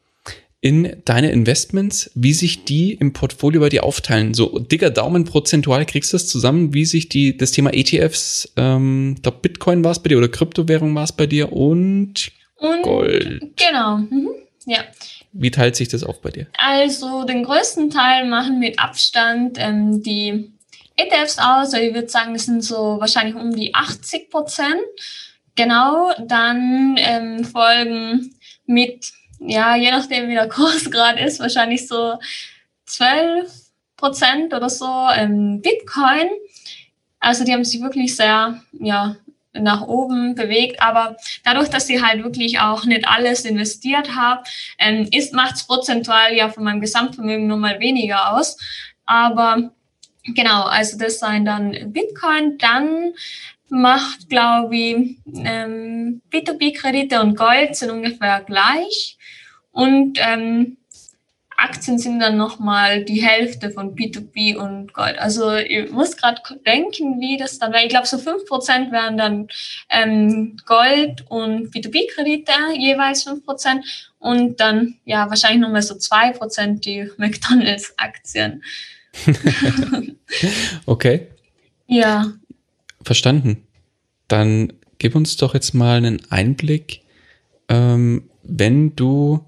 in 0.67 0.97
deine 1.05 1.31
Investments, 1.31 2.11
wie 2.17 2.33
sich 2.33 2.65
die 2.65 2.93
im 2.95 3.13
Portfolio 3.13 3.61
bei 3.61 3.69
dir 3.69 3.85
aufteilen. 3.85 4.35
So 4.35 4.59
dicker 4.59 4.91
Daumen 4.91 5.25
prozentual 5.25 5.87
kriegst 5.87 6.13
du 6.13 6.17
das 6.17 6.27
zusammen, 6.27 6.75
wie 6.75 6.85
sich 6.85 7.09
die, 7.09 7.37
das 7.37 7.53
Thema 7.53 7.73
ETFs, 7.73 8.53
ähm, 8.57 9.15
da 9.23 9.31
Bitcoin 9.31 9.85
war 9.85 9.93
es 9.93 10.01
bei 10.01 10.09
dir 10.09 10.19
oder 10.19 10.27
Kryptowährung 10.27 10.93
war 10.93 11.05
es 11.05 11.13
bei 11.13 11.27
dir 11.27 11.53
und, 11.53 12.33
und 12.57 12.83
Gold. 12.83 13.45
Genau, 13.55 13.99
mhm. 13.99 14.31
ja. 14.65 14.79
Wie 15.31 15.53
teilt 15.53 15.77
sich 15.77 15.87
das 15.87 16.03
auf 16.03 16.21
bei 16.21 16.31
dir? 16.31 16.49
Also 16.59 17.23
den 17.23 17.45
größten 17.45 17.91
Teil 17.91 18.27
machen 18.27 18.59
mit 18.59 18.81
Abstand 18.81 19.59
ähm, 19.61 20.03
die 20.03 20.51
ETFs 20.97 21.39
aus. 21.39 21.75
Also 21.75 21.77
ich 21.77 21.95
würde 21.95 22.09
sagen, 22.09 22.33
das 22.33 22.47
sind 22.47 22.65
so 22.65 22.97
wahrscheinlich 22.99 23.37
um 23.37 23.55
die 23.55 23.73
80 23.73 24.31
Prozent. 24.31 24.81
Genau, 25.55 26.11
dann 26.27 26.97
ähm, 26.99 27.45
folgen 27.45 28.35
mit 28.67 29.13
ja, 29.41 29.77
je 29.77 29.91
nachdem, 29.91 30.29
wie 30.29 30.35
der 30.35 30.49
Kurs 30.49 30.91
gerade 30.91 31.21
ist, 31.21 31.41
wahrscheinlich 31.41 31.87
so 31.87 32.19
12 32.87 33.51
Prozent 33.97 34.53
oder 34.55 34.69
so 34.69 34.87
ähm, 35.15 35.63
Bitcoin. 35.63 36.29
Also 37.19 37.45
die 37.45 37.53
haben 37.53 37.65
sich 37.65 37.81
wirklich 37.81 38.15
sehr, 38.15 38.61
ja, 38.73 39.17
nach 39.53 39.83
oben 39.83 40.35
bewegt, 40.35 40.83
aber 40.83 41.17
dadurch, 41.43 41.69
dass 41.69 41.89
ich 41.89 42.03
halt 42.03 42.23
wirklich 42.23 42.61
auch 42.61 42.85
nicht 42.85 43.09
alles 43.09 43.47
investiert 43.47 44.15
habe, 44.15 44.43
ähm, 44.79 45.09
ist 45.13 45.33
macht's 45.33 45.67
prozentual 45.67 46.35
ja 46.35 46.51
von 46.51 46.65
meinem 46.65 46.81
Gesamtvermögen 46.83 47.47
nur 47.47 47.57
mal 47.57 47.81
weniger 47.81 48.35
aus. 48.35 48.59
Aber 49.07 49.71
genau, 50.25 50.65
also 50.65 50.99
das 50.99 51.21
seien 51.21 51.45
dann 51.45 51.93
Bitcoin, 51.93 52.59
dann 52.59 53.15
macht, 53.69 54.29
glaube 54.29 54.77
ich, 54.77 55.17
ähm, 55.45 56.21
B2B-Kredite 56.31 57.21
und 57.21 57.37
Gold 57.37 57.77
sind 57.77 57.91
ungefähr 57.91 58.43
gleich. 58.43 59.16
Und 59.77 60.19
ähm, 60.23 60.79
Aktien 61.59 61.99
sind 61.99 62.19
dann 62.19 62.39
nochmal 62.39 63.05
die 63.05 63.23
Hälfte 63.23 63.71
von 63.71 63.95
B2B 63.95 64.57
und 64.57 64.95
Gold. 64.95 65.19
Also 65.19 65.55
ich 65.55 65.91
muss 65.91 66.17
gerade 66.17 66.41
denken, 66.67 67.21
wie 67.21 67.37
das 67.37 67.59
dann 67.59 67.75
wäre. 67.75 67.85
Ich 67.85 67.91
glaube, 67.91 68.07
so 68.07 68.17
fünf 68.17 68.47
Prozent 68.47 68.91
wären 68.91 69.19
dann 69.19 69.49
ähm, 69.91 70.57
Gold 70.65 71.27
und 71.29 71.75
B2B-Kredite, 71.75 72.53
jeweils 72.79 73.25
fünf 73.25 73.45
Prozent. 73.45 73.85
Und 74.19 74.61
dann 74.61 74.95
ja 75.05 75.29
wahrscheinlich 75.29 75.61
nochmal 75.61 75.83
so 75.83 75.97
zwei 75.97 76.31
Prozent 76.31 76.87
die 76.87 77.11
McDonalds-Aktien. 77.19 78.63
okay. 80.87 81.27
Ja. 81.87 82.33
Verstanden. 83.03 83.67
Dann 84.29 84.73
gib 84.97 85.15
uns 85.15 85.37
doch 85.37 85.53
jetzt 85.53 85.75
mal 85.75 85.99
einen 85.99 86.23
Einblick, 86.31 87.03
ähm, 87.69 88.31
wenn 88.43 88.97
du 88.97 89.45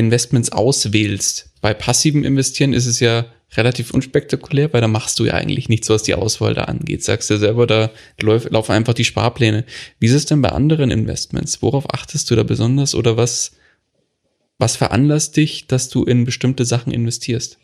Investments 0.00 0.50
auswählst. 0.50 1.50
Bei 1.60 1.74
passivem 1.74 2.24
Investieren 2.24 2.72
ist 2.72 2.86
es 2.86 3.00
ja 3.00 3.26
relativ 3.56 3.92
unspektakulär, 3.92 4.72
weil 4.72 4.80
da 4.80 4.88
machst 4.88 5.18
du 5.18 5.24
ja 5.24 5.34
eigentlich 5.34 5.68
nichts, 5.68 5.88
was 5.88 6.02
die 6.02 6.14
Auswahl 6.14 6.54
da 6.54 6.64
angeht. 6.64 7.04
Sagst 7.04 7.30
du 7.30 7.34
ja 7.34 7.40
selber, 7.40 7.66
da 7.66 7.90
laufen 8.20 8.72
einfach 8.72 8.94
die 8.94 9.04
Sparpläne. 9.04 9.64
Wie 9.98 10.06
ist 10.06 10.14
es 10.14 10.26
denn 10.26 10.42
bei 10.42 10.50
anderen 10.50 10.90
Investments? 10.90 11.62
Worauf 11.62 11.92
achtest 11.92 12.30
du 12.30 12.36
da 12.36 12.42
besonders 12.42 12.94
oder 12.94 13.16
was, 13.16 13.52
was 14.58 14.76
veranlasst 14.76 15.36
dich, 15.36 15.66
dass 15.66 15.88
du 15.88 16.04
in 16.04 16.24
bestimmte 16.24 16.64
Sachen 16.64 16.92
investierst? 16.92 17.58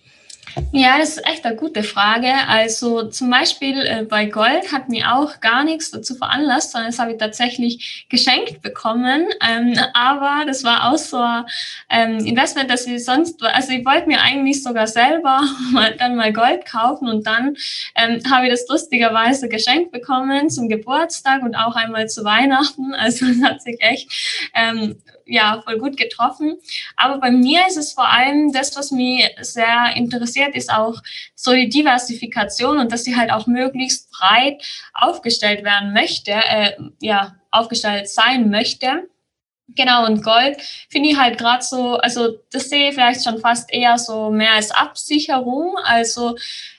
Ja, 0.73 0.99
das 0.99 1.17
ist 1.17 1.27
echt 1.27 1.45
eine 1.45 1.57
gute 1.57 1.83
Frage. 1.83 2.33
Also 2.49 3.09
zum 3.09 3.31
Beispiel 3.31 3.79
äh, 3.87 4.05
bei 4.05 4.27
Gold 4.27 4.73
hat 4.73 4.89
mir 4.89 5.15
auch 5.15 5.41
gar 5.41 5.65
nichts 5.65 5.91
dazu 5.91 6.15
veranlasst, 6.15 6.73
sondern 6.73 6.91
das 6.91 6.99
habe 6.99 7.13
ich 7.13 7.19
tatsächlich 7.19 8.07
geschenkt 8.09 8.63
bekommen. 8.63 9.27
Ähm, 9.47 9.79
aber 9.93 10.45
das 10.47 10.65
war 10.65 10.91
auch 10.91 10.99
so 10.99 11.19
ein 11.19 11.45
ähm, 11.91 12.25
Investment, 12.25 12.71
dass 12.71 12.87
ich 12.87 13.05
sonst, 13.05 13.43
also 13.43 13.73
ich 13.73 13.85
wollte 13.85 14.09
mir 14.09 14.21
eigentlich 14.21 14.63
sogar 14.63 14.87
selber 14.87 15.43
mal, 15.73 15.95
dann 15.97 16.17
mal 16.17 16.33
Gold 16.33 16.65
kaufen 16.65 17.09
und 17.09 17.27
dann 17.27 17.57
ähm, 17.95 18.23
habe 18.31 18.47
ich 18.47 18.53
das 18.53 18.67
lustigerweise 18.69 19.49
geschenkt 19.49 19.93
bekommen 19.93 20.49
zum 20.49 20.69
Geburtstag 20.69 21.43
und 21.43 21.55
auch 21.55 21.77
einmal 21.77 22.09
zu 22.09 22.25
Weihnachten. 22.25 22.95
Also 22.95 23.27
das 23.41 23.43
hat 23.43 23.63
sich 23.63 23.77
echt 23.81 24.51
ähm, 24.55 24.97
ja, 25.27 25.61
voll 25.63 25.79
gut 25.79 25.97
getroffen. 25.97 26.57
Aber 26.97 27.19
bei 27.19 27.31
mir 27.31 27.67
ist 27.67 27.77
es 27.77 27.93
vor 27.93 28.09
allem 28.09 28.53
das, 28.53 28.77
was 28.77 28.91
mich 28.91 29.29
sehr 29.41 29.93
interessiert, 29.97 30.55
ist 30.55 30.73
auch 30.73 31.03
so 31.35 31.53
die 31.53 31.69
Diversifikation 31.69 32.79
und 32.79 32.93
dass 32.93 33.05
sie 33.05 33.17
halt 33.17 33.31
auch 33.31 33.47
möglichst 33.47 34.11
breit 34.13 34.63
aufgestellt 34.95 35.65
werden 35.65 35.93
möchte, 35.93 36.33
äh, 36.33 36.73
ja, 37.01 37.37
aufgestellt 37.51 38.09
sein 38.09 38.51
möchte. 38.51 39.09
Genau, 39.75 40.07
und 40.07 40.23
Gold 40.23 40.59
finde 40.89 41.09
ich 41.09 41.19
halt 41.19 41.39
gerade 41.39 41.63
so, 41.63 41.97
also 41.97 42.39
das 42.53 42.71
sehe 42.71 42.89
ich 42.89 42.95
vielleicht 42.95 43.25
schon 43.25 43.41
fast 43.41 43.73
eher 43.73 43.99
so 43.99 44.31
mehr 44.31 44.53
als 44.53 44.71
Absicherung. 44.71 45.77
Also 45.83 46.37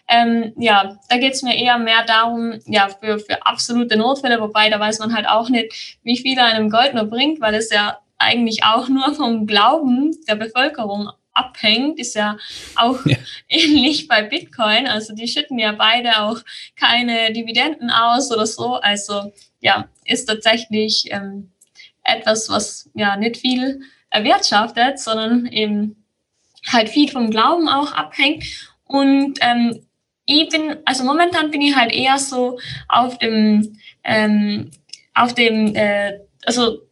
ähm, 0.07 0.53
ja, 0.57 0.97
da 1.09 1.17
geht 1.17 1.33
es 1.33 1.43
mir 1.43 1.55
eher 1.57 1.77
mehr 1.77 2.05
darum, 2.05 2.59
ja, 2.65 2.87
für, 2.87 3.19
für 3.19 3.45
absolute 3.45 3.97
Notfälle, 3.97 4.39
wobei 4.39 4.69
da 4.69 4.79
weiß 4.79 4.99
man 4.99 5.13
halt 5.13 5.27
auch 5.27 5.49
nicht, 5.49 5.99
wie 6.03 6.17
viel 6.17 6.39
einem 6.39 6.69
Gold 6.69 6.93
nur 6.93 7.05
bringt, 7.05 7.41
weil 7.41 7.55
es 7.55 7.69
ja 7.71 7.99
eigentlich 8.17 8.63
auch 8.63 8.89
nur 8.89 9.13
vom 9.13 9.45
Glauben 9.45 10.17
der 10.27 10.35
Bevölkerung 10.35 11.09
abhängt, 11.33 11.99
ist 11.99 12.15
ja 12.15 12.37
auch 12.75 13.05
ja. 13.05 13.17
ähnlich 13.47 14.07
bei 14.07 14.23
Bitcoin. 14.23 14.87
Also 14.87 15.13
die 15.13 15.27
schütten 15.27 15.59
ja 15.59 15.71
beide 15.71 16.21
auch 16.21 16.39
keine 16.75 17.31
Dividenden 17.31 17.91
aus 17.91 18.31
oder 18.31 18.45
so. 18.45 18.75
Also 18.75 19.31
ja, 19.59 19.87
ist 20.05 20.25
tatsächlich 20.25 21.05
ähm, 21.11 21.51
etwas, 22.03 22.49
was 22.49 22.89
ja 22.93 23.15
nicht 23.17 23.37
viel 23.37 23.81
erwirtschaftet, 24.09 24.99
sondern 24.99 25.45
eben 25.47 26.03
halt 26.71 26.89
viel 26.89 27.09
vom 27.09 27.29
Glauben 27.29 27.69
auch 27.69 27.91
abhängt. 27.91 28.43
Und 28.85 29.37
ähm, 29.41 29.85
ich 30.25 30.49
bin, 30.49 30.77
also 30.85 31.03
momentan 31.03 31.51
bin 31.51 31.61
ich 31.61 31.75
halt 31.75 31.93
eher 31.93 32.17
so 32.17 32.59
auf 32.89 33.17
dem, 33.19 33.77
ähm, 34.03 34.71
auf 35.13 35.33
dem, 35.33 35.75
äh, 35.75 36.19
also 36.45 36.86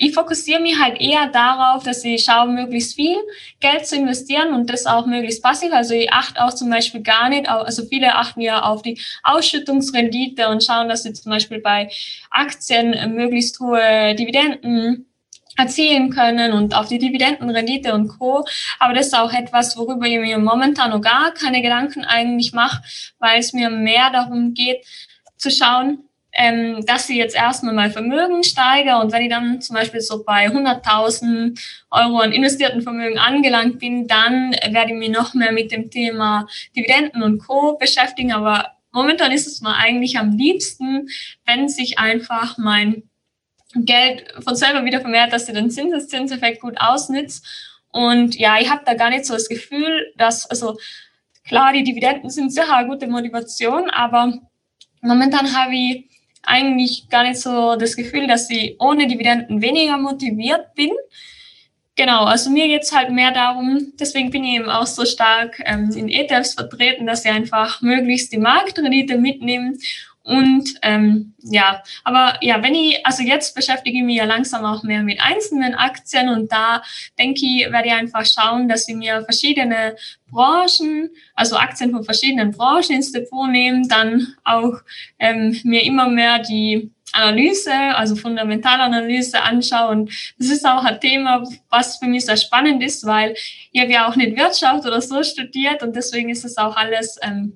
ich 0.00 0.14
fokussiere 0.14 0.60
mich 0.60 0.78
halt 0.78 1.00
eher 1.00 1.26
darauf, 1.26 1.82
dass 1.82 2.04
ich 2.04 2.24
schaue, 2.24 2.46
möglichst 2.46 2.94
viel 2.94 3.16
Geld 3.58 3.84
zu 3.84 3.96
investieren 3.96 4.54
und 4.54 4.70
das 4.70 4.86
auch 4.86 5.06
möglichst 5.06 5.42
passiv. 5.42 5.72
Also 5.72 5.92
ich 5.92 6.12
achte 6.12 6.42
auch 6.42 6.54
zum 6.54 6.70
Beispiel 6.70 7.02
gar 7.02 7.28
nicht, 7.28 7.48
also 7.48 7.84
viele 7.84 8.14
achten 8.14 8.40
ja 8.40 8.62
auf 8.62 8.82
die 8.82 9.00
Ausschüttungsrendite 9.24 10.48
und 10.48 10.62
schauen, 10.62 10.88
dass 10.88 11.02
sie 11.02 11.12
zum 11.12 11.30
Beispiel 11.30 11.60
bei 11.60 11.90
Aktien 12.30 13.14
möglichst 13.14 13.58
hohe 13.58 14.14
Dividenden 14.14 15.06
erzielen 15.56 16.10
können 16.10 16.52
und 16.52 16.76
auf 16.76 16.86
die 16.86 16.98
Dividendenrendite 16.98 17.92
und 17.92 18.06
Co. 18.06 18.46
Aber 18.78 18.94
das 18.94 19.08
ist 19.08 19.18
auch 19.18 19.32
etwas, 19.32 19.76
worüber 19.76 20.06
ich 20.06 20.20
mir 20.20 20.38
momentan 20.38 20.90
noch 20.90 21.00
gar 21.00 21.32
keine 21.32 21.60
Gedanken 21.60 22.04
eigentlich 22.04 22.52
mache, 22.52 22.82
weil 23.18 23.40
es 23.40 23.52
mir 23.52 23.68
mehr 23.68 24.10
darum 24.12 24.54
geht, 24.54 24.86
zu 25.36 25.50
schauen, 25.50 26.07
ähm, 26.38 26.86
dass 26.86 27.10
ich 27.10 27.16
jetzt 27.16 27.34
erstmal 27.34 27.74
mein 27.74 27.90
Vermögen 27.90 28.44
steige 28.44 28.96
und 28.98 29.12
wenn 29.12 29.22
ich 29.22 29.28
dann 29.28 29.60
zum 29.60 29.74
Beispiel 29.74 30.00
so 30.00 30.22
bei 30.22 30.48
100.000 30.48 31.60
Euro 31.90 32.20
an 32.20 32.30
investierten 32.30 32.80
Vermögen 32.80 33.18
angelangt 33.18 33.80
bin, 33.80 34.06
dann 34.06 34.52
werde 34.52 34.92
ich 34.92 34.98
mich 34.98 35.10
noch 35.10 35.34
mehr 35.34 35.50
mit 35.50 35.72
dem 35.72 35.90
Thema 35.90 36.46
Dividenden 36.76 37.24
und 37.24 37.44
Co. 37.44 37.76
beschäftigen. 37.76 38.32
Aber 38.32 38.68
momentan 38.92 39.32
ist 39.32 39.48
es 39.48 39.60
mir 39.62 39.74
eigentlich 39.74 40.16
am 40.16 40.30
liebsten, 40.30 41.08
wenn 41.44 41.68
sich 41.68 41.98
einfach 41.98 42.56
mein 42.56 43.02
Geld 43.74 44.32
von 44.38 44.54
selber 44.54 44.84
wieder 44.84 45.00
vermehrt, 45.00 45.32
dass 45.32 45.48
ich 45.48 45.54
den 45.54 45.72
Zinseszinseffekt 45.72 46.60
gut 46.60 46.76
ausnützt. 46.78 47.44
Und 47.90 48.36
ja, 48.36 48.60
ich 48.60 48.70
habe 48.70 48.82
da 48.86 48.94
gar 48.94 49.10
nicht 49.10 49.26
so 49.26 49.34
das 49.34 49.48
Gefühl, 49.48 50.12
dass, 50.16 50.48
also 50.48 50.78
klar, 51.44 51.72
die 51.72 51.82
Dividenden 51.82 52.30
sind 52.30 52.52
sicher 52.52 52.76
eine 52.76 52.86
gute 52.86 53.08
Motivation, 53.08 53.90
aber 53.90 54.38
momentan 55.00 55.52
habe 55.56 55.74
ich 55.74 56.08
eigentlich 56.42 57.08
gar 57.08 57.24
nicht 57.24 57.40
so 57.40 57.76
das 57.76 57.96
Gefühl, 57.96 58.26
dass 58.26 58.48
ich 58.50 58.76
ohne 58.78 59.06
Dividenden 59.06 59.60
weniger 59.60 59.98
motiviert 59.98 60.74
bin. 60.74 60.90
Genau, 61.96 62.24
also 62.24 62.50
mir 62.50 62.68
geht's 62.68 62.94
halt 62.94 63.10
mehr 63.10 63.32
darum, 63.32 63.92
deswegen 63.98 64.30
bin 64.30 64.44
ich 64.44 64.54
eben 64.54 64.70
auch 64.70 64.86
so 64.86 65.04
stark 65.04 65.60
ähm, 65.64 65.90
in 65.96 66.08
ETFs 66.08 66.54
vertreten, 66.54 67.06
dass 67.06 67.24
sie 67.24 67.28
einfach 67.28 67.82
möglichst 67.82 68.32
die 68.32 68.38
Marktrendite 68.38 69.18
mitnehmen 69.18 69.78
und 70.28 70.74
ähm, 70.82 71.32
ja, 71.38 71.82
aber 72.04 72.36
ja, 72.42 72.62
wenn 72.62 72.74
ich, 72.74 73.00
also 73.06 73.22
jetzt 73.22 73.54
beschäftige 73.54 73.96
ich 73.96 74.04
mich 74.04 74.18
ja 74.18 74.26
langsam 74.26 74.62
auch 74.62 74.82
mehr 74.82 75.02
mit 75.02 75.22
einzelnen 75.22 75.74
Aktien 75.74 76.28
und 76.28 76.52
da 76.52 76.82
denke 77.18 77.40
ich, 77.46 77.72
werde 77.72 77.88
ich 77.88 77.94
einfach 77.94 78.26
schauen, 78.26 78.68
dass 78.68 78.86
ich 78.86 78.94
mir 78.94 79.22
verschiedene 79.22 79.96
Branchen, 80.30 81.08
also 81.34 81.56
Aktien 81.56 81.92
von 81.92 82.04
verschiedenen 82.04 82.50
Branchen 82.50 82.96
ins 82.96 83.10
Depot 83.10 83.48
nehme, 83.48 83.88
dann 83.88 84.34
auch 84.44 84.74
ähm, 85.18 85.58
mir 85.64 85.82
immer 85.82 86.10
mehr 86.10 86.40
die 86.40 86.90
Analyse, 87.12 87.72
also 87.72 88.14
Fundamentalanalyse 88.14 89.40
anschaue. 89.40 89.92
Und 89.92 90.34
das 90.38 90.50
ist 90.50 90.66
auch 90.66 90.84
ein 90.84 91.00
Thema, 91.00 91.42
was 91.70 91.96
für 91.96 92.06
mich 92.06 92.26
sehr 92.26 92.36
spannend 92.36 92.82
ist, 92.82 93.06
weil 93.06 93.34
ich 93.72 93.80
habe 93.80 93.92
ja 93.92 94.06
auch 94.06 94.16
nicht 94.16 94.36
Wirtschaft 94.36 94.84
oder 94.84 95.00
so 95.00 95.22
studiert 95.22 95.82
und 95.82 95.96
deswegen 95.96 96.28
ist 96.28 96.44
es 96.44 96.58
auch 96.58 96.76
alles 96.76 97.16
ähm, 97.22 97.54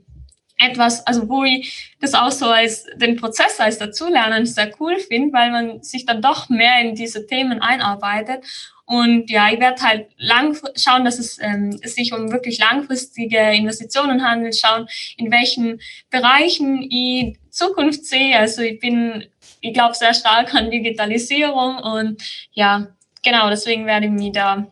etwas, 0.63 1.07
also 1.07 1.29
wo 1.29 1.45
ich 1.45 1.93
das 2.01 2.15
auch 2.15 2.31
so 2.31 2.47
als 2.47 2.87
den 2.97 3.17
Prozess 3.17 3.59
als 3.59 3.79
Dazulernen 3.79 4.47
sehr 4.47 4.71
cool 4.81 4.99
finde, 4.99 5.33
weil 5.33 5.51
man 5.51 5.83
sich 5.83 6.07
dann 6.07 6.23
doch 6.23 6.49
mehr 6.49 6.81
in 6.81 6.95
diese 6.95 7.27
Themen 7.27 7.61
einarbeitet. 7.61 8.45
Und 8.85 9.31
ja, 9.31 9.51
ich 9.51 9.61
werde 9.61 9.83
halt 9.83 10.09
lang 10.19 10.57
schauen, 10.77 11.05
dass 11.05 11.19
es, 11.19 11.39
ähm, 11.41 11.79
es 11.83 11.95
sich 11.95 12.13
um 12.13 12.31
wirklich 12.31 12.59
langfristige 12.59 13.39
Investitionen 13.53 14.27
handelt, 14.27 14.57
schauen, 14.57 14.87
in 15.17 15.31
welchen 15.31 15.81
Bereichen 16.11 16.83
ich 16.91 17.39
Zukunft 17.51 18.05
sehe. 18.05 18.39
Also 18.39 18.63
ich 18.63 18.81
bin, 18.81 19.25
ich 19.61 19.73
glaube 19.73 19.95
sehr 19.95 20.15
stark 20.15 20.55
an 20.55 20.71
Digitalisierung 20.71 21.79
und 21.79 22.23
ja, 22.53 22.89
genau, 23.23 23.49
deswegen 23.51 23.87
werde 23.87 24.07
ich 24.07 24.13
mich 24.13 24.33
da 24.33 24.67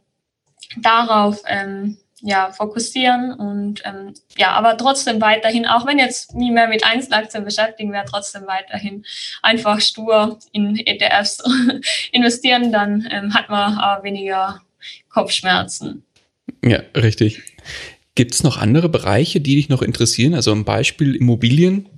darauf 0.77 1.43
ähm, 1.47 1.99
ja, 2.23 2.53
fokussieren 2.53 3.33
und 3.33 3.83
ähm, 3.85 4.15
ja, 4.37 4.53
aber 4.53 4.77
trotzdem 4.77 5.21
weiterhin, 5.21 5.67
auch 5.67 5.87
wenn 5.87 5.99
jetzt 5.99 6.35
nie 6.35 6.51
mehr 6.51 6.69
mit 6.69 6.85
Einzelaktien 6.85 7.45
beschäftigen, 7.45 7.93
wäre 7.93 8.05
trotzdem 8.09 8.47
weiterhin 8.47 9.05
einfach 9.43 9.81
stur 9.81 10.39
in 10.53 10.77
ETFs 10.77 11.43
investieren, 12.13 12.73
dann 12.73 13.09
ähm, 13.11 13.35
hat 13.35 13.49
man 13.49 13.79
auch 13.79 14.03
weniger 14.03 14.61
Kopfschmerzen. 15.09 16.05
Ja, 16.65 16.81
richtig. 16.95 17.43
Gibt 18.15 18.35
es 18.35 18.43
noch 18.43 18.59
andere 18.59 18.89
Bereiche, 18.89 19.41
die 19.41 19.57
dich 19.57 19.69
noch 19.69 19.83
interessieren? 19.83 20.35
Also 20.35 20.53
ein 20.53 20.65
Beispiel 20.65 21.15
Immobilien? 21.15 21.89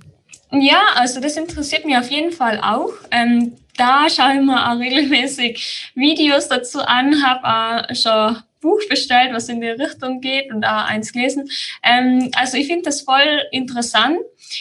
Ja, 0.51 0.81
also 0.95 1.19
das 1.19 1.35
interessiert 1.35 1.85
mich 1.85 1.97
auf 1.97 2.11
jeden 2.11 2.31
Fall 2.31 2.59
auch. 2.61 2.93
Ähm, 3.11 3.53
da 3.75 4.07
schaue 4.09 4.35
ich 4.35 4.41
mir 4.41 4.71
auch 4.71 4.79
regelmäßig 4.79 5.91
Videos 5.95 6.47
dazu 6.47 6.81
an, 6.81 7.23
habe 7.25 7.47
auch 7.89 7.95
schon 7.95 8.43
Buch 8.63 8.79
bestellt, 8.89 9.33
was 9.33 9.49
in 9.49 9.61
die 9.61 9.67
Richtung 9.67 10.21
geht 10.21 10.51
und 10.51 10.65
auch 10.65 10.85
eins 10.85 11.13
gelesen. 11.13 11.47
Ähm, 11.83 12.31
also 12.35 12.57
ich 12.57 12.67
finde 12.67 12.83
das 12.83 13.01
voll 13.01 13.43
interessant. 13.51 14.17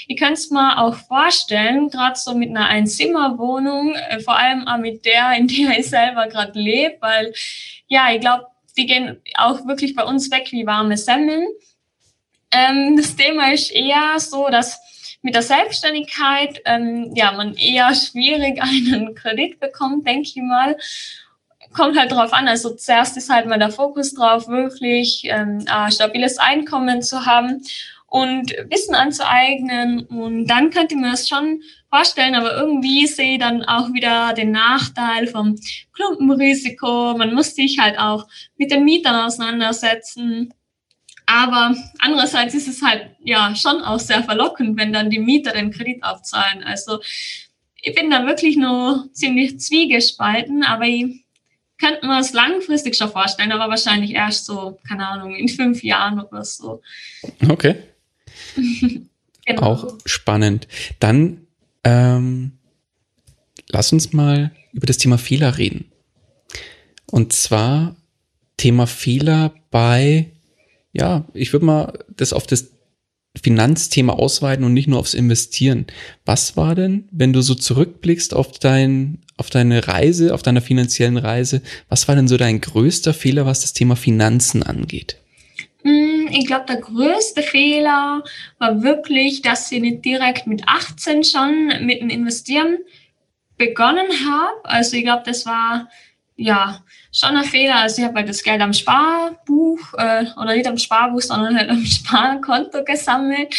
Ich 0.08 0.18
könnte 0.18 0.34
es 0.34 0.50
mir 0.50 0.78
auch 0.78 0.94
vorstellen, 0.94 1.88
gerade 1.88 2.18
so 2.18 2.34
mit 2.34 2.50
einer 2.50 2.66
Einzimmerwohnung, 2.66 3.94
äh, 3.94 4.20
vor 4.20 4.36
allem 4.36 4.68
auch 4.68 4.78
mit 4.78 5.06
der, 5.06 5.32
in 5.32 5.48
der 5.48 5.78
ich 5.78 5.88
selber 5.88 6.26
gerade 6.26 6.58
lebe, 6.58 6.96
weil 7.00 7.32
ja, 7.86 8.12
ich 8.12 8.20
glaube, 8.20 8.46
die 8.76 8.86
gehen 8.86 9.22
auch 9.36 9.66
wirklich 9.66 9.94
bei 9.94 10.04
uns 10.04 10.30
weg 10.30 10.48
wie 10.50 10.66
warme 10.66 10.96
Semmeln. 10.96 11.46
Ähm, 12.50 12.96
das 12.96 13.16
Thema 13.16 13.52
ist 13.52 13.70
eher 13.70 14.18
so, 14.18 14.48
dass 14.50 14.80
mit 15.22 15.36
der 15.36 15.42
Selbstständigkeit 15.42 16.60
ähm, 16.64 17.12
ja 17.14 17.32
man 17.32 17.54
eher 17.54 17.94
schwierig 17.94 18.60
einen 18.62 19.14
Kredit 19.14 19.60
bekommt, 19.60 20.06
denke 20.06 20.28
ich 20.28 20.36
mal 20.36 20.76
kommt 21.72 21.98
halt 21.98 22.12
drauf 22.12 22.32
an. 22.32 22.48
Also 22.48 22.74
zuerst 22.74 23.16
ist 23.16 23.30
halt 23.30 23.46
mal 23.46 23.58
der 23.58 23.70
Fokus 23.70 24.14
drauf, 24.14 24.48
wirklich 24.48 25.22
ähm, 25.24 25.64
ein 25.66 25.92
stabiles 25.92 26.38
Einkommen 26.38 27.02
zu 27.02 27.26
haben 27.26 27.62
und 28.06 28.50
Wissen 28.68 28.94
anzueignen. 28.94 30.04
Und 30.06 30.46
dann 30.46 30.70
könnte 30.70 30.96
man 30.96 31.14
es 31.14 31.28
schon 31.28 31.62
vorstellen, 31.88 32.34
aber 32.34 32.54
irgendwie 32.54 33.06
sehe 33.06 33.34
ich 33.34 33.40
dann 33.40 33.64
auch 33.64 33.92
wieder 33.92 34.34
den 34.34 34.50
Nachteil 34.50 35.26
vom 35.26 35.58
Klumpenrisiko. 35.94 37.16
Man 37.16 37.32
muss 37.32 37.54
sich 37.54 37.78
halt 37.78 37.98
auch 37.98 38.26
mit 38.56 38.70
den 38.70 38.84
Mietern 38.84 39.26
auseinandersetzen. 39.26 40.52
Aber 41.24 41.74
andererseits 42.00 42.54
ist 42.54 42.68
es 42.68 42.82
halt 42.82 43.16
ja 43.24 43.54
schon 43.56 43.80
auch 43.80 44.00
sehr 44.00 44.22
verlockend, 44.22 44.76
wenn 44.76 44.92
dann 44.92 45.08
die 45.08 45.18
Mieter 45.18 45.52
den 45.52 45.70
Kredit 45.70 46.02
aufzahlen. 46.02 46.62
Also 46.64 47.00
ich 47.80 47.94
bin 47.94 48.10
da 48.10 48.26
wirklich 48.26 48.56
nur 48.56 49.08
ziemlich 49.12 49.58
zwiegespalten, 49.58 50.62
aber 50.64 50.84
ich 50.84 51.21
könnte 51.82 52.06
man 52.06 52.20
es 52.20 52.32
langfristig 52.32 52.96
schon 52.96 53.10
vorstellen, 53.10 53.52
aber 53.52 53.68
wahrscheinlich 53.68 54.12
erst 54.12 54.46
so, 54.46 54.78
keine 54.86 55.06
Ahnung, 55.08 55.34
in 55.34 55.48
fünf 55.48 55.82
Jahren 55.82 56.20
oder 56.20 56.44
so. 56.44 56.80
Okay. 57.48 57.76
genau. 59.46 59.62
Auch 59.62 59.98
spannend. 60.06 60.68
Dann 61.00 61.46
ähm, 61.84 62.52
lass 63.68 63.92
uns 63.92 64.12
mal 64.12 64.52
über 64.72 64.86
das 64.86 64.98
Thema 64.98 65.18
Fehler 65.18 65.58
reden. 65.58 65.90
Und 67.06 67.32
zwar 67.32 67.96
Thema 68.56 68.86
Fehler 68.86 69.52
bei, 69.70 70.30
ja, 70.92 71.26
ich 71.34 71.52
würde 71.52 71.66
mal 71.66 72.04
das 72.08 72.32
auf 72.32 72.46
das 72.46 72.70
Finanzthema 73.40 74.12
ausweiten 74.12 74.64
und 74.64 74.74
nicht 74.74 74.88
nur 74.88 74.98
aufs 74.98 75.14
Investieren. 75.14 75.86
Was 76.24 76.56
war 76.56 76.74
denn, 76.74 77.08
wenn 77.10 77.32
du 77.32 77.40
so 77.40 77.54
zurückblickst 77.54 78.34
auf 78.34 78.58
dein, 78.58 79.22
auf 79.42 79.50
deine 79.50 79.88
Reise, 79.88 80.34
auf 80.34 80.42
deiner 80.42 80.60
finanziellen 80.60 81.16
Reise, 81.16 81.62
was 81.88 82.06
war 82.06 82.14
denn 82.14 82.28
so 82.28 82.36
dein 82.36 82.60
größter 82.60 83.12
Fehler, 83.12 83.44
was 83.44 83.62
das 83.62 83.72
Thema 83.72 83.96
Finanzen 83.96 84.62
angeht? 84.62 85.16
Mm, 85.82 86.28
ich 86.30 86.46
glaube, 86.46 86.66
der 86.68 86.76
größte 86.76 87.42
Fehler 87.42 88.22
war 88.60 88.82
wirklich, 88.84 89.42
dass 89.42 89.72
ich 89.72 89.80
nicht 89.80 90.04
direkt 90.04 90.46
mit 90.46 90.62
18 90.68 91.24
schon 91.24 91.72
mit 91.80 92.00
dem 92.00 92.08
Investieren 92.08 92.78
begonnen 93.56 94.06
habe. 94.24 94.64
Also 94.64 94.96
ich 94.96 95.02
glaube, 95.02 95.24
das 95.26 95.44
war 95.44 95.88
ja 96.42 96.82
schon 97.12 97.36
ein 97.36 97.44
Fehler. 97.44 97.76
Also 97.76 98.00
ich 98.00 98.08
habe 98.08 98.18
halt 98.18 98.28
das 98.28 98.42
Geld 98.42 98.60
am 98.60 98.72
Sparbuch 98.72 99.78
äh, 99.98 100.26
oder 100.36 100.54
nicht 100.54 100.66
am 100.66 100.78
Sparbuch, 100.78 101.20
sondern 101.20 101.56
halt 101.56 101.70
am 101.70 101.84
Sparkonto 101.84 102.84
gesammelt. 102.84 103.54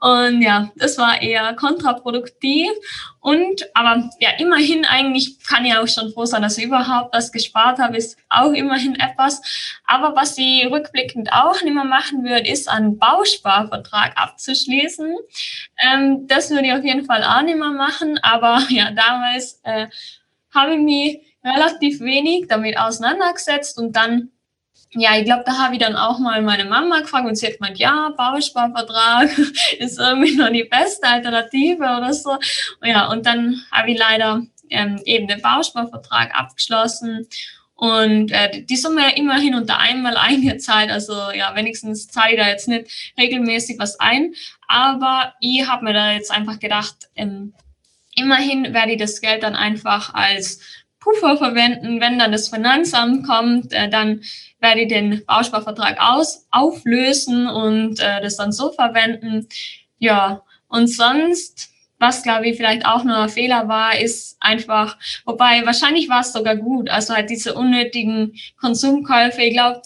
Und 0.00 0.42
ja, 0.42 0.70
das 0.76 0.98
war 0.98 1.20
eher 1.22 1.54
kontraproduktiv. 1.54 2.68
Und 3.20 3.64
aber 3.74 4.10
ja, 4.20 4.30
immerhin 4.38 4.84
eigentlich 4.84 5.38
kann 5.46 5.64
ich 5.64 5.74
auch 5.74 5.86
schon 5.86 6.12
froh 6.12 6.24
sein, 6.24 6.42
dass 6.42 6.58
ich 6.58 6.64
überhaupt 6.64 7.14
was 7.14 7.32
gespart 7.32 7.78
habe, 7.78 7.96
ist 7.96 8.18
auch 8.28 8.52
immerhin 8.52 8.96
etwas. 8.96 9.40
Aber 9.86 10.16
was 10.16 10.36
ich 10.38 10.66
rückblickend 10.70 11.32
auch 11.32 11.60
nicht 11.62 11.74
mehr 11.74 11.84
machen 11.84 12.24
würde, 12.24 12.48
ist 12.48 12.68
einen 12.68 12.98
Bausparvertrag 12.98 14.12
abzuschließen. 14.16 15.14
Ähm, 15.82 16.26
das 16.26 16.50
würde 16.50 16.66
ich 16.66 16.72
auf 16.72 16.84
jeden 16.84 17.04
Fall 17.04 17.22
auch 17.22 17.42
nicht 17.42 17.58
mehr 17.58 17.70
machen. 17.70 18.18
Aber 18.22 18.62
ja, 18.70 18.90
damals 18.90 19.60
äh, 19.62 19.88
habe 20.54 20.74
ich 20.74 20.80
mich 20.80 21.33
relativ 21.44 22.00
wenig 22.00 22.46
damit 22.48 22.78
auseinandergesetzt 22.78 23.78
und 23.78 23.94
dann, 23.94 24.30
ja, 24.90 25.16
ich 25.16 25.24
glaube, 25.24 25.42
da 25.44 25.58
habe 25.58 25.74
ich 25.74 25.80
dann 25.80 25.96
auch 25.96 26.18
mal 26.18 26.40
meine 26.42 26.64
Mama 26.64 27.00
gefragt 27.00 27.26
und 27.26 27.36
sie 27.36 27.46
hat 27.46 27.58
gemeint, 27.58 27.78
ja, 27.78 28.12
Bausparvertrag 28.16 29.30
ist 29.78 29.98
irgendwie 29.98 30.36
noch 30.36 30.50
die 30.50 30.64
beste 30.64 31.06
Alternative 31.06 31.82
oder 31.82 32.12
so. 32.12 32.38
Ja, 32.82 33.10
und 33.10 33.26
dann 33.26 33.62
habe 33.70 33.90
ich 33.90 33.98
leider 33.98 34.42
ähm, 34.70 35.00
eben 35.04 35.28
den 35.28 35.42
Bausparvertrag 35.42 36.34
abgeschlossen 36.34 37.28
und 37.74 38.30
äh, 38.30 38.62
die 38.62 38.76
Summe 38.76 39.16
immerhin 39.16 39.54
unter 39.54 39.78
einmal 39.78 40.16
eingezahlt. 40.16 40.90
Also 40.90 41.12
ja, 41.32 41.54
wenigstens 41.54 42.08
zahle 42.08 42.32
ich 42.32 42.38
da 42.38 42.48
jetzt 42.48 42.68
nicht 42.68 43.12
regelmäßig 43.18 43.78
was 43.78 44.00
ein. 44.00 44.34
Aber 44.68 45.34
ich 45.40 45.66
habe 45.66 45.84
mir 45.84 45.92
da 45.92 46.12
jetzt 46.12 46.30
einfach 46.30 46.58
gedacht, 46.58 46.94
ähm, 47.16 47.52
immerhin 48.14 48.72
werde 48.72 48.92
ich 48.92 48.98
das 48.98 49.20
Geld 49.20 49.42
dann 49.42 49.56
einfach 49.56 50.14
als 50.14 50.60
Puffer 51.04 51.36
verwenden. 51.36 52.00
Wenn 52.00 52.18
dann 52.18 52.32
das 52.32 52.48
Finanzamt 52.48 53.26
kommt, 53.26 53.72
äh, 53.72 53.88
dann 53.90 54.22
werde 54.60 54.80
ich 54.80 54.88
den 54.88 55.22
Bausparvertrag 55.26 55.98
aus, 56.00 56.46
auflösen 56.50 57.46
und 57.46 58.00
äh, 58.00 58.22
das 58.22 58.36
dann 58.36 58.50
so 58.50 58.72
verwenden. 58.72 59.46
Ja, 59.98 60.42
und 60.68 60.88
sonst, 60.88 61.68
was 61.98 62.22
glaube 62.22 62.48
ich 62.48 62.56
vielleicht 62.56 62.86
auch 62.86 63.04
nur 63.04 63.18
ein 63.18 63.28
Fehler 63.28 63.68
war, 63.68 63.98
ist 64.00 64.36
einfach, 64.40 64.96
wobei 65.26 65.64
wahrscheinlich 65.66 66.08
war 66.08 66.20
es 66.20 66.32
sogar 66.32 66.56
gut, 66.56 66.88
also 66.88 67.14
halt 67.14 67.30
diese 67.30 67.54
unnötigen 67.54 68.34
Konsumkäufe. 68.58 69.42
Ich 69.42 69.52
glaube, 69.52 69.82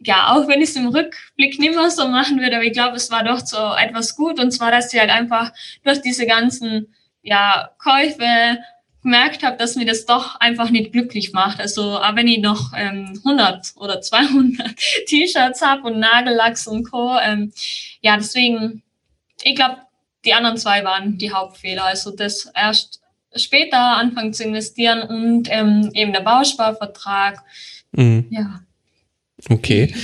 ja, 0.00 0.34
auch 0.34 0.48
wenn 0.48 0.60
ich 0.60 0.70
es 0.70 0.76
im 0.76 0.88
Rückblick 0.88 1.58
nicht 1.58 1.74
mehr 1.74 1.90
so 1.90 2.08
machen 2.08 2.40
würde, 2.40 2.56
aber 2.56 2.64
ich 2.64 2.72
glaube, 2.72 2.96
es 2.96 3.10
war 3.10 3.24
doch 3.24 3.44
so 3.44 3.74
etwas 3.76 4.16
gut 4.16 4.38
und 4.40 4.50
zwar, 4.50 4.70
dass 4.70 4.90
sie 4.90 5.00
halt 5.00 5.10
einfach 5.10 5.52
durch 5.84 6.00
diese 6.02 6.26
ganzen 6.26 6.94
ja, 7.22 7.70
Käufe 7.78 8.58
gemerkt 9.02 9.42
habe, 9.42 9.56
dass 9.56 9.76
mir 9.76 9.86
das 9.86 10.06
doch 10.06 10.36
einfach 10.40 10.70
nicht 10.70 10.92
glücklich 10.92 11.32
macht. 11.32 11.60
Also 11.60 11.98
auch 11.98 12.16
wenn 12.16 12.28
ich 12.28 12.40
noch 12.40 12.72
ähm, 12.76 13.20
100 13.24 13.74
oder 13.76 14.00
200 14.00 14.76
T-Shirts 15.06 15.62
habe 15.62 15.82
und 15.82 15.98
Nagellacks 15.98 16.66
und 16.66 16.90
Co. 16.90 17.16
Ähm, 17.18 17.52
ja, 18.00 18.16
deswegen, 18.16 18.82
ich 19.42 19.54
glaube, 19.54 19.78
die 20.24 20.34
anderen 20.34 20.56
zwei 20.56 20.84
waren 20.84 21.16
die 21.18 21.32
Hauptfehler. 21.32 21.84
Also 21.84 22.10
das 22.10 22.50
erst 22.54 23.00
später 23.36 23.78
anfangen 23.78 24.32
zu 24.32 24.44
investieren 24.44 25.02
und 25.02 25.48
ähm, 25.50 25.90
eben 25.94 26.12
der 26.12 26.20
Bausparvertrag. 26.20 27.42
Mhm. 27.92 28.26
Ja. 28.30 28.60
Okay. 29.48 29.94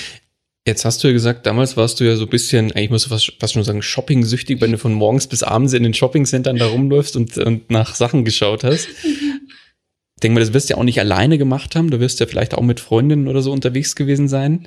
Jetzt 0.66 0.86
hast 0.86 1.04
du 1.04 1.08
ja 1.08 1.12
gesagt, 1.12 1.44
damals 1.44 1.76
warst 1.76 2.00
du 2.00 2.04
ja 2.04 2.16
so 2.16 2.24
ein 2.24 2.30
bisschen, 2.30 2.72
eigentlich 2.72 2.88
musst 2.88 3.04
du 3.04 3.10
fast, 3.10 3.34
fast 3.38 3.52
schon 3.52 3.64
sagen, 3.64 3.82
shopping-süchtig, 3.82 4.62
wenn 4.62 4.72
du 4.72 4.78
von 4.78 4.94
morgens 4.94 5.26
bis 5.26 5.42
abends 5.42 5.74
in 5.74 5.82
den 5.82 5.92
Shoppingcentern 5.92 6.56
da 6.56 6.68
rumläufst 6.68 7.16
und, 7.16 7.36
und 7.36 7.70
nach 7.70 7.94
Sachen 7.94 8.24
geschaut 8.24 8.64
hast. 8.64 8.88
Ich 9.04 10.20
denke 10.22 10.34
mal, 10.34 10.40
das 10.40 10.54
wirst 10.54 10.70
du 10.70 10.74
ja 10.74 10.78
auch 10.78 10.84
nicht 10.84 11.00
alleine 11.00 11.36
gemacht 11.36 11.76
haben. 11.76 11.90
Du 11.90 12.00
wirst 12.00 12.18
ja 12.18 12.26
vielleicht 12.26 12.54
auch 12.54 12.62
mit 12.62 12.80
Freundinnen 12.80 13.28
oder 13.28 13.42
so 13.42 13.52
unterwegs 13.52 13.94
gewesen 13.94 14.26
sein. 14.26 14.66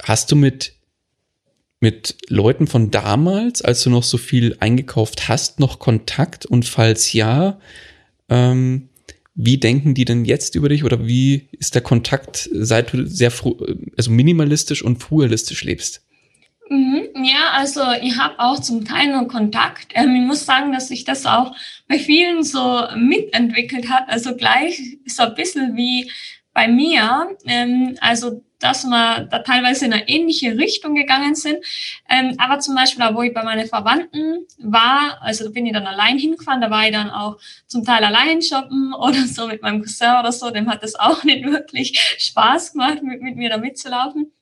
Hast 0.00 0.30
du 0.30 0.36
mit, 0.36 0.74
mit 1.80 2.16
Leuten 2.28 2.68
von 2.68 2.92
damals, 2.92 3.60
als 3.60 3.82
du 3.82 3.90
noch 3.90 4.04
so 4.04 4.18
viel 4.18 4.56
eingekauft 4.60 5.28
hast, 5.28 5.58
noch 5.58 5.80
Kontakt? 5.80 6.46
Und 6.46 6.64
falls 6.64 7.12
ja, 7.12 7.58
ähm, 8.28 8.88
wie 9.40 9.56
denken 9.56 9.94
die 9.94 10.04
denn 10.04 10.24
jetzt 10.24 10.56
über 10.56 10.68
dich 10.68 10.82
oder 10.82 11.06
wie 11.06 11.48
ist 11.52 11.76
der 11.76 11.82
Kontakt, 11.82 12.50
seit 12.52 12.92
du 12.92 13.06
sehr 13.06 13.32
also 13.96 14.10
minimalistisch 14.10 14.82
und 14.82 15.00
früheristisch 15.00 15.62
lebst? 15.62 16.04
Mhm, 16.68 17.08
ja, 17.22 17.52
also 17.52 17.80
ich 18.02 18.18
habe 18.18 18.34
auch 18.38 18.58
zum 18.58 18.84
Teil 18.84 19.12
noch 19.12 19.28
Kontakt. 19.28 19.92
Ähm, 19.94 20.16
ich 20.16 20.26
muss 20.26 20.44
sagen, 20.44 20.72
dass 20.72 20.88
sich 20.88 21.04
das 21.04 21.24
auch 21.24 21.54
bei 21.86 22.00
vielen 22.00 22.42
so 22.42 22.82
mitentwickelt 22.96 23.88
hat. 23.88 24.08
Also 24.08 24.34
gleich 24.34 24.98
so 25.06 25.22
ein 25.22 25.34
bisschen 25.36 25.76
wie 25.76 26.10
bei 26.58 26.66
mir. 26.66 27.36
Ähm, 27.46 27.96
also 28.00 28.42
dass 28.58 28.82
wir 28.82 29.28
da 29.30 29.38
teilweise 29.38 29.86
in 29.86 29.92
eine 29.92 30.08
ähnliche 30.08 30.58
Richtung 30.58 30.96
gegangen 30.96 31.36
sind. 31.36 31.58
Ähm, 32.08 32.34
aber 32.38 32.58
zum 32.58 32.74
Beispiel, 32.74 33.04
wo 33.12 33.22
ich 33.22 33.32
bei 33.32 33.44
meinen 33.44 33.68
Verwandten 33.68 34.44
war, 34.58 35.22
also 35.22 35.44
da 35.44 35.50
bin 35.50 35.66
ich 35.66 35.72
dann 35.72 35.86
allein 35.86 36.18
hingefahren, 36.18 36.60
da 36.60 36.68
war 36.68 36.84
ich 36.84 36.92
dann 36.92 37.10
auch 37.10 37.38
zum 37.68 37.84
Teil 37.84 38.02
allein 38.02 38.42
shoppen 38.42 38.92
oder 38.98 39.24
so 39.28 39.46
mit 39.46 39.62
meinem 39.62 39.80
Cousin 39.82 40.16
oder 40.18 40.32
so, 40.32 40.50
dem 40.50 40.68
hat 40.68 40.82
das 40.82 40.96
auch 40.96 41.22
nicht 41.22 41.44
wirklich 41.44 41.96
Spaß 42.18 42.72
gemacht, 42.72 43.04
mit, 43.04 43.22
mit 43.22 43.36
mir 43.36 43.50
da 43.50 43.58
mitzulaufen. 43.58 44.32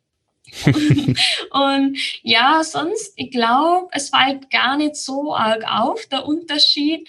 und 1.51 1.99
ja, 2.23 2.62
sonst, 2.64 3.12
ich 3.17 3.31
glaube, 3.31 3.89
es 3.93 4.09
fällt 4.09 4.51
gar 4.51 4.79
nicht 4.79 4.97
so 4.97 5.35
arg 5.35 5.64
auf, 5.71 6.07
der 6.07 6.25
Unterschied 6.25 7.07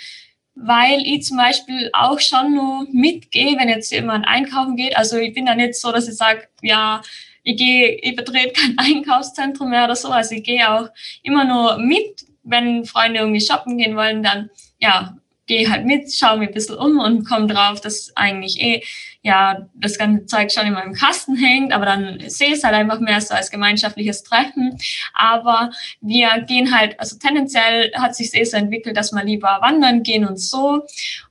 weil 0.59 1.01
ich 1.05 1.23
zum 1.23 1.37
Beispiel 1.37 1.89
auch 1.93 2.19
schon 2.19 2.55
nur 2.55 2.87
mitgehe, 2.91 3.57
wenn 3.57 3.69
jetzt 3.69 3.91
jemand 3.91 4.27
einkaufen 4.27 4.75
geht. 4.75 4.97
Also 4.97 5.17
ich 5.17 5.33
bin 5.33 5.45
da 5.45 5.55
nicht 5.55 5.75
so, 5.75 5.91
dass 5.91 6.07
ich 6.07 6.15
sage, 6.15 6.47
ja, 6.61 7.01
ich 7.43 7.57
gehe, 7.57 7.97
ich 8.01 8.15
betrete 8.15 8.53
kein 8.53 8.77
Einkaufszentrum 8.77 9.69
mehr 9.69 9.85
oder 9.85 9.95
so. 9.95 10.09
Also 10.09 10.35
ich 10.35 10.43
gehe 10.43 10.69
auch 10.69 10.89
immer 11.23 11.45
nur 11.45 11.77
mit, 11.77 12.25
wenn 12.43 12.85
Freunde 12.85 13.19
irgendwie 13.19 13.41
shoppen 13.41 13.77
gehen 13.77 13.95
wollen, 13.95 14.23
dann 14.23 14.49
ja, 14.79 15.17
gehe 15.45 15.69
halt 15.69 15.85
mit, 15.85 16.13
schaue 16.13 16.37
mir 16.37 16.47
ein 16.47 16.53
bisschen 16.53 16.77
um 16.77 16.99
und 16.99 17.27
komme 17.27 17.47
drauf, 17.47 17.79
dass 17.81 18.11
eigentlich 18.15 18.61
eh 18.61 18.83
ja 19.27 19.67
das 19.75 19.97
ganze 19.97 20.25
Zeug 20.25 20.51
schon 20.51 20.65
in 20.65 20.73
meinem 20.73 20.93
Kasten 20.93 21.35
hängt, 21.35 21.73
aber 21.73 21.85
dann 21.85 22.19
sehe 22.27 22.47
ich 22.47 22.53
es 22.55 22.63
halt 22.63 22.73
einfach 22.73 22.99
mehr 22.99 23.21
so 23.21 23.33
als 23.35 23.51
gemeinschaftliches 23.51 24.23
Treffen. 24.23 24.77
Aber 25.13 25.69
wir 26.01 26.29
gehen 26.47 26.75
halt, 26.75 26.99
also 26.99 27.17
tendenziell 27.17 27.91
hat 27.93 28.15
sich 28.15 28.33
eh 28.33 28.43
so 28.43 28.57
entwickelt, 28.57 28.97
dass 28.97 29.11
wir 29.11 29.23
lieber 29.23 29.59
wandern 29.61 30.01
gehen 30.03 30.25
und 30.25 30.37
so. 30.37 30.83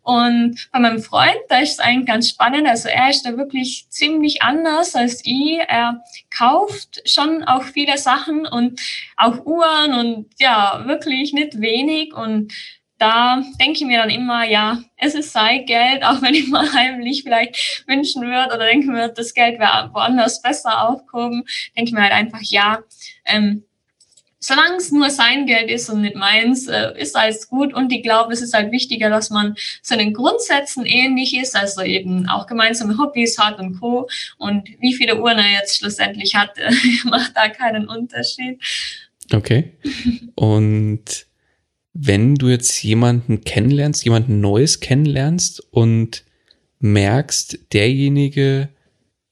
Und 0.02 0.68
bei 0.70 0.78
meinem 0.78 1.00
Freund, 1.00 1.36
da 1.48 1.58
ist 1.58 1.72
es 1.72 1.78
eigentlich 1.80 2.06
ganz 2.06 2.28
spannend. 2.28 2.68
Also 2.68 2.88
er 2.88 3.10
ist 3.10 3.26
da 3.26 3.36
wirklich 3.36 3.86
ziemlich 3.88 4.42
anders 4.42 4.94
als 4.94 5.22
ich. 5.24 5.58
Er 5.66 6.04
kauft 6.36 7.02
schon 7.10 7.42
auch 7.42 7.64
viele 7.64 7.98
Sachen 7.98 8.46
und 8.46 8.80
auch 9.16 9.44
Uhren 9.44 9.94
und 9.94 10.26
ja, 10.38 10.84
wirklich 10.86 11.32
nicht 11.32 11.60
wenig 11.60 12.14
und 12.14 12.52
da 12.98 13.42
denke 13.60 13.78
ich 13.80 13.84
mir 13.84 13.98
dann 13.98 14.10
immer, 14.10 14.44
ja, 14.44 14.82
es 14.96 15.14
ist 15.14 15.32
sein 15.32 15.66
Geld, 15.66 16.02
auch 16.02 16.22
wenn 16.22 16.34
ich 16.34 16.48
mal 16.48 16.72
heimlich 16.72 17.22
vielleicht 17.22 17.84
wünschen 17.86 18.22
würde 18.22 18.54
oder 18.54 18.66
denken 18.66 18.92
würde, 18.94 19.14
das 19.14 19.34
Geld 19.34 19.58
wäre 19.58 19.90
woanders 19.92 20.40
besser 20.40 20.88
aufgehoben, 20.88 21.44
denke 21.76 21.90
ich 21.90 21.92
mir 21.92 22.02
halt 22.02 22.12
einfach, 22.12 22.40
ja, 22.42 22.82
ähm, 23.24 23.64
solange 24.38 24.76
es 24.76 24.92
nur 24.92 25.10
sein 25.10 25.46
Geld 25.46 25.70
ist 25.70 25.88
und 25.90 26.02
nicht 26.02 26.14
meins, 26.14 26.68
äh, 26.68 26.92
ist 26.96 27.16
alles 27.16 27.48
gut. 27.48 27.74
Und 27.74 27.92
ich 27.92 28.02
glaube, 28.02 28.32
es 28.32 28.42
ist 28.42 28.54
halt 28.54 28.70
wichtiger, 28.70 29.10
dass 29.10 29.30
man 29.30 29.56
seinen 29.82 30.12
Grundsätzen 30.12 30.86
ähnlich 30.86 31.36
ist, 31.36 31.56
also 31.56 31.82
eben 31.82 32.28
auch 32.28 32.46
gemeinsame 32.46 32.96
Hobbys 32.96 33.38
hat 33.38 33.58
und 33.58 33.80
Co. 33.80 34.08
Und 34.38 34.68
wie 34.78 34.94
viele 34.94 35.20
Uhren 35.20 35.38
er 35.38 35.50
jetzt 35.52 35.78
schlussendlich 35.78 36.34
hat, 36.34 36.56
macht 37.04 37.32
da 37.34 37.48
keinen 37.48 37.88
Unterschied. 37.88 38.60
Okay. 39.32 39.72
Und 40.36 41.26
wenn 41.98 42.34
du 42.34 42.48
jetzt 42.48 42.82
jemanden 42.82 43.42
kennenlernst, 43.42 44.04
jemanden 44.04 44.40
Neues 44.40 44.80
kennenlernst 44.80 45.62
und 45.70 46.24
merkst, 46.78 47.58
derjenige 47.72 48.68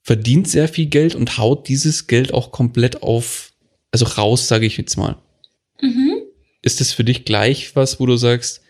verdient 0.03 0.49
sehr 0.49 0.69
viel 0.69 0.87
Geld 0.87 1.15
und 1.15 1.37
haut 1.37 1.69
dieses 1.69 2.07
Geld 2.07 2.33
auch 2.33 2.53
komplett 2.53 3.03
auf, 3.03 3.53
also 3.91 4.07
raus, 4.07 4.49
sage 4.49 4.67
ich 4.67 4.77
jetzt 4.77 4.97
mal. 4.97 5.17
Mhm. 5.81 6.23
Ist 6.63 6.81
das 6.81 6.93
für 6.93 7.05
dich 7.05 7.25
gleich 7.25 7.77
was, 7.77 8.01
wo 8.01 8.07
du 8.07 8.17
sagst, 8.17 8.63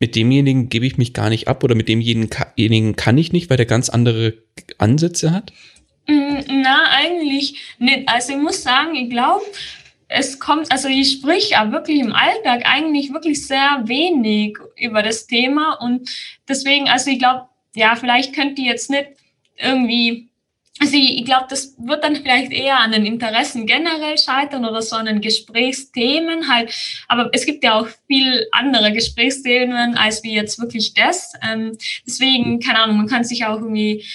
mit 0.00 0.16
demjenigen 0.16 0.68
gebe 0.68 0.86
ich 0.86 0.96
mich 0.96 1.12
gar 1.12 1.28
nicht 1.28 1.48
ab 1.48 1.62
oder 1.62 1.74
mit 1.74 1.88
demjenigen 1.88 2.96
kann 2.96 3.18
ich 3.18 3.32
nicht, 3.32 3.50
weil 3.50 3.56
der 3.56 3.66
ganz 3.66 3.88
andere 3.88 4.34
Ansätze 4.78 5.32
hat? 5.32 5.52
Mm, 6.08 6.38
na, 6.62 6.84
eigentlich 6.90 7.56
nicht. 7.78 8.08
Also 8.08 8.32
ich 8.32 8.38
muss 8.38 8.62
sagen, 8.62 8.94
ich 8.94 9.10
glaube, 9.10 9.44
es 10.08 10.40
kommt, 10.40 10.72
also 10.72 10.88
ich 10.88 11.12
sprich 11.12 11.50
ja 11.50 11.70
wirklich 11.70 12.00
im 12.00 12.14
Alltag 12.14 12.62
eigentlich 12.64 13.12
wirklich 13.12 13.46
sehr 13.46 13.82
wenig 13.84 14.58
über 14.76 15.02
das 15.02 15.26
Thema 15.26 15.74
und 15.74 16.10
deswegen, 16.48 16.88
also 16.88 17.10
ich 17.10 17.18
glaube, 17.18 17.48
ja, 17.74 17.94
vielleicht 17.94 18.34
könnt 18.34 18.58
ihr 18.58 18.66
jetzt 18.66 18.90
nicht 18.90 19.08
irgendwie, 19.56 20.30
also 20.80 20.96
ich, 20.96 21.18
ich 21.18 21.24
glaube, 21.26 21.46
das 21.50 21.74
wird 21.78 22.02
dann 22.04 22.16
vielleicht 22.16 22.52
eher 22.52 22.78
an 22.78 22.92
den 22.92 23.04
Interessen 23.04 23.66
generell 23.66 24.16
scheitern 24.16 24.64
oder 24.64 24.80
so 24.80 24.96
an 24.96 25.06
den 25.06 25.20
Gesprächsthemen 25.20 26.48
halt, 26.48 26.74
aber 27.06 27.28
es 27.34 27.44
gibt 27.44 27.62
ja 27.62 27.78
auch 27.78 27.88
viel 28.06 28.46
andere 28.52 28.92
Gesprächsthemen 28.92 29.98
als 29.98 30.22
wie 30.24 30.32
jetzt 30.32 30.58
wirklich 30.58 30.94
das. 30.94 31.34
Ähm, 31.42 31.76
deswegen, 32.06 32.60
keine 32.60 32.80
Ahnung, 32.80 32.96
man 32.96 33.08
kann 33.08 33.24
sich 33.24 33.44
auch 33.44 33.56
irgendwie, 33.56 34.06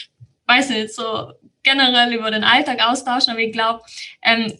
weiß 0.47 0.69
nicht, 0.69 0.93
so 0.95 1.33
generell 1.61 2.13
über 2.13 2.31
den 2.31 2.43
Alltag 2.43 2.83
austauschen, 2.83 3.31
aber 3.31 3.41
ich 3.41 3.53
glaube, 3.53 3.81
ähm, 4.23 4.53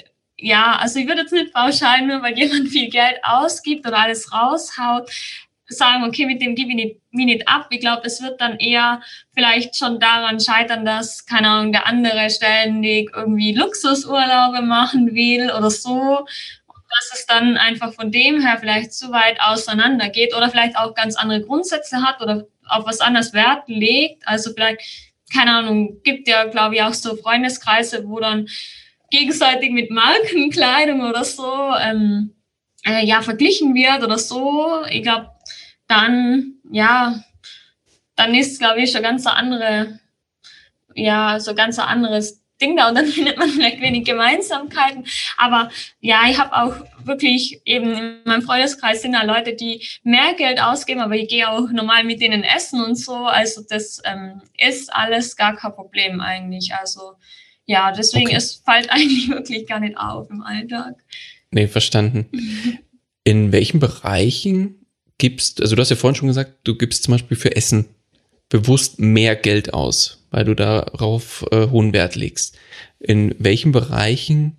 ja, 0.44 0.76
also 0.76 1.00
ich 1.00 1.08
würde 1.08 1.22
jetzt 1.22 1.32
nicht 1.32 1.54
pauschal 1.54 2.02
nur, 2.02 2.22
weil 2.22 2.38
jemand 2.38 2.68
viel 2.68 2.90
Geld 2.90 3.18
ausgibt 3.24 3.88
oder 3.88 4.00
alles 4.00 4.34
raushaut, 4.34 5.10
sagen, 5.68 6.04
okay, 6.04 6.26
mit 6.26 6.42
dem 6.42 6.54
gebe 6.54 6.72
ich 6.72 6.76
nicht, 6.76 6.98
mich 7.12 7.26
nicht 7.26 7.48
ab. 7.48 7.68
Ich 7.70 7.80
glaube, 7.80 8.02
es 8.06 8.22
wird 8.22 8.42
dann 8.42 8.60
eher 8.60 9.02
vielleicht 9.34 9.78
schon 9.78 10.00
daran 10.00 10.42
scheitern, 10.42 10.84
dass, 10.84 11.26
keine 11.26 11.48
Ahnung, 11.48 11.72
der 11.72 11.88
andere 11.88 12.30
ständig 12.30 13.10
irgendwie 13.16 13.54
Luxusurlaube 13.54 14.62
machen 14.62 15.16
will 15.16 15.50
oder 15.50 15.72
so. 15.72 16.26
dass 16.96 17.20
es 17.20 17.26
dann 17.26 17.58
einfach 17.58 17.94
von 17.94 18.12
dem 18.12 18.42
her 18.42 18.58
vielleicht 18.60 18.94
zu 18.94 19.12
weit 19.12 19.40
auseinander 19.42 20.10
geht 20.10 20.36
oder 20.36 20.50
vielleicht 20.50 20.78
auch 20.78 20.94
ganz 20.94 21.16
andere 21.16 21.42
Grundsätze 21.42 22.04
hat 22.04 22.22
oder 22.22 22.46
auf 22.68 22.86
was 22.86 23.00
anderes 23.00 23.34
Wert 23.34 23.64
legt. 23.68 24.28
Also 24.28 24.52
vielleicht, 24.54 24.82
keine 25.34 25.56
Ahnung, 25.56 26.02
gibt 26.04 26.28
ja, 26.28 26.46
glaube 26.46 26.76
ich, 26.76 26.82
auch 26.84 26.94
so 26.94 27.16
Freundeskreise, 27.16 28.08
wo 28.08 28.20
dann 28.20 28.48
gegenseitig 29.14 29.72
mit 29.72 29.92
Markenkleidung 29.92 31.02
oder 31.08 31.24
so 31.24 31.46
ähm, 31.80 32.34
äh, 32.84 33.06
ja 33.06 33.22
verglichen 33.22 33.76
wird 33.76 34.04
oder 34.04 34.18
so, 34.18 34.84
ich 34.90 35.04
glaube, 35.04 35.30
dann 35.88 36.56
ja, 36.72 37.24
dann 38.16 38.34
ist 38.34 38.60
glaube 38.60 38.82
ich 38.82 38.92
schon 38.92 39.04
ganz 39.04 39.28
andere 39.28 40.00
ja 40.96 41.40
so 41.40 41.54
ganz 41.54 41.78
ein 41.78 41.88
anderes 41.88 42.42
Ding 42.60 42.76
da 42.76 42.90
und 42.90 42.96
dann 42.96 43.06
findet 43.18 43.38
man 43.38 43.50
vielleicht 43.50 43.82
wenig 43.82 44.04
Gemeinsamkeiten. 44.04 45.06
Aber 45.38 45.70
ja, 46.00 46.24
ich 46.28 46.40
habe 46.40 46.56
auch 46.56 46.76
wirklich 47.06 47.62
eben 47.66 47.94
in 47.94 48.18
meinem 48.26 48.42
Freundeskreis 48.42 49.04
sind 49.04 49.14
da 49.14 49.24
Leute, 49.24 49.54
die 49.54 49.86
mehr 50.04 50.34
Geld 50.34 50.60
ausgeben, 50.60 51.02
aber 51.02 51.16
ich 51.16 51.28
gehe 51.28 51.50
auch 51.50 51.70
normal 51.70 52.04
mit 52.04 52.20
denen 52.20 52.44
essen 52.44 52.84
und 52.84 52.96
so. 52.96 53.14
Also 53.14 53.62
das 53.70 54.02
ähm, 54.06 54.42
ist 54.58 54.92
alles 54.92 55.36
gar 55.36 55.56
kein 55.56 55.76
Problem 55.76 56.20
eigentlich. 56.20 56.74
Also 56.74 57.14
ja, 57.66 57.92
deswegen 57.92 58.28
okay. 58.28 58.36
es 58.36 58.62
fällt 58.66 58.90
eigentlich 58.90 59.30
wirklich 59.30 59.68
gar 59.68 59.80
nicht 59.80 59.98
auf 59.98 60.30
im 60.30 60.42
Alltag. 60.42 60.96
Nee, 61.52 61.68
verstanden. 61.68 62.30
In 63.26 63.54
welchen 63.54 63.80
Bereichen 63.80 64.86
gibst, 65.18 65.62
also 65.62 65.76
du 65.76 65.82
hast 65.82 65.90
ja 65.90 65.96
vorhin 65.96 66.16
schon 66.16 66.28
gesagt, 66.28 66.56
du 66.66 66.76
gibst 66.76 67.04
zum 67.04 67.14
Beispiel 67.14 67.38
für 67.38 67.56
Essen 67.56 67.88
bewusst 68.50 69.00
mehr 69.00 69.36
Geld 69.38 69.74
aus, 69.74 70.26
weil 70.30 70.44
du 70.44 70.56
darauf 70.56 71.46
äh, 71.52 71.68
hohen 71.70 71.94
Wert 71.94 72.16
legst. 72.16 72.58
In 73.00 73.34
welchen 73.40 73.72
Bereichen 73.72 74.58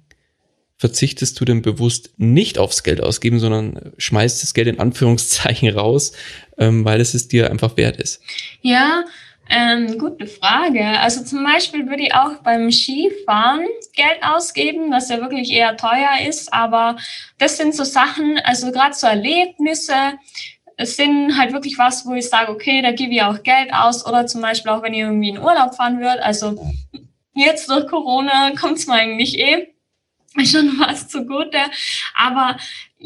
verzichtest 0.78 1.38
du 1.38 1.44
denn 1.44 1.62
bewusst 1.62 2.10
nicht 2.16 2.58
aufs 2.58 2.82
Geld 2.82 3.00
ausgeben, 3.02 3.38
sondern 3.38 3.92
schmeißt 3.98 4.42
das 4.42 4.54
Geld 4.54 4.68
in 4.68 4.80
Anführungszeichen 4.80 5.68
raus, 5.68 6.12
ähm, 6.58 6.84
weil 6.84 7.00
es 7.00 7.14
es 7.14 7.28
dir 7.28 7.50
einfach 7.50 7.76
wert 7.76 7.98
ist? 7.98 8.20
Ja, 8.62 9.04
ähm, 9.50 9.98
gute 9.98 10.26
Frage. 10.26 10.84
Also 11.00 11.22
zum 11.22 11.44
Beispiel 11.44 11.88
würde 11.88 12.04
ich 12.04 12.14
auch 12.14 12.36
beim 12.42 12.70
Skifahren 12.70 13.66
Geld 13.94 14.22
ausgeben, 14.22 14.90
was 14.90 15.08
ja 15.08 15.20
wirklich 15.20 15.50
eher 15.50 15.76
teuer 15.76 16.26
ist. 16.26 16.52
Aber 16.52 16.96
das 17.38 17.56
sind 17.56 17.74
so 17.74 17.84
Sachen, 17.84 18.38
also 18.44 18.72
gerade 18.72 18.94
so 18.94 19.06
Erlebnisse, 19.06 20.14
sind 20.78 21.38
halt 21.38 21.52
wirklich 21.52 21.78
was, 21.78 22.04
wo 22.06 22.14
ich 22.14 22.28
sage, 22.28 22.50
okay, 22.50 22.82
da 22.82 22.92
gebe 22.92 23.12
ich 23.14 23.22
auch 23.22 23.42
Geld 23.42 23.72
aus. 23.72 24.06
Oder 24.06 24.26
zum 24.26 24.40
Beispiel 24.40 24.72
auch, 24.72 24.82
wenn 24.82 24.94
ich 24.94 25.00
irgendwie 25.00 25.30
in 25.30 25.38
Urlaub 25.38 25.74
fahren 25.74 26.00
würde. 26.00 26.22
Also 26.22 26.58
jetzt 27.34 27.68
durch 27.68 27.86
Corona 27.86 28.52
kommt 28.58 28.78
es 28.78 28.86
mir 28.86 28.94
eigentlich 28.94 29.38
eh 29.38 29.74
schon 30.44 30.78
was 30.78 31.08
zugute. 31.08 31.58
Aber 32.16 32.56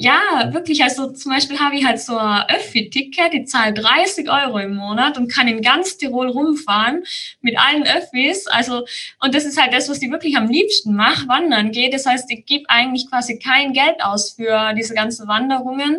ja, 0.01 0.53
wirklich, 0.53 0.84
also 0.84 1.11
zum 1.11 1.32
Beispiel 1.32 1.59
habe 1.59 1.74
ich 1.74 1.84
halt 1.84 1.99
so 2.01 2.16
ein 2.16 2.44
Öffi-Ticket, 2.49 3.32
die 3.32 3.44
zahlt 3.46 3.78
30 3.78 4.30
Euro 4.30 4.59
im 4.59 4.76
Monat 4.76 5.18
und 5.18 5.26
kann 5.26 5.49
in 5.49 5.61
ganz 5.61 5.99
Tirol 5.99 6.28
rumfahren 6.28 7.03
mit 7.40 7.59
allen 7.59 7.82
Öffis. 7.82 8.46
Also, 8.46 8.86
und 9.20 9.34
das 9.34 9.44
ist 9.44 9.61
halt 9.61 9.74
das, 9.74 9.88
was 9.88 10.01
ich 10.01 10.09
wirklich 10.12 10.36
am 10.36 10.49
liebsten 10.49 10.94
mache, 10.94 11.26
wandern 11.26 11.72
geht. 11.72 11.94
Das 11.94 12.07
heißt, 12.07 12.30
ich 12.30 12.46
gebe 12.46 12.70
eigentlich 12.70 13.11
quasi 13.11 13.40
kein 13.40 13.72
Geld 13.72 14.01
aus 14.01 14.34
für 14.34 14.72
diese 14.74 14.94
ganzen 14.94 15.26
Wanderungen. 15.26 15.99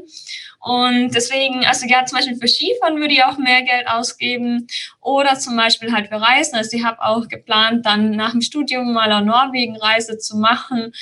Und 0.61 1.13
deswegen, 1.13 1.65
also 1.65 1.85
ja, 1.85 2.05
zum 2.05 2.19
Beispiel 2.19 2.37
für 2.37 2.47
Skifahren 2.47 3.01
würde 3.01 3.13
ich 3.13 3.23
auch 3.25 3.37
mehr 3.37 3.63
Geld 3.63 3.87
ausgeben 3.87 4.67
oder 5.01 5.37
zum 5.37 5.57
Beispiel 5.57 5.91
halt 5.91 6.07
für 6.07 6.21
Reisen. 6.21 6.55
Also 6.55 6.77
ich 6.77 6.85
habe 6.85 7.01
auch 7.01 7.27
geplant, 7.27 7.85
dann 7.85 8.11
nach 8.11 8.31
dem 8.31 8.41
Studium 8.41 8.93
mal 8.93 9.11
eine 9.11 9.25
Norwegen-Reise 9.25 10.17
zu 10.19 10.37
machen 10.37 10.93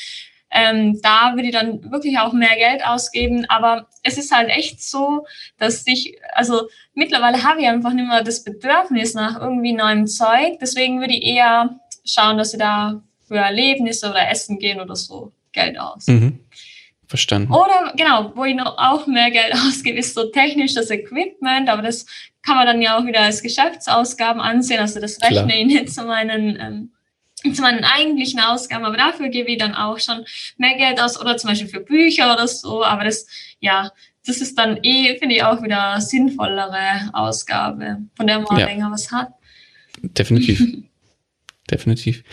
ähm, 0.50 1.00
da 1.02 1.34
würde 1.36 1.48
ich 1.48 1.54
dann 1.54 1.91
wirklich 1.91 2.20
auch 2.20 2.34
mehr 2.34 2.56
Geld 2.56 2.86
ausgeben. 2.86 3.45
Aber 3.50 3.88
es 4.04 4.18
ist 4.18 4.32
halt 4.32 4.50
echt 4.50 4.82
so, 4.82 5.26
dass 5.58 5.86
ich, 5.88 6.18
also 6.34 6.68
mittlerweile 6.93 7.43
habe 7.43 7.62
ich 7.62 7.68
einfach 7.68 7.93
nicht 7.93 8.08
mehr 8.08 8.24
das 8.24 8.43
Bedürfnis 8.43 9.14
nach 9.14 9.39
irgendwie 9.39 9.74
neuem 9.74 10.08
Zeug. 10.08 10.60
Deswegen 10.62 11.00
würde 11.00 11.14
ich 11.14 11.24
eher 11.24 11.80
schauen, 12.06 12.38
dass 12.38 12.54
ich 12.54 12.60
da 12.60 13.04
für 13.28 13.38
Erlebnisse 13.38 14.10
oder 14.10 14.30
Essen 14.30 14.58
gehen 14.58 14.80
oder 14.80 14.95
so 14.95 15.34
Geld 15.52 15.78
aus. 15.78 16.08
Mhm. 16.08 16.39
Verstanden. 17.08 17.54
Oder 17.54 17.93
genau, 17.95 18.34
wo 18.36 18.43
ich 18.43 18.56
noch 18.56 18.78
auch 18.78 19.08
mehr 19.08 19.32
Geld 19.32 19.54
ausgebe, 19.68 19.98
ist 19.98 20.14
so 20.14 20.30
technisches 20.30 20.89
Equipment, 20.89 21.70
aber 21.70 21.82
das 21.82 22.06
kann 22.41 22.56
man 22.56 22.66
dann 22.66 22.82
ja 22.82 22.98
auch 22.98 23.06
wieder 23.06 23.22
als 23.22 23.41
Geschäftsausgaben 23.41 24.41
ansehen. 24.41 24.80
Also 24.80 25.00
das 25.00 25.22
rechne 25.22 25.48
Klar. 25.48 25.58
ich 25.58 25.66
nicht 25.66 25.93
zu 25.93 26.04
meinen 26.04 26.58
ähm, 26.60 26.91
zu 27.54 27.62
meinen 27.62 27.84
eigentlichen 27.84 28.39
Ausgaben, 28.39 28.86
aber 28.86 28.98
dafür 28.98 29.30
gebe 29.30 29.52
ich 29.52 29.58
dann 29.58 29.76
auch 29.76 30.00
schon 30.00 30.26
mehr 30.58 30.76
Geld 30.78 31.00
aus 31.00 31.20
oder 31.20 31.38
zum 31.38 31.50
Beispiel 31.50 31.70
für 31.70 31.80
Bücher 31.80 32.34
oder 32.34 32.48
so, 32.48 32.84
aber 32.84 33.04
das, 33.04 33.28
ja, 33.60 33.91
das 34.26 34.41
ist 34.41 34.58
dann 34.58 34.80
eh, 34.84 35.18
finde 35.18 35.36
ich, 35.36 35.43
auch 35.43 35.64
wieder 35.64 36.00
sinnvollere 36.02 37.10
Ausgabe, 37.14 38.00
von 38.16 38.28
der 38.28 38.39
man 38.39 38.60
ja. 38.60 38.66
länger 38.66 38.91
was 38.91 39.12
hat. 39.12 39.30
Definitiv. 40.02 40.64
Definitiv. 41.72 42.24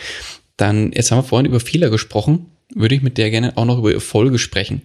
Dann, 0.57 0.91
jetzt 0.91 1.11
haben 1.11 1.19
wir 1.19 1.23
vorhin 1.23 1.45
über 1.45 1.59
Fehler 1.59 1.89
gesprochen, 1.89 2.51
würde 2.73 2.95
ich 2.95 3.01
mit 3.01 3.17
der 3.17 3.29
gerne 3.31 3.57
auch 3.57 3.65
noch 3.65 3.79
über 3.79 3.93
Erfolge 3.93 4.39
sprechen. 4.39 4.81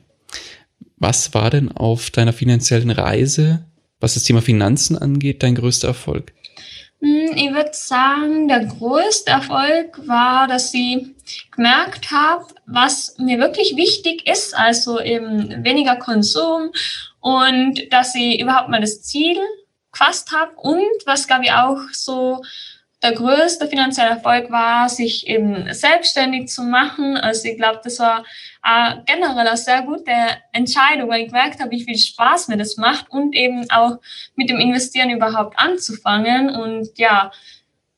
Was 0.97 1.35
war 1.35 1.51
denn 1.51 1.70
auf 1.70 2.11
deiner 2.11 2.33
finanziellen 2.33 2.91
Reise, 2.91 3.64
was 4.01 4.14
das 4.14 4.24
Thema 4.24 4.43
Finanzen 4.43 4.99
angeht, 4.99 5.43
dein 5.43 5.55
größter 5.55 5.89
Erfolg? 5.89 6.33
Hm, 7.01 7.32
ich 7.34 7.53
würde 7.55 7.70
sagen, 7.72 8.46
der 8.46 8.66
größte 8.66 9.30
Erfolg 9.30 10.07
war, 10.07 10.46
dass 10.46 10.74
ich 10.74 11.09
gemerkt 11.51 12.11
habe, 12.11 12.46
was 12.66 13.16
mir 13.18 13.38
wirklich 13.38 13.76
wichtig 13.76 14.26
ist, 14.28 14.55
also 14.55 15.01
eben 15.01 15.64
weniger 15.64 15.96
Konsum 15.96 16.70
und 17.20 17.80
dass 17.90 18.14
ich 18.14 18.40
überhaupt 18.40 18.68
mal 18.68 18.80
das 18.80 19.03
Ziel 19.03 19.38
gefasst 19.92 20.32
habe 20.32 20.53
und 20.57 21.07
was, 21.07 21.26
glaube 21.26 21.44
ich, 21.44 21.53
auch 21.53 21.80
so 21.92 22.42
der 23.03 23.12
größte 23.12 23.66
finanzielle 23.66 24.11
Erfolg 24.11 24.51
war, 24.51 24.88
sich 24.88 25.26
eben 25.26 25.72
selbstständig 25.72 26.48
zu 26.48 26.62
machen. 26.62 27.16
Also 27.16 27.48
ich 27.48 27.57
glaube, 27.57 27.80
das 27.82 27.98
war 27.98 28.24
äh, 28.62 28.96
generell 29.07 29.46
eine 29.46 29.57
sehr 29.57 29.82
gute 29.82 30.12
Entscheidung, 30.53 31.09
weil 31.09 31.22
ich 31.22 31.28
gemerkt 31.28 31.61
habe, 31.61 31.70
wie 31.70 31.82
viel 31.82 31.96
Spaß 31.96 32.48
mir 32.48 32.59
das 32.59 32.76
macht 32.76 33.11
und 33.11 33.34
eben 33.34 33.70
auch 33.70 33.98
mit 34.36 34.51
dem 34.51 34.59
Investieren 34.59 35.11
überhaupt 35.11 35.59
anzufangen 35.59 36.51
und 36.51 36.98
ja, 36.98 37.30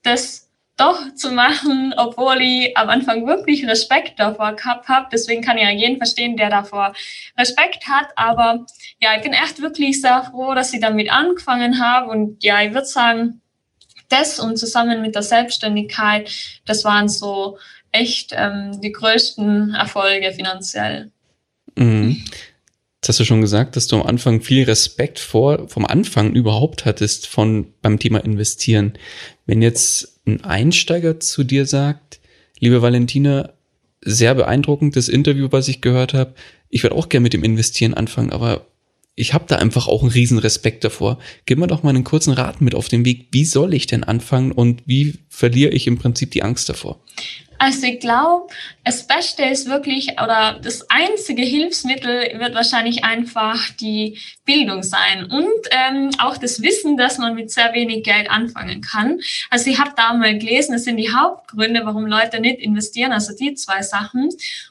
das 0.03 0.51
doch 0.77 1.15
zu 1.15 1.33
machen, 1.33 1.95
obwohl 1.97 2.41
ich 2.41 2.77
am 2.77 2.89
Anfang 2.89 3.27
wirklich 3.27 3.67
Respekt 3.67 4.19
davor 4.19 4.55
gehabt 4.55 4.89
habe. 4.89 5.09
Deswegen 5.13 5.43
kann 5.43 5.57
ich 5.57 5.65
ja 5.65 5.71
jeden 5.71 5.97
verstehen, 5.99 6.37
der 6.37 6.51
davor 6.51 6.93
Respekt 7.39 7.89
hat. 7.89 8.09
Aber 8.17 8.67
ja, 9.01 9.17
ich 9.17 9.23
bin 9.23 9.33
echt 9.33 9.61
wirklich 9.61 10.01
sehr 10.01 10.25
froh, 10.25 10.55
dass 10.55 10.73
ich 10.73 10.81
damit 10.81 11.11
angefangen 11.11 11.81
habe. 11.81 12.11
Und 12.11 12.43
ja, 12.43 12.63
ich 12.63 12.73
würde 12.73 12.87
sagen, 12.87 13.43
das 14.13 14.39
und 14.39 14.57
zusammen 14.59 15.01
mit 15.03 15.15
der 15.15 15.23
Selbstständigkeit, 15.23 16.31
das 16.65 16.85
waren 16.85 17.09
so 17.09 17.59
echt 17.91 18.33
ähm, 18.37 18.81
die 18.81 18.93
größten 18.93 19.75
Erfolge 19.75 20.33
finanziell. 20.33 21.11
Mhm. 21.77 22.23
Jetzt 22.97 23.09
hast 23.09 23.21
du 23.21 23.25
schon 23.25 23.41
gesagt, 23.41 23.75
dass 23.75 23.89
du 23.89 23.97
am 23.97 24.07
Anfang 24.07 24.43
viel 24.43 24.65
Respekt 24.65 25.19
vor, 25.19 25.69
vom 25.69 25.85
Anfang 25.87 26.35
überhaupt 26.35 26.85
hattest 26.85 27.27
von, 27.27 27.73
beim 27.83 27.99
Thema 27.99 28.19
Investieren. 28.25 28.93
Wenn 29.45 29.61
jetzt 29.61 30.21
ein 30.25 30.45
Einsteiger 30.45 31.19
zu 31.19 31.43
dir 31.43 31.67
sagt, 31.67 32.21
liebe 32.61 32.81
Valentina, 32.81 33.55
sehr 34.05 34.35
beeindruckendes 34.35 35.09
Interview, 35.09 35.49
was 35.51 35.69
ich 35.69 35.81
gehört 35.81 36.15
habe. 36.15 36.35
Ich 36.69 36.83
würde 36.83 36.97
auch 36.97 37.09
gerne 37.09 37.23
mit 37.23 37.33
dem 37.33 37.45
Investieren 37.45 37.95
anfangen, 37.95 38.33
aber 38.33 38.67
ich 39.15 39.35
habe 39.35 39.45
da 39.47 39.57
einfach 39.57 39.89
auch 39.89 40.03
einen 40.03 40.11
riesen 40.11 40.39
Respekt 40.39 40.85
davor. 40.85 41.19
Gib 41.45 41.59
mir 41.59 41.67
doch 41.67 41.83
mal 41.83 41.91
einen 41.91 42.05
kurzen 42.05 42.33
Rat 42.33 42.61
mit 42.61 42.75
auf 42.75 42.89
den 42.89 43.05
Weg. 43.05 43.29
Wie 43.31 43.45
soll 43.45 43.75
ich 43.75 43.87
denn 43.87 44.05
anfangen 44.05 44.53
und 44.53 44.83
wie 44.87 45.19
verliere 45.29 45.71
ich 45.71 45.87
im 45.87 45.99
Prinzip 45.99 46.31
die 46.31 46.43
Angst 46.43 46.69
davor? 46.69 46.99
Also 47.59 47.87
ich 47.87 48.01
glaube, 48.01 48.53
das 48.85 49.07
Beste 49.07 49.45
ist 49.45 49.69
wirklich, 49.69 50.15
oder 50.21 50.59
das 50.61 50.91
einzige 50.91 51.43
Hilfsmittel 51.43 52.37
wird 52.41 52.57
wahrscheinlich 52.57 53.05
einfach 53.05 53.71
die 53.81 54.19
Bildung 54.45 54.83
sein 54.83 55.27
und 55.27 55.69
ähm, 55.71 56.11
auch 56.19 56.39
das 56.39 56.61
Wissen, 56.61 56.97
dass 56.97 57.19
man 57.19 57.37
mit 57.37 57.53
sehr 57.53 57.73
wenig 57.73 58.03
Geld 58.03 58.29
anfangen 58.29 58.81
kann. 58.81 59.21
Also 59.49 59.71
ich 59.71 59.79
habe 59.79 59.93
da 59.97 60.13
mal 60.13 60.37
gelesen, 60.37 60.73
das 60.73 60.83
sind 60.83 60.97
die 60.97 61.15
Hauptgründe, 61.15 61.83
warum 61.85 62.07
Leute 62.07 62.41
nicht 62.41 62.59
investieren, 62.59 63.13
also 63.13 63.33
die 63.37 63.55
zwei 63.55 63.83
Sachen. 63.83 64.31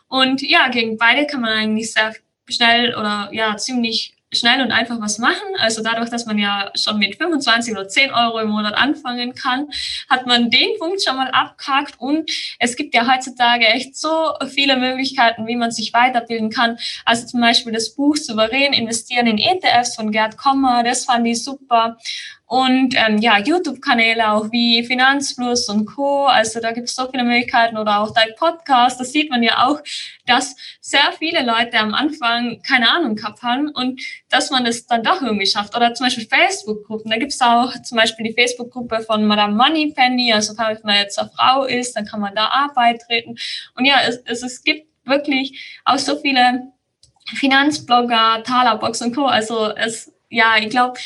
Und 0.10 0.42
ja, 0.42 0.68
gegen 0.68 0.98
beide 0.98 1.28
kann 1.28 1.40
man 1.40 1.54
eigentlich 1.54 1.94
sehr 1.94 2.14
schnell 2.50 2.94
oder 2.96 3.30
ja 3.32 3.56
ziemlich 3.56 4.16
schnell 4.34 4.62
und 4.62 4.72
einfach 4.72 5.00
was 5.02 5.18
machen. 5.18 5.48
Also 5.58 5.84
dadurch, 5.84 6.10
dass 6.10 6.26
man 6.26 6.38
ja 6.38 6.72
schon 6.76 6.98
mit 7.00 7.16
25 7.18 7.74
oder 7.74 7.88
10 7.88 8.12
Euro 8.12 8.40
im 8.40 8.50
Monat 8.50 8.74
anfangen 8.76 9.36
kann, 9.36 9.68
hat 10.10 10.26
man 10.26 10.50
den 10.50 10.78
Punkt 10.80 11.04
schon 11.04 11.18
mal 11.18 11.30
abgehakt. 11.30 11.96
Und 12.00 12.30
es 12.60 12.76
gibt 12.76 12.96
ja 12.96 13.12
heutzutage 13.12 13.66
echt 13.66 13.96
so 13.96 14.34
viele 14.48 14.78
Möglichkeiten, 14.78 15.48
wie 15.48 15.56
man 15.56 15.72
sich 15.72 15.94
weiterbilden 15.94 16.50
kann. 16.50 16.78
Also 17.06 17.26
zum 17.28 17.42
Beispiel 17.42 17.74
das 17.74 17.94
Buch 17.96 18.16
Souverän 18.16 18.74
investieren 18.74 19.28
in 19.28 19.38
ETFs 19.38 19.96
von 19.96 20.12
Gerd 20.12 20.38
Kommer, 20.38 20.84
das 20.84 21.06
fand 21.06 21.28
ich 21.28 21.44
super. 21.44 21.98
Und 22.52 22.96
ähm, 22.98 23.20
ja, 23.20 23.40
YouTube-Kanäle 23.40 24.30
auch 24.30 24.52
wie 24.52 24.84
Finanzfluss 24.84 25.70
und 25.70 25.86
Co. 25.86 26.26
Also 26.26 26.60
da 26.60 26.74
gibt 26.74 26.90
es 26.90 26.96
so 26.96 27.10
viele 27.10 27.24
Möglichkeiten 27.24 27.78
oder 27.78 28.02
auch 28.02 28.14
dein 28.14 28.36
Podcast. 28.38 29.00
Da 29.00 29.06
sieht 29.06 29.30
man 29.30 29.42
ja 29.42 29.66
auch, 29.68 29.80
dass 30.26 30.58
sehr 30.82 31.14
viele 31.18 31.46
Leute 31.46 31.80
am 31.80 31.94
Anfang 31.94 32.62
keine 32.62 32.92
Ahnung 32.92 33.16
gehabt 33.16 33.42
haben 33.42 33.70
und 33.70 34.02
dass 34.30 34.52
man 34.52 34.66
es 34.66 34.86
dann 34.86 35.02
doch 35.02 35.22
irgendwie 35.22 35.46
schafft. 35.46 35.78
Oder 35.78 35.94
zum 35.94 36.08
Beispiel 36.08 36.28
Facebook-Gruppen. 36.28 37.10
Da 37.10 37.18
gibt 37.18 37.32
es 37.32 37.40
auch 37.40 37.72
zum 37.84 37.98
Beispiel 37.98 38.26
die 38.26 38.34
Facebook-Gruppe 38.34 39.00
von 39.00 39.26
Madame 39.26 39.56
Moneypenny. 39.56 40.34
Also 40.34 40.54
falls 40.54 40.84
man 40.84 40.96
jetzt 40.96 41.18
eine 41.20 41.32
Frau 41.34 41.64
ist, 41.64 41.96
dann 41.96 42.06
kann 42.06 42.20
man 42.20 42.36
da 42.36 42.48
Arbeit 42.48 43.00
treten. 43.08 43.38
Und 43.78 43.86
ja, 43.86 44.02
es, 44.06 44.18
es, 44.26 44.44
es 44.44 44.62
gibt 44.62 44.90
wirklich 45.06 45.82
auch 45.86 46.00
so 46.00 46.18
viele 46.18 46.74
Finanzblogger, 47.34 48.44
Talerbox 48.44 49.02
und 49.04 49.16
Co. 49.16 49.28
Also 49.28 49.72
es, 49.74 50.12
ja, 50.30 50.58
ich 50.60 50.70
glaube, 50.70 51.00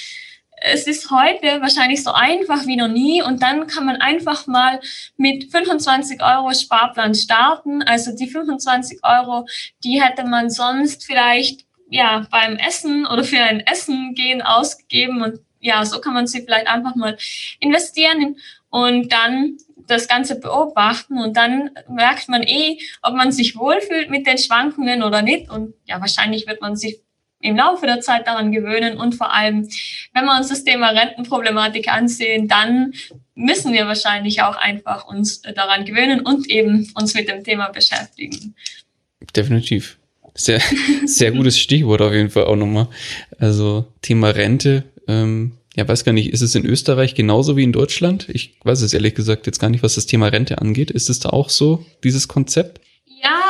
es 0.67 0.87
ist 0.87 1.11
heute 1.11 1.61
wahrscheinlich 1.61 2.03
so 2.03 2.11
einfach 2.11 2.65
wie 2.65 2.75
noch 2.75 2.87
nie 2.87 3.21
und 3.21 3.41
dann 3.41 3.67
kann 3.67 3.85
man 3.85 3.97
einfach 3.97 4.47
mal 4.47 4.79
mit 5.17 5.51
25 5.51 6.21
Euro 6.23 6.53
Sparplan 6.53 7.13
starten. 7.13 7.83
Also 7.83 8.15
die 8.15 8.27
25 8.27 8.99
Euro, 9.03 9.45
die 9.83 10.01
hätte 10.01 10.25
man 10.25 10.49
sonst 10.49 11.05
vielleicht 11.05 11.65
ja 11.89 12.25
beim 12.31 12.57
Essen 12.57 13.05
oder 13.05 13.23
für 13.23 13.39
ein 13.39 13.59
Essen 13.61 14.15
gehen 14.15 14.41
ausgegeben 14.41 15.21
und 15.21 15.39
ja, 15.59 15.85
so 15.85 15.99
kann 15.99 16.13
man 16.13 16.27
sie 16.27 16.41
vielleicht 16.41 16.67
einfach 16.67 16.95
mal 16.95 17.17
investieren 17.59 18.37
und 18.69 19.11
dann 19.11 19.57
das 19.87 20.07
Ganze 20.07 20.39
beobachten 20.39 21.19
und 21.19 21.37
dann 21.37 21.71
merkt 21.87 22.27
man 22.27 22.41
eh, 22.41 22.79
ob 23.03 23.13
man 23.13 23.31
sich 23.31 23.55
wohlfühlt 23.55 24.09
mit 24.09 24.25
den 24.25 24.39
Schwankungen 24.39 25.03
oder 25.03 25.21
nicht 25.21 25.49
und 25.51 25.75
ja, 25.85 26.01
wahrscheinlich 26.01 26.47
wird 26.47 26.61
man 26.61 26.75
sich 26.75 27.04
im 27.41 27.55
Laufe 27.55 27.85
der 27.85 28.01
Zeit 28.01 28.27
daran 28.27 28.51
gewöhnen 28.51 28.97
und 28.97 29.15
vor 29.15 29.33
allem, 29.33 29.67
wenn 30.13 30.25
wir 30.25 30.37
uns 30.37 30.49
das 30.49 30.63
Thema 30.63 30.89
Rentenproblematik 30.89 31.87
ansehen, 31.89 32.47
dann 32.47 32.93
müssen 33.35 33.73
wir 33.73 33.85
wahrscheinlich 33.87 34.41
auch 34.41 34.55
einfach 34.55 35.05
uns 35.05 35.41
daran 35.41 35.85
gewöhnen 35.85 36.21
und 36.21 36.49
eben 36.49 36.91
uns 36.95 37.13
mit 37.13 37.29
dem 37.29 37.43
Thema 37.43 37.69
beschäftigen. 37.69 38.55
Definitiv. 39.35 39.97
Sehr, 40.33 40.61
sehr 41.05 41.31
gutes 41.31 41.59
Stichwort 41.59 42.01
auf 42.01 42.13
jeden 42.13 42.29
Fall 42.29 42.45
auch 42.45 42.55
nochmal. 42.55 42.87
Also 43.37 43.85
Thema 44.01 44.29
Rente. 44.29 44.83
Ähm, 45.07 45.53
ja, 45.75 45.87
weiß 45.87 46.05
gar 46.05 46.13
nicht, 46.13 46.31
ist 46.31 46.41
es 46.41 46.55
in 46.55 46.65
Österreich 46.65 47.15
genauso 47.15 47.57
wie 47.57 47.63
in 47.63 47.73
Deutschland? 47.73 48.29
Ich 48.29 48.57
weiß 48.63 48.81
es 48.81 48.93
ehrlich 48.93 49.13
gesagt 49.13 49.45
jetzt 49.45 49.59
gar 49.59 49.69
nicht, 49.69 49.83
was 49.83 49.95
das 49.95 50.05
Thema 50.05 50.27
Rente 50.27 50.59
angeht. 50.59 50.89
Ist 50.89 51.09
es 51.09 51.19
da 51.19 51.29
auch 51.29 51.49
so, 51.49 51.85
dieses 52.03 52.29
Konzept? 52.29 52.79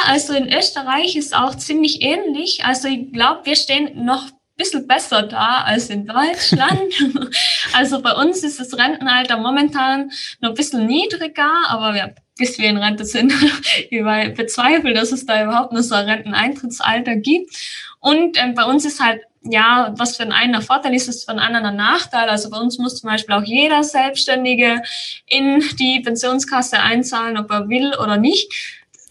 Also 0.06 0.34
in 0.34 0.54
Österreich 0.54 1.16
ist 1.16 1.36
auch 1.36 1.56
ziemlich 1.56 2.02
ähnlich. 2.02 2.64
Also 2.64 2.88
ich 2.88 3.12
glaube, 3.12 3.46
wir 3.46 3.56
stehen 3.56 4.06
noch 4.06 4.26
ein 4.26 4.32
bisschen 4.58 4.88
besser 4.88 5.24
da 5.24 5.64
als 5.64 5.90
in 5.90 6.06
Deutschland. 6.06 6.94
also 7.74 8.02
bei 8.02 8.14
uns 8.14 8.44
ist 8.44 8.60
das 8.60 8.78
Rentenalter 8.78 9.38
momentan 9.38 10.12
noch 10.42 10.50
ein 10.50 10.56
bisschen 10.56 10.86
niedriger, 10.86 11.52
aber 11.68 11.94
wir 11.94 12.16
bis 12.38 12.58
wir 12.58 12.70
in 12.70 12.78
Rente 12.78 13.06
sind. 13.06 13.34
ich 13.90 14.04
bezweifle, 14.36 14.94
dass 14.94 15.12
es 15.12 15.26
da 15.26 15.44
überhaupt 15.44 15.74
noch 15.74 15.82
so 15.82 15.96
ein 15.96 16.10
Renteneintrittsalter 16.10 17.16
gibt. 17.16 17.56
Und 18.00 18.38
ähm, 18.42 18.54
bei 18.54 18.66
uns 18.66 18.86
ist 18.86 19.00
halt, 19.00 19.22
ja, 19.44 19.94
was 19.98 20.18
für 20.18 20.24
einen 20.24 20.32
einen 20.32 20.56
ein 20.56 20.62
Vorteil 20.62 20.94
ist, 20.94 21.08
ist 21.08 21.26
für 21.26 21.32
einen 21.32 21.40
anderen 21.40 21.66
ein 21.66 21.76
Nachteil. 21.76 22.30
Also 22.30 22.50
bei 22.50 22.58
uns 22.58 22.78
muss 22.78 23.00
zum 23.00 23.10
Beispiel 23.10 23.36
auch 23.36 23.44
jeder 23.44 23.84
Selbstständige 23.84 24.82
in 25.28 25.64
die 25.80 26.02
Pensionskasse 26.02 26.80
einzahlen, 26.80 27.38
ob 27.38 27.52
er 27.52 27.70
will 27.70 27.94
oder 28.02 28.18
nicht. 28.18 28.52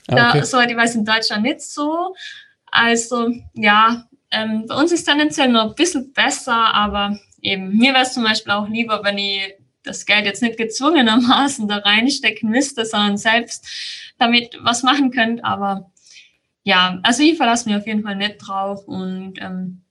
Ah, 0.08 0.30
okay. 0.30 0.40
Da, 0.40 0.44
soweit 0.44 0.70
ich 0.70 0.76
weiß, 0.76 0.94
in 0.96 1.04
Deutschland 1.04 1.42
nicht 1.42 1.62
so. 1.62 2.14
Also 2.66 3.30
ja, 3.54 4.08
ähm, 4.30 4.66
bei 4.66 4.74
uns 4.74 4.92
ist 4.92 5.04
tendenziell 5.04 5.48
noch 5.48 5.70
ein 5.70 5.74
bisschen 5.74 6.12
besser, 6.12 6.74
aber 6.74 7.18
eben, 7.40 7.76
mir 7.76 7.92
wäre 7.92 8.02
es 8.02 8.14
zum 8.14 8.24
Beispiel 8.24 8.52
auch 8.52 8.68
lieber, 8.68 9.02
wenn 9.04 9.18
ich 9.18 9.54
das 9.82 10.06
Geld 10.06 10.24
jetzt 10.24 10.42
nicht 10.42 10.56
gezwungenermaßen 10.56 11.68
da 11.68 11.76
reinstecken 11.76 12.50
müsste, 12.50 12.84
sondern 12.84 13.16
selbst 13.16 13.66
damit 14.18 14.58
was 14.62 14.82
machen 14.82 15.10
könnt. 15.10 15.44
Aber 15.44 15.90
ja, 16.64 16.98
also 17.02 17.22
ich 17.22 17.36
verlasse 17.36 17.68
mich 17.68 17.78
auf 17.78 17.86
jeden 17.86 18.02
Fall 18.02 18.16
nicht 18.16 18.38
drauf 18.38 18.88
und 18.88 19.34
ähm, 19.40 19.82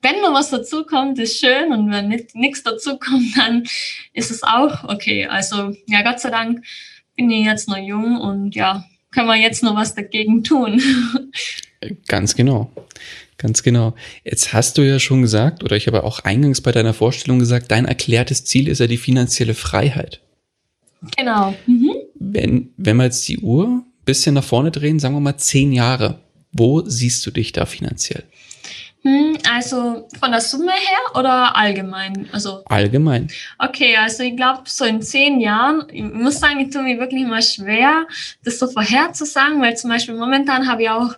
wenn 0.00 0.20
noch 0.20 0.34
was 0.34 0.50
dazukommt, 0.50 1.18
ist 1.18 1.38
schön 1.38 1.72
und 1.72 1.90
wenn 1.90 2.08
nichts 2.08 2.62
dazukommt, 2.62 3.36
dann 3.36 3.64
ist 4.12 4.30
es 4.30 4.42
auch 4.42 4.84
okay. 4.84 5.26
Also 5.26 5.74
ja, 5.86 6.02
Gott 6.02 6.20
sei 6.20 6.30
Dank 6.30 6.64
bin 7.16 7.30
ich 7.30 7.44
jetzt 7.44 7.68
noch 7.68 7.76
jung 7.76 8.20
und 8.20 8.54
ja, 8.54 8.84
können 9.12 9.28
wir 9.28 9.36
jetzt 9.36 9.62
noch 9.62 9.76
was 9.76 9.94
dagegen 9.94 10.42
tun. 10.42 10.80
Ganz 12.08 12.34
genau. 12.34 12.70
Ganz 13.38 13.62
genau. 13.62 13.94
Jetzt 14.24 14.52
hast 14.52 14.78
du 14.78 14.82
ja 14.82 14.98
schon 14.98 15.22
gesagt, 15.22 15.64
oder 15.64 15.76
ich 15.76 15.86
habe 15.86 16.04
auch 16.04 16.20
eingangs 16.20 16.60
bei 16.60 16.70
deiner 16.70 16.94
Vorstellung 16.94 17.38
gesagt, 17.38 17.70
dein 17.70 17.86
erklärtes 17.86 18.44
Ziel 18.44 18.68
ist 18.68 18.78
ja 18.78 18.86
die 18.86 18.98
finanzielle 18.98 19.54
Freiheit. 19.54 20.20
Genau. 21.16 21.54
Mhm. 21.66 21.90
Wenn, 22.14 22.70
wenn 22.76 22.96
wir 22.96 23.04
jetzt 23.04 23.26
die 23.26 23.38
Uhr 23.38 23.66
ein 23.66 23.84
bisschen 24.04 24.34
nach 24.34 24.44
vorne 24.44 24.70
drehen, 24.70 25.00
sagen 25.00 25.14
wir 25.14 25.20
mal 25.20 25.38
zehn 25.38 25.72
Jahre, 25.72 26.20
wo 26.52 26.82
siehst 26.86 27.26
du 27.26 27.32
dich 27.32 27.52
da 27.52 27.66
finanziell? 27.66 28.22
Hm, 29.04 29.36
also 29.50 30.08
von 30.20 30.30
der 30.30 30.40
Summe 30.40 30.72
her 30.72 31.18
oder 31.18 31.56
allgemein? 31.56 32.28
Also 32.32 32.62
allgemein. 32.66 33.28
Okay, 33.58 33.96
also 33.96 34.22
ich 34.22 34.36
glaube 34.36 34.62
so 34.66 34.84
in 34.84 35.02
zehn 35.02 35.40
Jahren, 35.40 35.86
ich 35.90 36.04
muss 36.04 36.38
sagen, 36.38 36.60
ich 36.60 36.70
tue 36.70 36.82
mir 36.82 37.00
wirklich 37.00 37.26
mal 37.26 37.42
schwer, 37.42 38.06
das 38.44 38.60
so 38.60 38.68
vorherzusagen, 38.68 39.60
weil 39.60 39.76
zum 39.76 39.90
Beispiel 39.90 40.14
momentan 40.14 40.68
habe 40.68 40.82
ich 40.82 40.90
auch 40.90 41.14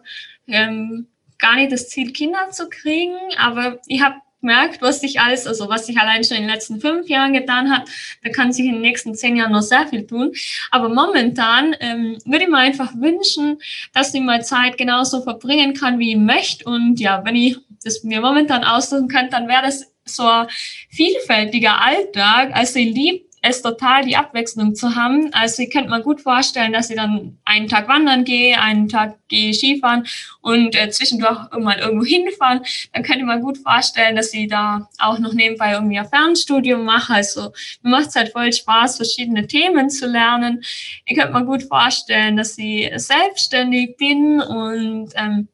ähm, 0.47 1.09
gar 1.39 1.57
nicht 1.57 1.73
das 1.73 1.91
Ziel, 1.91 2.13
Kinder 2.13 2.51
zu 2.51 2.71
kriegen, 2.71 3.17
aber 3.37 3.79
ich 3.87 4.03
habe 4.03 4.17
gemerkt, 4.45 4.83
was 4.83 5.01
sich 5.01 5.21
alles, 5.21 5.47
also 5.47 5.71
was 5.71 5.87
sich 5.87 5.97
allein 5.97 6.23
schon 6.23 6.37
in 6.37 6.43
den 6.43 6.53
letzten 6.53 6.79
fünf 6.79 7.09
Jahren 7.09 7.33
getan 7.33 7.71
hat, 7.71 7.89
da 8.23 8.29
kann 8.29 8.53
sich 8.53 8.67
in 8.67 8.73
den 8.73 8.83
nächsten 8.83 9.15
zehn 9.15 9.37
Jahren 9.37 9.53
noch 9.53 9.63
sehr 9.63 9.87
viel 9.89 10.07
tun. 10.07 10.33
Aber 10.71 10.91
momentan 10.91 11.75
ähm, 11.81 12.19
würde 12.27 12.45
ich 12.45 12.51
mir 12.51 12.59
einfach 12.59 12.93
wünschen, 12.95 13.59
dass 13.95 14.13
ich 14.13 14.21
mal 14.21 14.45
Zeit 14.45 14.77
genauso 14.77 15.23
verbringen 15.23 15.73
kann, 15.73 15.99
wie 15.99 16.11
ich 16.11 16.19
möchte. 16.19 16.67
Und 16.67 17.01
ja, 17.01 17.25
wenn 17.25 17.37
ich 17.37 17.57
das 17.85 18.03
mir 18.03 18.21
momentan 18.21 18.65
aussuchen 18.65 19.09
könnte, 19.09 19.31
dann 19.31 19.49
wäre 19.49 19.63
das 19.63 19.93
so 20.05 20.27
ein 20.27 20.49
vielfältiger 20.91 21.81
Alltag. 21.81 22.51
Also 22.55 22.79
ich 22.79 22.95
liebe 22.95 23.25
es 23.47 23.61
total, 23.61 24.05
die 24.05 24.17
Abwechslung 24.17 24.75
zu 24.75 24.95
haben. 24.95 25.29
Also 25.35 25.63
ich 25.63 25.71
könnte 25.71 25.91
mir 25.91 26.01
gut 26.01 26.23
vorstellen, 26.23 26.73
dass 26.73 26.89
ich 26.89 26.97
dann 26.97 27.39
einen 27.45 27.69
Tag 27.69 27.89
wandern 27.89 28.25
gehe, 28.25 28.59
einen 28.59 28.89
Tag 28.89 29.19
gehe 29.29 29.53
Skifahren 29.53 30.07
und 30.41 30.75
äh, 30.75 30.89
zwischendurch 30.89 31.39
mal 31.59 31.79
irgendwo 31.79 32.07
hinfahren. 32.07 32.63
Dann 32.93 33.03
könnte 33.03 33.21
ich 33.21 33.27
mir 33.27 33.41
gut 33.41 33.59
vorstellen, 33.59 34.17
dass 34.17 34.33
ich 34.33 34.49
da 34.49 34.89
auch 34.99 35.19
noch 35.19 35.35
nebenbei 35.35 35.73
irgendwie 35.73 35.99
ein 35.99 36.09
Fernstudium 36.09 36.85
mache. 36.85 37.13
Also 37.13 37.53
mir 37.83 37.91
macht 37.91 38.09
es 38.09 38.17
halt 38.17 38.33
voll 38.33 38.53
Spaß, 38.53 38.97
verschiedene 38.97 39.47
Themen 39.47 39.91
zu 39.91 40.07
lernen. 40.07 40.65
Ich 41.05 41.17
könnte 41.17 41.35
mir 41.35 41.45
gut 41.45 41.65
vorstellen, 41.65 42.39
dass 42.39 42.57
ich 42.57 42.91
selbstständig 42.97 43.99
bin 43.99 44.41
und 44.41 45.11
ähm, 45.17 45.49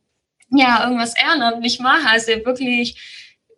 ja, 0.51 0.85
irgendwas 0.85 1.15
ehrenamtlich 1.17 1.81
mache. 1.81 2.09
Also 2.09 2.33
wirklich 2.45 2.97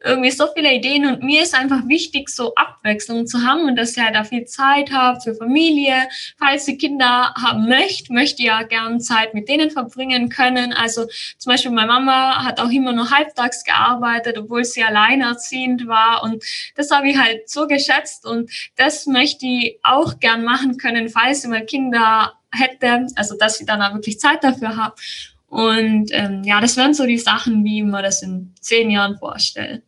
irgendwie 0.05 0.31
so 0.31 0.47
viele 0.55 0.73
Ideen 0.73 1.07
und 1.07 1.23
mir 1.23 1.43
ist 1.43 1.55
einfach 1.55 1.87
wichtig, 1.87 2.29
so 2.29 2.55
Abwechslung 2.55 3.27
zu 3.27 3.43
haben 3.43 3.67
und 3.67 3.77
dass 3.77 3.97
ich 3.97 4.03
halt 4.03 4.17
auch 4.17 4.27
viel 4.27 4.45
Zeit 4.47 4.91
habe 4.91 5.21
für 5.21 5.35
Familie. 5.35 6.09
Falls 6.39 6.65
sie 6.65 6.77
Kinder 6.77 7.35
haben 7.35 7.69
möchte, 7.69 8.13
möchte 8.13 8.43
ich 8.43 8.49
ja 8.49 8.63
gern 8.63 9.01
Zeit 9.01 9.35
mit 9.35 9.49
denen 9.49 9.71
verbringen 9.71 10.29
können. 10.29 10.73
Also 10.73 11.07
zum 11.39 11.51
Beispiel 11.53 11.71
meine 11.71 11.87
Mama 11.87 12.45
hat 12.45 12.61
auch 12.61 12.71
immer 12.71 12.93
nur 12.93 13.11
halbtags 13.11 13.65
gearbeitet, 13.65 14.39
obwohl 14.39 14.65
sie 14.65 14.83
alleinerziehend 14.83 15.87
war 15.87 16.23
und 16.23 16.43
das 16.75 16.91
habe 16.91 17.09
ich 17.09 17.17
halt 17.17 17.49
so 17.49 17.67
geschätzt 17.67 18.27
und 18.27 18.51
das 18.77 19.07
möchte 19.07 19.47
ich 19.47 19.79
auch 19.83 20.19
gern 20.19 20.45
machen 20.45 20.79
können, 20.79 21.09
falls 21.09 21.45
ich 21.45 21.51
mal 21.51 21.65
Kinder 21.65 22.33
hätte, 22.51 23.07
also 23.17 23.37
dass 23.39 23.61
ich 23.61 23.67
dann 23.67 23.83
auch 23.83 23.95
wirklich 23.95 24.19
Zeit 24.19 24.45
dafür 24.45 24.77
habe. 24.77 24.95
Und 25.53 26.07
ähm, 26.13 26.45
ja, 26.45 26.63
das 26.63 26.79
wären 26.79 26.95
so 26.95 27.05
die 27.05 27.19
Sachen, 27.19 27.63
wie 27.63 27.83
man 27.83 28.03
das 28.03 28.23
in 28.23 28.55
zehn 28.59 28.91
Jahren 28.91 29.19
vorstellt. 29.19 29.83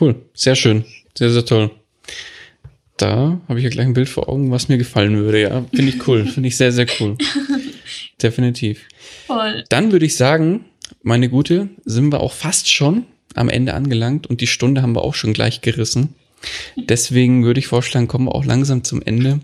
Cool, 0.00 0.14
sehr 0.32 0.54
schön, 0.54 0.86
sehr, 1.14 1.28
sehr 1.28 1.44
toll. 1.44 1.70
Da 2.96 3.42
habe 3.46 3.58
ich 3.58 3.64
ja 3.64 3.68
gleich 3.68 3.84
ein 3.84 3.92
Bild 3.92 4.08
vor 4.08 4.26
Augen, 4.26 4.50
was 4.50 4.70
mir 4.70 4.78
gefallen 4.78 5.18
würde. 5.18 5.42
Ja, 5.42 5.66
finde 5.70 5.92
ich 5.92 6.08
cool, 6.08 6.24
finde 6.24 6.48
ich 6.48 6.56
sehr, 6.56 6.72
sehr 6.72 6.86
cool. 6.98 7.18
Definitiv. 8.22 8.88
Voll. 9.26 9.64
Dann 9.68 9.92
würde 9.92 10.06
ich 10.06 10.16
sagen, 10.16 10.64
meine 11.02 11.28
Gute, 11.28 11.68
sind 11.84 12.10
wir 12.10 12.20
auch 12.20 12.32
fast 12.32 12.72
schon 12.72 13.04
am 13.34 13.50
Ende 13.50 13.74
angelangt 13.74 14.26
und 14.26 14.40
die 14.40 14.46
Stunde 14.46 14.80
haben 14.80 14.96
wir 14.96 15.02
auch 15.02 15.14
schon 15.14 15.34
gleich 15.34 15.60
gerissen. 15.60 16.14
Deswegen 16.74 17.44
würde 17.44 17.60
ich 17.60 17.66
vorschlagen, 17.66 18.08
kommen 18.08 18.28
wir 18.28 18.34
auch 18.34 18.46
langsam 18.46 18.82
zum 18.82 19.02
Ende. 19.02 19.40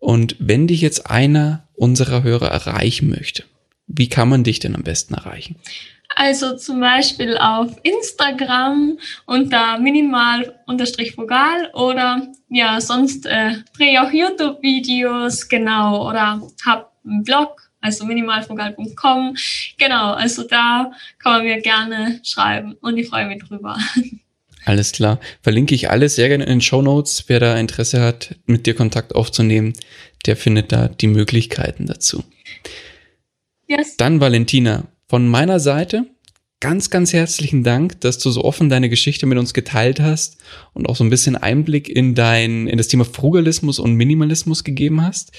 Und 0.00 0.34
wenn 0.40 0.66
dich 0.66 0.80
jetzt 0.80 1.08
einer 1.08 1.68
unserer 1.76 2.24
Hörer 2.24 2.48
erreichen 2.48 3.10
möchte, 3.10 3.44
wie 3.92 4.08
kann 4.08 4.28
man 4.28 4.44
dich 4.44 4.58
denn 4.60 4.74
am 4.74 4.82
besten 4.82 5.14
erreichen? 5.14 5.56
Also 6.16 6.56
zum 6.56 6.80
Beispiel 6.80 7.36
auf 7.38 7.76
Instagram 7.82 8.98
unter 9.26 9.78
minimal-frugal 9.78 11.70
oder 11.72 12.28
ja, 12.48 12.80
sonst 12.80 13.26
äh, 13.26 13.52
drehe 13.76 13.92
ich 13.92 13.98
auch 13.98 14.12
YouTube-Videos, 14.12 15.48
genau, 15.48 16.08
oder 16.08 16.42
habe 16.66 16.86
einen 17.04 17.22
Blog, 17.22 17.70
also 17.80 18.04
minimalfrugal.com. 18.04 19.36
Genau, 19.78 20.12
also 20.12 20.42
da 20.42 20.90
kann 21.20 21.32
man 21.32 21.44
mir 21.44 21.60
gerne 21.60 22.20
schreiben 22.24 22.74
und 22.80 22.98
ich 22.98 23.08
freue 23.08 23.26
mich 23.26 23.42
drüber. 23.44 23.78
Alles 24.66 24.92
klar. 24.92 25.20
Verlinke 25.40 25.74
ich 25.74 25.90
alles 25.90 26.16
sehr 26.16 26.28
gerne 26.28 26.44
in 26.44 26.50
den 26.50 26.60
Show 26.60 26.82
Notes. 26.82 27.24
Wer 27.28 27.40
da 27.40 27.56
Interesse 27.56 28.02
hat, 28.02 28.36
mit 28.44 28.66
dir 28.66 28.74
Kontakt 28.74 29.14
aufzunehmen, 29.14 29.72
der 30.26 30.36
findet 30.36 30.70
da 30.70 30.88
die 30.88 31.06
Möglichkeiten 31.06 31.86
dazu. 31.86 32.24
Yes. 33.70 33.96
Dann 33.96 34.18
Valentina, 34.18 34.88
von 35.06 35.28
meiner 35.28 35.60
Seite 35.60 36.04
ganz, 36.58 36.90
ganz 36.90 37.12
herzlichen 37.12 37.62
Dank, 37.62 38.00
dass 38.00 38.18
du 38.18 38.30
so 38.30 38.42
offen 38.42 38.68
deine 38.68 38.88
Geschichte 38.88 39.26
mit 39.26 39.38
uns 39.38 39.54
geteilt 39.54 40.00
hast 40.00 40.38
und 40.74 40.88
auch 40.88 40.96
so 40.96 41.04
ein 41.04 41.10
bisschen 41.10 41.36
Einblick 41.36 41.88
in 41.88 42.16
dein, 42.16 42.66
in 42.66 42.78
das 42.78 42.88
Thema 42.88 43.04
Frugalismus 43.04 43.78
und 43.78 43.94
Minimalismus 43.94 44.64
gegeben 44.64 45.02
hast. 45.02 45.30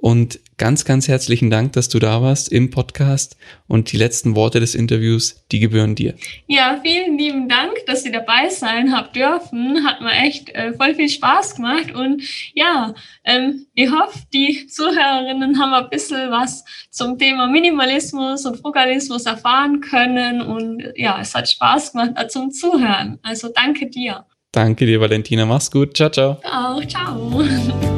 Und 0.00 0.38
ganz, 0.58 0.84
ganz 0.84 1.08
herzlichen 1.08 1.50
Dank, 1.50 1.72
dass 1.72 1.88
du 1.88 1.98
da 1.98 2.22
warst 2.22 2.52
im 2.52 2.70
Podcast 2.70 3.36
und 3.66 3.90
die 3.90 3.96
letzten 3.96 4.36
Worte 4.36 4.60
des 4.60 4.76
Interviews, 4.76 5.44
die 5.50 5.58
gebühren 5.58 5.96
dir. 5.96 6.14
Ja, 6.46 6.78
vielen 6.84 7.18
lieben 7.18 7.48
Dank, 7.48 7.72
dass 7.86 8.04
ihr 8.04 8.12
dabei 8.12 8.48
sein 8.48 8.94
habt 8.96 9.16
dürfen. 9.16 9.84
Hat 9.84 10.00
mir 10.00 10.12
echt 10.12 10.50
äh, 10.50 10.72
voll 10.72 10.94
viel 10.94 11.08
Spaß 11.08 11.56
gemacht 11.56 11.92
und 11.92 12.22
ja, 12.54 12.94
ähm, 13.24 13.66
ich 13.74 13.90
hoffe, 13.90 14.20
die 14.32 14.68
Zuhörerinnen 14.68 15.58
haben 15.60 15.74
ein 15.74 15.90
bisschen 15.90 16.30
was 16.30 16.64
zum 16.90 17.18
Thema 17.18 17.48
Minimalismus 17.48 18.46
und 18.46 18.56
Frugalismus 18.56 19.26
erfahren 19.26 19.80
können 19.80 20.42
und 20.42 20.92
ja, 20.94 21.18
es 21.20 21.34
hat 21.34 21.50
Spaß 21.50 21.90
gemacht 21.92 22.12
äh, 22.14 22.28
zum 22.28 22.52
Zuhören. 22.52 23.18
Also 23.22 23.48
danke 23.48 23.90
dir. 23.90 24.26
Danke 24.52 24.86
dir, 24.86 25.00
Valentina. 25.00 25.44
Mach's 25.44 25.72
gut. 25.72 25.96
Ciao, 25.96 26.08
ciao. 26.08 26.40
Auch, 26.44 26.84
ciao. 26.86 27.44